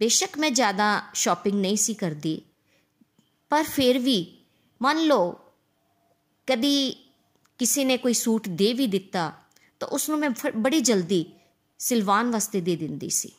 ਬੇਸ਼ੱਕ 0.00 0.38
ਮੈਂ 0.38 0.50
ਜ਼ਿਆਦਾ 0.50 1.02
ਸ਼ਾਪਿੰਗ 1.14 1.60
ਨਹੀਂ 1.60 1.76
ਸੀ 1.76 1.94
ਕਰਦੀ, 1.94 2.42
ਪਰ 3.50 3.62
ਫਿਰ 3.64 3.98
ਵੀ 3.98 4.44
ਮੰਨ 4.82 5.00
ਲਓ 5.00 5.32
ਕਦੀ 6.46 6.92
ਕਿਸੇ 7.58 7.84
ਨੇ 7.84 7.96
ਕੋਈ 7.96 8.14
ਸੂਟ 8.14 8.48
ਦੇ 8.48 8.72
ਵੀ 8.72 8.86
ਦਿੱਤਾ, 8.86 9.32
ਤਾਂ 9.80 9.88
ਉਸ 9.88 10.08
ਨੂੰ 10.08 10.18
ਮੈਂ 10.18 10.30
ਬੜੀ 10.56 10.80
ਜਲਦੀ 10.80 11.24
ਸਿਲਵਾਨ 11.80 12.30
ਵਾਸਤੇ 12.30 12.60
ਦੇ 12.60 12.76
ਦਿੰਦੀ 12.76 13.08
ਸੀ। 13.08 13.32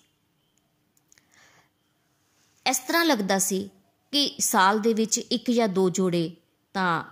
ਇਸ 2.69 2.79
ਤਰ੍ਹਾਂ 2.79 3.05
ਲੱਗਦਾ 3.05 3.39
ਸੀ 3.39 3.69
ਕਿ 4.11 4.35
ਸਾਲ 4.39 4.79
ਦੇ 4.79 4.93
ਵਿੱਚ 4.93 5.17
ਇੱਕ 5.17 5.51
ਜਾਂ 5.51 5.67
ਦੋ 5.67 5.89
ਜੋੜੇ 5.89 6.35
ਤਾਂ 6.73 7.03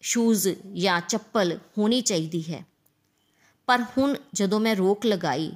ਸ਼ੂਜ਼ 0.00 0.48
ਜਾਂ 0.74 1.00
ਚੱਪਲ 1.00 1.58
ਹੋਣੀ 1.78 2.00
ਚਾਹੀਦੀ 2.00 2.54
ਹੈ। 2.54 2.66
ਪਰ 3.66 3.82
ਹੁਣ 3.82 4.16
ਜਦੋਂ 4.34 4.60
ਮੈਂ 4.60 4.76
ਰੋਕ 4.76 5.06
ਲਗਾਈ 5.06 5.52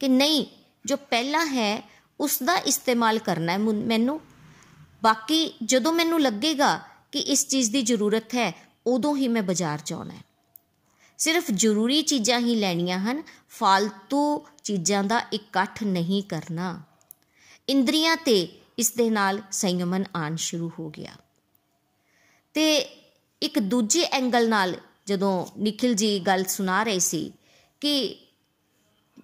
ਕਿ 0.00 0.08
ਨਹੀਂ, 0.08 0.46
ਜੋ 0.84 0.96
ਪਹਿਲਾ 0.96 1.44
ਹੈ 1.44 1.90
ਉਸ 2.20 2.42
ਦਾ 2.42 2.56
ਇਸਤੇਮਾਲ 2.56 3.18
ਕਰਨਾ 3.18 3.52
ਹੈ 3.52 3.58
ਮੈਨੂੰ। 3.58 4.20
ਬਾਕੀ 5.02 5.54
ਜਦੋਂ 5.64 5.92
ਮੈਨੂੰ 5.92 6.22
ਲੱਗੇਗਾ 6.22 6.80
ਕਿ 7.12 7.18
ਇਸ 7.18 7.48
ਚੀਜ਼ 7.48 7.70
ਦੀ 7.70 7.82
ਜ਼ਰੂਰਤ 7.82 8.34
ਹੈ, 8.34 8.68
ਉਦੋਂ 8.86 9.16
ਹੀ 9.16 9.28
ਮੈਂ 9.28 9.42
ਬਾਜ਼ਾਰ 9.42 9.80
ਜਾਣਾ 9.84 10.14
ਹੈ। 10.14 10.33
ਸਿਰਫ 11.18 11.50
ਜ਼ਰੂਰੀ 11.50 12.02
ਚੀਜ਼ਾਂ 12.02 12.40
ਹੀ 12.40 12.54
ਲੈਣੀਆਂ 12.54 12.98
ਹਨ 12.98 13.22
ਫालतू 13.48 14.50
ਚੀਜ਼ਾਂ 14.64 15.04
ਦਾ 15.04 15.26
ਇਕੱਠ 15.32 15.82
ਨਹੀਂ 15.82 16.22
ਕਰਨਾ। 16.22 16.82
ਇੰਦਰੀਆਂ 17.68 18.16
ਤੇ 18.16 18.48
ਇਸ 18.78 18.92
ਦੇ 18.92 19.10
ਨਾਲ 19.10 19.42
ਸੰਯਮਨ 19.52 20.04
ਆਣ 20.16 20.36
ਸ਼ੁਰੂ 20.36 20.70
ਹੋ 20.78 20.90
ਗਿਆ। 20.90 21.12
ਤੇ 22.54 22.78
ਇੱਕ 23.42 23.58
ਦੂਜੇ 23.58 24.02
ਐਂਗਲ 24.02 24.48
ਨਾਲ 24.48 24.74
ਜਦੋਂ 25.06 25.46
ਨikhil 25.58 25.94
ji 25.94 26.22
ਗੱਲ 26.22 26.44
ਸੁਣਾ 26.44 26.82
ਰਹੇ 26.82 26.98
ਸੀ 26.98 27.32
ਕਿ 27.80 28.23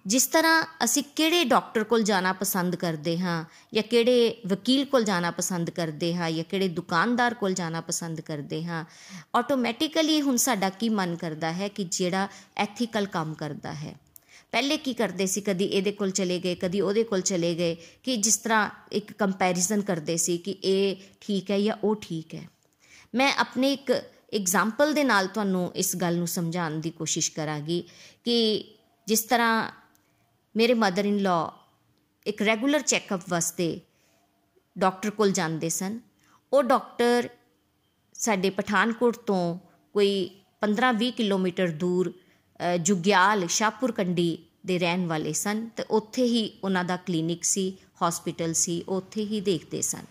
ਜਿਸ 0.07 0.27
ਤਰ੍ਹਾਂ 0.27 0.63
ਅਸੀਂ 0.83 1.03
ਕਿਹੜੇ 1.15 1.43
ਡਾਕਟਰ 1.43 1.83
ਕੋਲ 1.83 2.03
ਜਾਣਾ 2.03 2.33
ਪਸੰਦ 2.33 2.75
ਕਰਦੇ 2.75 3.19
ਹਾਂ 3.19 3.45
ਜਾਂ 3.73 3.83
ਕਿਹੜੇ 3.83 4.41
ਵਕੀਲ 4.47 4.85
ਕੋਲ 4.85 5.03
ਜਾਣਾ 5.03 5.31
ਪਸੰਦ 5.31 5.69
ਕਰਦੇ 5.69 6.15
ਹਾਂ 6.15 6.31
ਜਾਂ 6.31 6.43
ਕਿਹੜੇ 6.43 6.67
ਦੁਕਾਨਦਾਰ 6.67 7.33
ਕੋਲ 7.33 7.53
ਜਾਣਾ 7.53 7.81
ਪਸੰਦ 7.81 8.21
ਕਰਦੇ 8.21 8.63
ਹਾਂ 8.65 8.85
ਆਟੋਮੈਟਿਕਲੀ 9.35 10.21
ਹੁਣ 10.21 10.35
ਸਾਡਾ 10.35 10.69
ਕੀ 10.69 10.89
ਮਨ 10.89 11.15
ਕਰਦਾ 11.15 11.53
ਹੈ 11.53 11.67
ਕਿ 11.67 11.83
ਜਿਹੜਾ 11.83 12.27
ਐਥੀਕਲ 12.57 13.05
ਕੰਮ 13.05 13.33
ਕਰਦਾ 13.33 13.73
ਹੈ। 13.73 13.95
ਪਹਿਲੇ 14.51 14.77
ਕੀ 14.77 14.93
ਕਰਦੇ 14.93 15.25
ਸੀ? 15.25 15.41
ਕਦੀ 15.41 15.65
ਇਹਦੇ 15.65 15.91
ਕੋਲ 15.91 16.11
ਚਲੇ 16.11 16.39
ਗਏ, 16.39 16.55
ਕਦੀ 16.55 16.81
ਉਹਦੇ 16.81 17.03
ਕੋਲ 17.03 17.21
ਚਲੇ 17.21 17.55
ਗਏ 17.55 17.75
ਕਿ 18.03 18.17
ਜਿਸ 18.17 18.37
ਤਰ੍ਹਾਂ 18.37 18.69
ਇੱਕ 18.91 19.13
ਕੰਪੈਰੀਜ਼ਨ 19.13 19.81
ਕਰਦੇ 19.81 20.17
ਸੀ 20.17 20.37
ਕਿ 20.37 20.51
ਇਹ 20.63 20.95
ਠੀਕ 21.21 21.51
ਹੈ 21.51 21.59
ਜਾਂ 21.59 21.75
ਉਹ 21.83 21.95
ਠੀਕ 21.95 22.35
ਹੈ। 22.35 22.47
ਮੈਂ 23.15 23.33
ਆਪਣੇ 23.33 23.73
ਇੱਕ 23.73 23.91
ਐਗਜ਼ਾਮਪਲ 24.33 24.93
ਦੇ 24.93 25.03
ਨਾਲ 25.03 25.27
ਤੁਹਾਨੂੰ 25.27 25.71
ਇਸ 25.75 25.95
ਗੱਲ 25.95 26.17
ਨੂੰ 26.17 26.27
ਸਮਝਾਉਣ 26.27 26.71
ਦੀ 26.71 26.89
ਕੋਸ਼ਿਸ਼ 26.89 27.31
ਕਰਾਂਗੀ 27.31 27.83
ਕਿ 28.25 28.63
ਜਿਸ 29.07 29.21
ਤਰ੍ਹਾਂ 29.21 29.80
ਮੇਰੇ 30.55 30.73
ਮਦਰ 30.73 31.05
ਇਨ 31.05 31.17
ਲਾ 31.17 31.51
ਇੱਕ 32.25 32.41
ਰੈਗੂਲਰ 32.41 32.81
ਚੈੱਕਅਪ 32.81 33.21
ਵਾਸਤੇ 33.29 33.79
ਡਾਕਟਰ 34.75 35.09
ਕੋਲ 35.09 35.31
ਜਾਂਦੇ 35.31 35.69
ਸਨ। 35.69 35.99
ਉਹ 36.51 36.63
ਡਾਕਟਰ 36.63 37.29
ਸਾਡੇ 38.15 38.49
ਪਠਾਨਕੋਟ 38.49 39.17
ਤੋਂ 39.17 39.43
ਕੋਈ 39.95 40.13
15-20 40.61 41.11
ਕਿਲੋਮੀਟਰ 41.11 41.67
ਦੂਰ 41.67 42.13
ਜੁਗਿਆਲ, 42.79 43.47
ਸ਼ਾਹਪੁਰ 43.47 43.91
ਕੰਡੀ 43.91 44.37
ਦੇ 44.65 44.77
ਰਹਿਣ 44.79 45.05
ਵਾਲੇ 45.07 45.33
ਸਨ 45.33 45.67
ਤੇ 45.67 45.83
ਉੱਥੇ 45.89 46.23
ਹੀ 46.23 46.43
ਉਹਨਾਂ 46.63 46.83
ਦਾ 46.83 46.97
ਕਲੀਨਿਕ 46.97 47.43
ਸੀ 47.43 47.63
ਹਸਪੀਟਲ 48.01 48.53
ਸੀ, 48.53 48.83
ਉੱਥੇ 48.87 49.25
ਹੀ 49.25 49.39
ਦੇਖਦੇ 49.41 49.81
ਸਨ। 49.81 50.05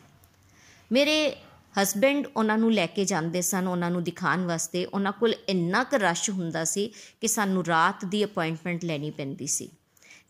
ਮੇਰੇ 0.90 1.36
ਹਸਬੈਂਡ 1.74 2.26
ਉਹਨਾਂ 2.36 2.56
ਨੂੰ 2.58 2.72
ਲੈ 2.72 2.86
ਕੇ 2.86 3.04
ਜਾਂਦੇ 3.04 3.40
ਸਨ, 3.42 3.66
ਉਹਨਾਂ 3.68 3.90
ਨੂੰ 3.90 4.02
ਦਿਖਾਉਣ 4.04 4.44
ਵਾਸਤੇ। 4.46 4.84
ਉਹਨਾਂ 4.84 5.12
ਕੋਲ 5.12 5.34
ਇੰਨਾ 5.48 5.82
ਕੁ 5.84 5.98
ਰਸ਼ 5.98 6.30
ਹੁੰਦਾ 6.30 6.64
ਸੀ 6.64 6.86
ਕਿ 7.20 7.28
ਸਾਨੂੰ 7.28 7.64
ਰਾਤ 7.66 8.04
ਦੀ 8.04 8.24
ਅਪਾਇੰਟਮੈਂਟ 8.24 8.84
ਲੈਣੀ 8.84 9.10
ਪੈਂਦੀ 9.10 9.46
ਸੀ। 9.46 9.68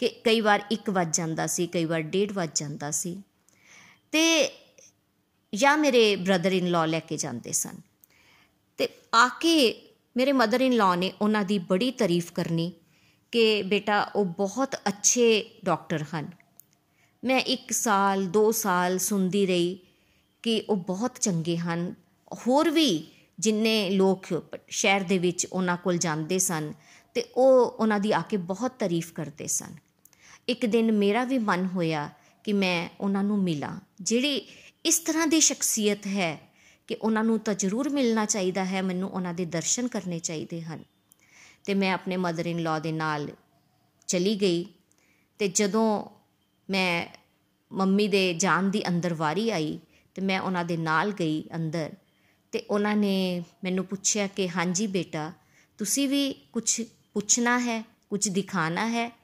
ਕਿ 0.00 0.08
ਕਈ 0.08 0.40
ਵਾਰ 0.40 0.64
1 0.72 0.90
ਵਜ 0.90 1.16
ਜਾਂਦਾ 1.16 1.46
ਸੀ, 1.46 1.66
ਕਈ 1.66 1.84
ਵਾਰ 1.84 2.02
1:30 2.02 2.32
ਵਜ 2.32 2.50
ਜਾਂਦਾ 2.54 2.90
ਸੀ। 2.90 3.22
ਤੇ 4.12 4.48
ਜਾਂ 5.54 5.78
ਮੇਰੇ 5.78 6.16
ਬ੍ਰਦਰ 6.16 6.52
ਇਨ 6.52 6.70
ਲਾ 6.70 6.86
ਲੈ 6.86 7.00
ਕੇ 7.00 7.16
ਜਾਂਦੇ 7.16 7.52
ਸਨ। 7.52 7.80
ਤੇ 8.78 8.88
ਆ 9.14 9.28
ਕੇ 9.28 9.82
ਮੇਰੇ 10.16 10.32
ਮਦਰ 10.32 10.60
ਇਨ 10.60 10.72
ਲਾ 10.72 10.94
ਨੇ 10.94 11.12
ਉਹਨਾਂ 11.20 11.44
ਦੀ 11.44 11.58
ਬੜੀ 11.58 11.90
ਤਾਰੀਫ 11.90 12.32
ਕਰਨੀ 12.32 12.72
ਕਿ 13.32 13.62
ਬੇਟਾ, 13.62 14.10
ਉਹ 14.16 14.24
ਬਹੁਤ 14.24 14.74
ਅੱਛੇ 14.74 15.50
ਡਾਕਟਰ 15.64 16.02
ਹਨ। 16.02 16.30
ਮੈਂ 17.24 17.40
1 17.40 17.72
ਸਾਲ 17.72 18.26
2 18.26 18.52
ਸਾਲ 18.52 18.98
ਸੁਣਦੀ 18.98 19.46
ਰਹੀ 19.46 19.78
ਕਿ 20.42 20.62
ਉਹ 20.68 20.76
ਬਹੁਤ 20.76 21.18
ਚੰਗੇ 21.20 21.56
ਹਨ। 21.56 21.94
ਹੋਰ 22.46 22.70
ਵੀ 22.70 23.06
ਜਿੰਨੇ 23.38 23.90
ਲੋਕ 23.90 24.42
ਸ਼ਹਿਰ 24.68 25.00
ਦੇ 25.00 25.18
ਵਿੱਚ 25.18 25.46
ਉਹਨਾਂ 25.52 25.76
ਕੋਲ 25.76 25.96
ਜਾਂਦੇ 25.96 26.38
ਸਨ 26.38 26.72
ਤੇ 27.14 27.24
ਉਹ 27.36 27.70
ਉਹਨਾਂ 27.70 28.00
ਦੀ 28.00 28.12
ਆ 28.12 28.20
ਕੇ 28.20 28.36
ਬਹੁਤ 28.36 28.72
ਤਾਰੀਫ 28.78 29.12
ਕਰਦੇ 29.12 29.46
ਸਨ। 29.46 29.89
ਇੱਕ 30.50 30.66
ਦਿਨ 30.66 30.92
ਮੇਰਾ 30.92 31.24
ਵੀ 31.24 31.38
ਮਨ 31.38 31.66
ਹੋਇਆ 31.66 32.10
ਕਿ 32.44 32.52
ਮੈਂ 32.52 32.88
ਉਹਨਾਂ 33.00 33.24
ਨੂੰ 33.24 33.38
ਮਿਲਾਂ। 33.38 33.80
ਜਿਹੜੀ 34.00 34.48
ਇਸ 34.84 34.98
ਤਰ੍ਹਾਂ 34.98 35.26
ਦੀ 35.26 35.40
ਸ਼ਖਸੀਅਤ 35.40 36.06
ਹੈ 36.06 36.40
ਕਿ 36.86 36.94
ਉਹਨਾਂ 36.94 37.24
ਨੂੰ 37.24 37.38
ਤਾਂ 37.38 37.54
ਜ਼ਰੂਰ 37.54 37.88
ਮਿਲਣਾ 37.88 38.24
ਚਾਹੀਦਾ 38.24 38.64
ਹੈ, 38.64 38.82
ਮੈਨੂੰ 38.82 39.10
ਉਹਨਾਂ 39.10 39.34
ਦੇ 39.34 39.44
ਦਰਸ਼ਨ 39.44 39.88
ਕਰਨੇ 39.88 40.18
ਚਾਹੀਦੇ 40.18 40.62
ਹਨ। 40.62 40.84
ਤੇ 41.64 41.74
ਮੈਂ 41.74 41.92
ਆਪਣੇ 41.92 42.16
ਮਦਰ 42.16 42.46
ਇਨ 42.46 42.62
ਲਾ 42.62 42.78
ਦੇ 42.78 42.92
ਨਾਲ 42.92 43.28
ਚਲੀ 44.06 44.36
ਗਈ 44.36 44.66
ਤੇ 45.38 45.48
ਜਦੋਂ 45.48 46.04
ਮੈਂ 46.70 47.06
ਮੰਮੀ 47.72 48.08
ਦੇ 48.08 48.34
ਜਾਣ 48.34 48.62
ਦੀ 48.62 48.88
ਅੰਦਰ 48.88 49.14
ਵਾਰੀ 49.14 49.50
ਆਈ 49.50 49.78
ਤੇ 50.14 50.22
ਮੈਂ 50.22 50.40
ਉਹਨਾਂ 50.40 50.64
ਦੇ 50.64 50.76
ਨਾਲ 50.76 51.12
ਗਈ 51.12 51.44
ਅੰਦਰ 51.56 51.92
ਤੇ 52.52 52.62
ਉਹਨਾਂ 52.70 52.96
ਨੇ 52.96 53.42
ਮੈਨੂੰ 53.64 53.84
ਪੁੱਛਿਆ 53.84 54.26
ਕਿ, 54.26 54.48
ਹਾਂਜੀ 54.48 54.86
ਬੇਟਾ, 54.86 55.32
ਤੁਸੀਂ 55.78 56.08
ਵੀ 56.08 56.32
ਕੁਝ 56.52 56.82
ਪੁੱਛਣਾ 57.14 57.58
ਹੈ 57.58 57.84
ਕੁਝ 58.10 58.28
ਦਿਖਾਣਾ 58.28 58.88
ਹੈ? 58.88 59.19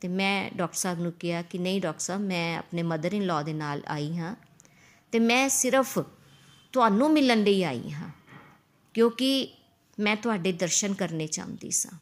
ਤੇ 0.00 0.08
ਮੈਂ 0.08 0.50
ਡਾਕਟਰ 0.56 0.76
ਸਾਹਿਬ 0.76 1.00
ਨੂੰ 1.00 1.12
ਕਿਹਾ 1.12 1.42
ਕਿ 1.42 1.58
ਨਹੀਂ 1.58 1.80
ਡਾਕਟਰ 1.80 2.00
ਸਾਹਿਬ, 2.00 2.22
ਮੈਂ 2.22 2.58
ਆਪਣੇ 2.58 2.82
ਮਦਰ 2.82 3.12
ਇਨ 3.12 3.26
ਲਾ 3.26 3.42
ਦੇ 3.42 3.52
ਨਾਲ 3.52 3.82
ਆਈ 3.86 4.16
ਹਾਂ 4.18 4.34
ਤੇ 5.12 5.18
ਮੈਂ 5.18 5.48
ਸਿਰਫ 5.48 5.98
ਤੁਹਾਨੂੰ 6.72 7.10
ਮਿਲਣ 7.10 7.42
ਲਈ 7.42 7.62
ਆਈ 7.62 7.90
ਹਾਂ 7.90 8.08
ਕਿਉਂਕਿ 8.94 9.48
ਮੈਂ 9.98 10.16
ਤੁਹਾਡੇ 10.16 10.52
ਦਰਸ਼ਨ 10.52 10.94
ਕਰਨੇ 10.94 11.26
ਚਾਹੁੰਦੀ 11.26 11.70
ਸਾਂ। 11.70 11.98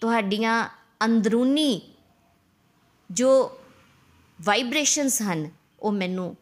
ਤੁਹਾਡੀਆਂ 0.00 0.68
ਅੰਦਰੂਨੀ 1.04 1.80
ਜੋ 3.10 3.58
ਵਾਈਬ੍ਰੇਸ਼ਨਸ 4.38 5.22
ਹਨ, 5.22 5.50
ਉਹ 5.80 5.92
ਮੈਨੂੰ 5.92 6.36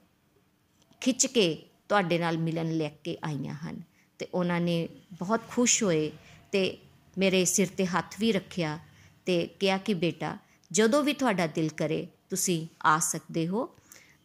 ਖਿੱਚ 1.01 1.27
ਕੇ 1.27 1.63
ਤੁਹਾਡੇ 1.89 2.19
ਨਾਲ 2.19 2.39
ਮਿਲਣ 2.39 2.73
ਲੈ 2.73 2.89
ਕੇ 3.05 3.17
ਆਈਆਂ 3.25 3.55
ਹਨ 3.55 3.83
ਤੇ 4.19 4.29
ਉਹਨਾਂ 4.35 4.61
ਨੇ 4.61 4.89
ਬਹੁਤ 5.19 5.41
ਖੁਸ਼ 5.49 5.83
ਹੋਏ 5.83 6.11
ਤੇ 6.53 6.79
ਮੇਰੇ 7.19 7.45
ਸਿਰ 7.45 7.69
ਤੇ 7.77 7.87
ਹੱਥ 7.87 8.15
ਵੀ 8.21 8.33
ਰੱਖਿਆ 8.33 8.79
ਤੇ 9.27 9.47
ਕਿਹਾ 9.61 9.79
ਕਿ 9.79 9.95
ਬੇਟਾ 9.95 10.37
ਜਦੋਂ 10.75 11.03
ਵੀ 11.03 11.13
ਤੁਹਾਡਾ 11.13 11.47
ਦਿਲ 11.47 11.69
ਕਰੇ, 11.69 12.07
ਤੁਸੀਂ 12.31 12.67
ਆ 12.85 12.99
ਸਕਦੇ 12.99 13.47
ਹੋ। 13.49 13.69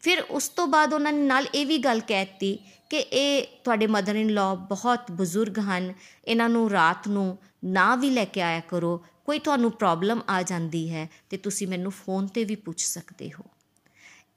ਫਿਰ 0.03 0.19
ਉਸ 0.29 0.47
ਤੋਂ 0.49 0.67
ਬਾਅਦ 0.67 0.93
ਉਹਨਾਂ 0.93 1.11
ਨੇ 1.13 1.25
ਨਾਲ 1.25 1.45
ਇਹ 1.55 1.65
ਵੀ 1.65 1.77
ਗੱਲ 1.77 1.99
ਕਹਿਤੀ 1.99 2.57
ਕਿ 2.89 2.97
ਇਹ 2.97 3.47
ਤੁਹਾਡੇ 3.63 3.87
ਮਦਰ 3.87 4.15
ਇਨ 4.15 4.29
ਲਾ 4.29 4.53
ਬਹੁਤ 4.69 5.11
ਬਜ਼ੁਰਗ 5.11 5.59
ਹਨ, 5.59 5.93
ਇਹਨਾਂ 6.25 6.49
ਨੂੰ 6.49 6.69
ਰਾਤ 6.71 7.07
ਨੂੰ 7.07 7.37
ਨਾ 7.65 7.95
ਵੀ 7.95 8.09
ਲੈ 8.09 8.25
ਕੇ 8.25 8.41
ਆਇਆ 8.41 8.59
ਕਰੋ, 8.59 8.97
ਕੋਈ 9.25 9.39
ਤੁਹਾਨੂੰ 9.39 9.71
ਪ੍ਰੋਬਲਮ 9.71 10.21
ਆ 10.29 10.41
ਜਾਂਦੀ 10.41 10.89
ਹੈ 10.89 11.07
ਤੇ 11.29 11.37
ਤੁਸੀਂ 11.37 11.67
ਮੈਨੂੰ 11.67 11.91
ਫੋਨ 11.91 12.27
ਤੇ 12.27 12.43
ਵੀ 12.43 12.55
ਪੁੱਛ 12.55 12.83
ਸਕਦੇ 12.83 13.31
ਹੋ। 13.31 13.45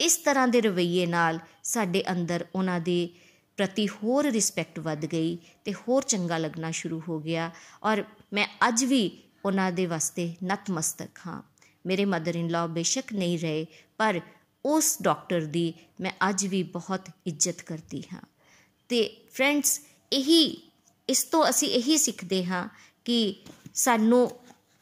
ਇਸ 0.00 0.16
ਤਰ੍ਹਾਂ 0.16 0.48
ਦੇ 0.48 0.60
ਰਵੱਈਏ 0.60 1.06
ਨਾਲ 1.06 1.38
ਸਾਡੇ 1.64 2.02
ਅੰਦਰ 2.10 2.44
ਉਹਨਾਂ 2.54 2.80
ਦੇ 2.80 3.08
ਪ੍ਰਤੀ 3.56 3.88
ਹੋਰ 3.88 4.24
ਰਿਸਪੈਕਟ 4.24 4.78
ਵੱਧ 4.78 5.06
ਗਈ 5.06 5.38
ਤੇ 5.64 5.72
ਹੋਰ 5.72 6.02
ਚੰਗਾ 6.02 6.38
ਲੱਗਣਾ 6.38 6.70
ਸ਼ੁਰੂ 6.70 7.00
ਹੋ 7.08 7.18
ਗਿਆ 7.20 7.50
ਔਰ 7.82 8.04
ਮੈਂ 8.32 8.46
ਅੱਜ 8.68 8.84
ਵੀ 8.84 9.02
ਉਹਨਾਂ 9.44 9.70
ਦੇ 9.72 9.86
ਵਾਸਤੇ 9.86 10.34
ਨਤਮਸਤਕ 10.44 11.18
ਹਾਂ। 11.26 11.40
ਮੇਰੇ 11.86 12.04
ਮਦਰ 12.04 12.36
ਇਨ 12.36 12.48
ਲਾ 12.48 12.66
ਬੇਸ਼ੱਕ 12.66 13.12
ਨਹੀਂ 13.12 13.38
ਰਹੇ, 13.38 13.66
ਪਰ 13.98 14.20
ਉਸ 14.64 14.96
ਡਾਕਟਰ 15.02 15.40
ਦੀ 15.40 15.72
ਮੈਂ 16.00 16.12
ਅੱਜ 16.28 16.46
ਵੀ 16.46 16.62
ਬਹੁਤ 16.62 17.08
ਇੱਜ਼ਤ 17.26 17.62
ਕਰਦੀ 17.62 18.02
ਹਾਂ। 18.12 18.20
ਤੇ 18.88 19.26
ਫਰੈਂਡਸ 19.32 19.80
ਇਹੀ, 20.12 20.70
ਇਸ 21.08 21.24
ਤੋਂ 21.24 21.48
ਅਸੀਂ 21.48 21.68
ਇਹੀ 21.68 21.96
ਸਿੱਖਦੇ 21.96 22.44
ਹਾਂ 22.44 22.68
ਕਿ 23.04 23.34
ਸਾਨੂੰ 23.74 24.30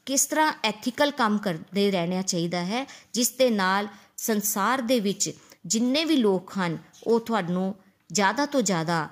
ਕਿਸ 0.07 0.27
ਤਰ੍ਹਾਂ 0.27 0.53
ਐਥੀਕਲ 0.65 1.11
ਕੰਮ 1.11 1.39
ਕਰਦੇ 1.39 1.91
ਰਹਿਣਾ 1.91 2.23
ਚਾਹੀਦਾ 2.23 2.65
ਹੈ, 2.65 2.87
ਜਿਸ 3.13 3.31
ਦੇ 3.31 3.51
ਨਾਲ 3.51 3.89
ਸੰਸਾਰ 4.17 4.81
ਦੇ 4.81 5.01
ਵਿੱਚ 5.01 5.31
ਜਿੰਨੇ 5.67 6.05
ਵੀ 6.05 6.17
ਲੋਕ 6.17 6.53
ਹਨ, 6.59 6.79
ਉਹ 7.05 7.21
ਤੁਹਾਨੂੰ 7.21 7.75
ਜ਼ਿਆਦਾ 8.13 8.47
ਤੋਂ 8.47 8.63
ਜ਼ਿਆਦਾ 8.63 9.09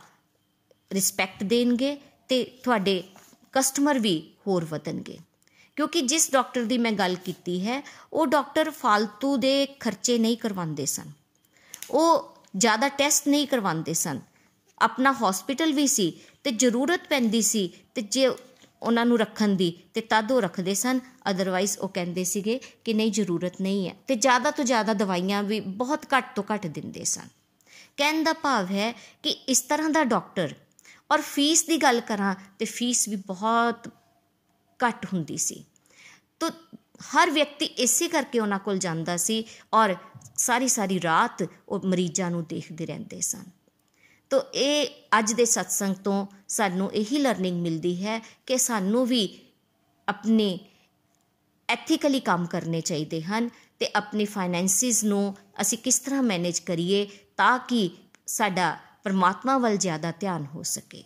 ਰਿਸਪੈਕਟ 0.92 1.42
ਦੇਣਗੇ 1.42 1.96
ਤੇ 2.28 2.44
ਤੁਹਾਡੇ 2.64 3.02
ਕਸਟਮਰ 3.52 3.98
ਵੀ 3.98 4.30
ਹੋਰ 4.46 4.64
ਵਧਣਗੇ। 4.64 5.18
ਕਿਉਂਕਿ 5.78 6.00
ਜਿਸ 6.00 6.30
ਡਾਕਟਰ 6.32 6.64
ਦੀ 6.64 6.78
ਮੈਂ 6.78 6.92
ਗੱਲ 6.92 7.14
ਕੀਤੀ 7.14 7.66
ਹੈ, 7.66 7.82
ਉਹ 8.12 8.26
ਡਾਕਟਰ 8.26 8.70
ਫालतू 8.70 9.36
ਦੇ 9.36 9.66
ਖਰਚੇ 9.66 10.18
ਨਹੀਂ 10.18 10.36
ਕਰਵਾਉਂਦੇ 10.36 10.86
ਸਨ। 10.86 11.10
ਉਹ 11.90 12.34
ਜ਼ਿਆਦਾ 12.56 12.88
ਟੈਸਟ 12.88 13.28
ਨਹੀਂ 13.28 13.46
ਕਰਵਾਉਂਦੇ 13.46 13.92
ਸਨ। 13.94 14.20
ਆਪਣਾ 14.78 15.12
ਹਸਪੀਟਲ 15.12 15.72
ਵੀ 15.72 15.86
ਸੀ 15.86 16.12
ਤੇ 16.44 16.50
ਜ਼ਰੂਰਤ 16.50 17.00
ਪੈਂਦੀ 17.08 17.42
ਸੀ 17.42 17.72
ਤੇ 17.94 18.02
ਜੇ 18.02 18.26
ਉਹਨਾਂ 18.82 19.06
ਨੂੰ 19.06 19.18
ਰੱਖਣ 19.18 19.48
ਦੀ, 19.48 19.70
ਤੇ 19.94 20.00
ਤਦ 20.00 20.32
ਉਹ 20.32 20.40
ਰੱਖਦੇ 20.42 20.74
ਸਨ। 20.74 21.00
ਅਦਰਵਾਈਜ਼ 21.30 21.78
ਉਹ 21.78 21.88
ਕਹਿੰਦੇ 21.88 22.24
ਸੀਗੇ 22.24 22.60
ਕਿ 22.84 22.94
ਨਹੀਂ, 22.94 23.12
ਜ਼ਰੂਰਤ 23.12 23.60
ਨਹੀਂ 23.60 23.88
ਹੈ। 23.88 23.94
ਤੇ 24.06 24.14
ਜ਼ਿਆਦਾ 24.14 24.50
ਤੋਂ 24.50 24.64
ਜ਼ਿਆਦਾ 24.64 24.92
ਦਵਾਈਆਂ 24.94 25.42
ਵੀ 25.42 25.60
ਬਹੁਤ 25.60 26.06
ਘੱਟ 26.18 26.34
ਤੋਂ 26.36 26.44
ਘੱਟ 26.54 26.66
ਦਿੰਦੇ 26.66 27.04
ਸਨ। 27.04 27.28
ਕਹਿਣ 27.96 28.24
ਦਾ 28.24 28.32
ਭਾਵ 28.32 28.66
ਹੈ 28.66 28.92
ਕਿ 29.22 29.30
ਇਸ 29.30 29.60
ਤਰ੍ਹਾਂ 29.60 29.90
ਦਾ 29.90 30.04
ਡਾਕਟਰ, 30.04 30.54
ਔਰ 31.12 31.20
ਫੀਸ 31.20 31.64
ਦੀ 31.64 31.76
ਗੱਲ 31.76 32.00
ਕਰਾਂ 32.00 32.34
ਤੇ 32.58 32.64
ਫੀਸ 32.64 33.08
ਵੀ 33.08 33.16
ਬਹੁਤ 33.16 33.88
ਘੱਟ 34.80 35.06
ਹੁੰਦੀ 35.06 35.36
ਸੀ। 35.36 35.64
ਤੋ 36.40 36.48
ਹਰ 37.00 37.30
ਵਿਅਕਤੀ 37.30 37.64
ਇਸੇ 37.64 38.08
ਕਰਕੇ 38.08 38.40
ਉਹਨਾਂ 38.40 38.58
ਕੋਲ 38.58 38.78
ਜਾਂਦਾ 38.78 39.16
ਸੀ 39.16 39.44
ਔਰ 39.74 39.94
ਸਾਰੀ 40.36 40.68
ਸਾਰੀ 40.68 41.00
ਰਾਤ 41.02 41.44
ਉਹ 41.68 41.86
ਮਰੀਜ਼ਾਂ 41.86 42.30
ਨੂੰ 42.30 42.44
ਦੇਖਦੇ 42.44 42.86
ਰਹਿੰਦੇ 42.86 43.20
ਸਨ। 43.20 43.44
ਤੋ 44.30 44.42
ਇਹ 44.54 44.88
ਅੱਜ 45.18 45.32
ਦੇ 45.32 45.44
ਸਤਸੰਗ 45.44 45.94
ਤੋਂ 45.94 46.26
ਸਾਨੂੰ 46.48 46.92
ਇਹੀ 46.92 47.18
ਲਰਨਿੰਗ 47.18 47.62
ਮਿਲਦੀ 47.62 48.04
ਹੈ 48.04 48.18
ਕਿ 48.46 48.58
ਸਾਨੂੰ 48.58 49.06
ਵੀ 49.06 49.38
ਆਪਣੇ 50.08 50.58
ਐਥੀਕਲੀ 51.68 52.20
ਕੰਮ 52.20 52.46
ਕਰਨੇ 52.46 52.80
ਚਾਹੀਦੇ 52.80 53.22
ਹਨ 53.22 53.48
ਤੇ 53.78 53.88
ਆਪਣੀ 53.96 54.24
ਫਾਈਨੈਂਸਿਸ 54.24 55.04
ਨੂੰ 55.04 55.36
ਅਸੀਂ 55.60 55.78
ਕਿਸ 55.78 55.98
ਤਰ੍ਹਾਂ 55.98 56.22
ਮੈਨੇਜ 56.22 56.58
ਕਰੀਏ 56.58 57.06
ਤਾਂ 57.36 57.58
ਕਿ 57.58 57.90
ਸਾਡਾ 58.26 58.78
ਪਰਮਾਤਮਾ 59.04 59.58
ਵੱਲ 59.58 59.76
ਜ਼ਿਆਦਾ 59.76 60.10
ਧਿਆਨ 60.10 60.46
ਹੋ 60.54 60.62
ਸਕੇ। 60.62 61.04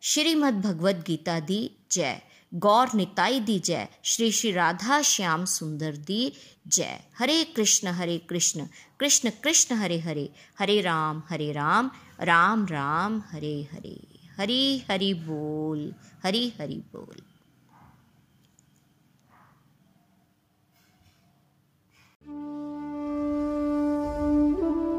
ਸ਼੍ਰੀਮਦ 0.00 0.66
ਭਗਵਦ 0.66 1.08
ਗੀਤਾ 1.08 1.40
ਦੀ 1.40 1.70
ਜੈ। 1.90 2.20
गौर 2.56 2.88
निताई 2.94 3.40
दी 3.40 3.58
जय। 3.58 3.88
श्री 4.04 4.32
श्री 4.32 4.52
राधा 4.52 5.02
श्याम 5.02 5.44
सुंदर 5.44 5.96
दी 5.96 6.32
जय। 6.68 7.00
हरे 7.18 7.44
कृष्ण 7.44 7.88
हरे 7.88 8.18
कृष्ण। 8.18 8.66
कृष्ण 9.00 9.30
कृष्ण, 9.30 9.74
हरे 9.74 9.98
हरे। 9.98 10.32
हरे 10.58 10.80
राम 10.80 11.22
हरे 11.28 11.52
राम। 11.52 11.90
राम 12.20 12.66
राम, 12.66 13.22
हरे 13.32 13.68
हरे। 13.72 14.00
हरी 14.38 14.84
हरि 14.90 15.14
बोल। 15.14 15.94
हरी 16.24 16.52
हरि 16.60 16.74
बोल। 16.74 17.25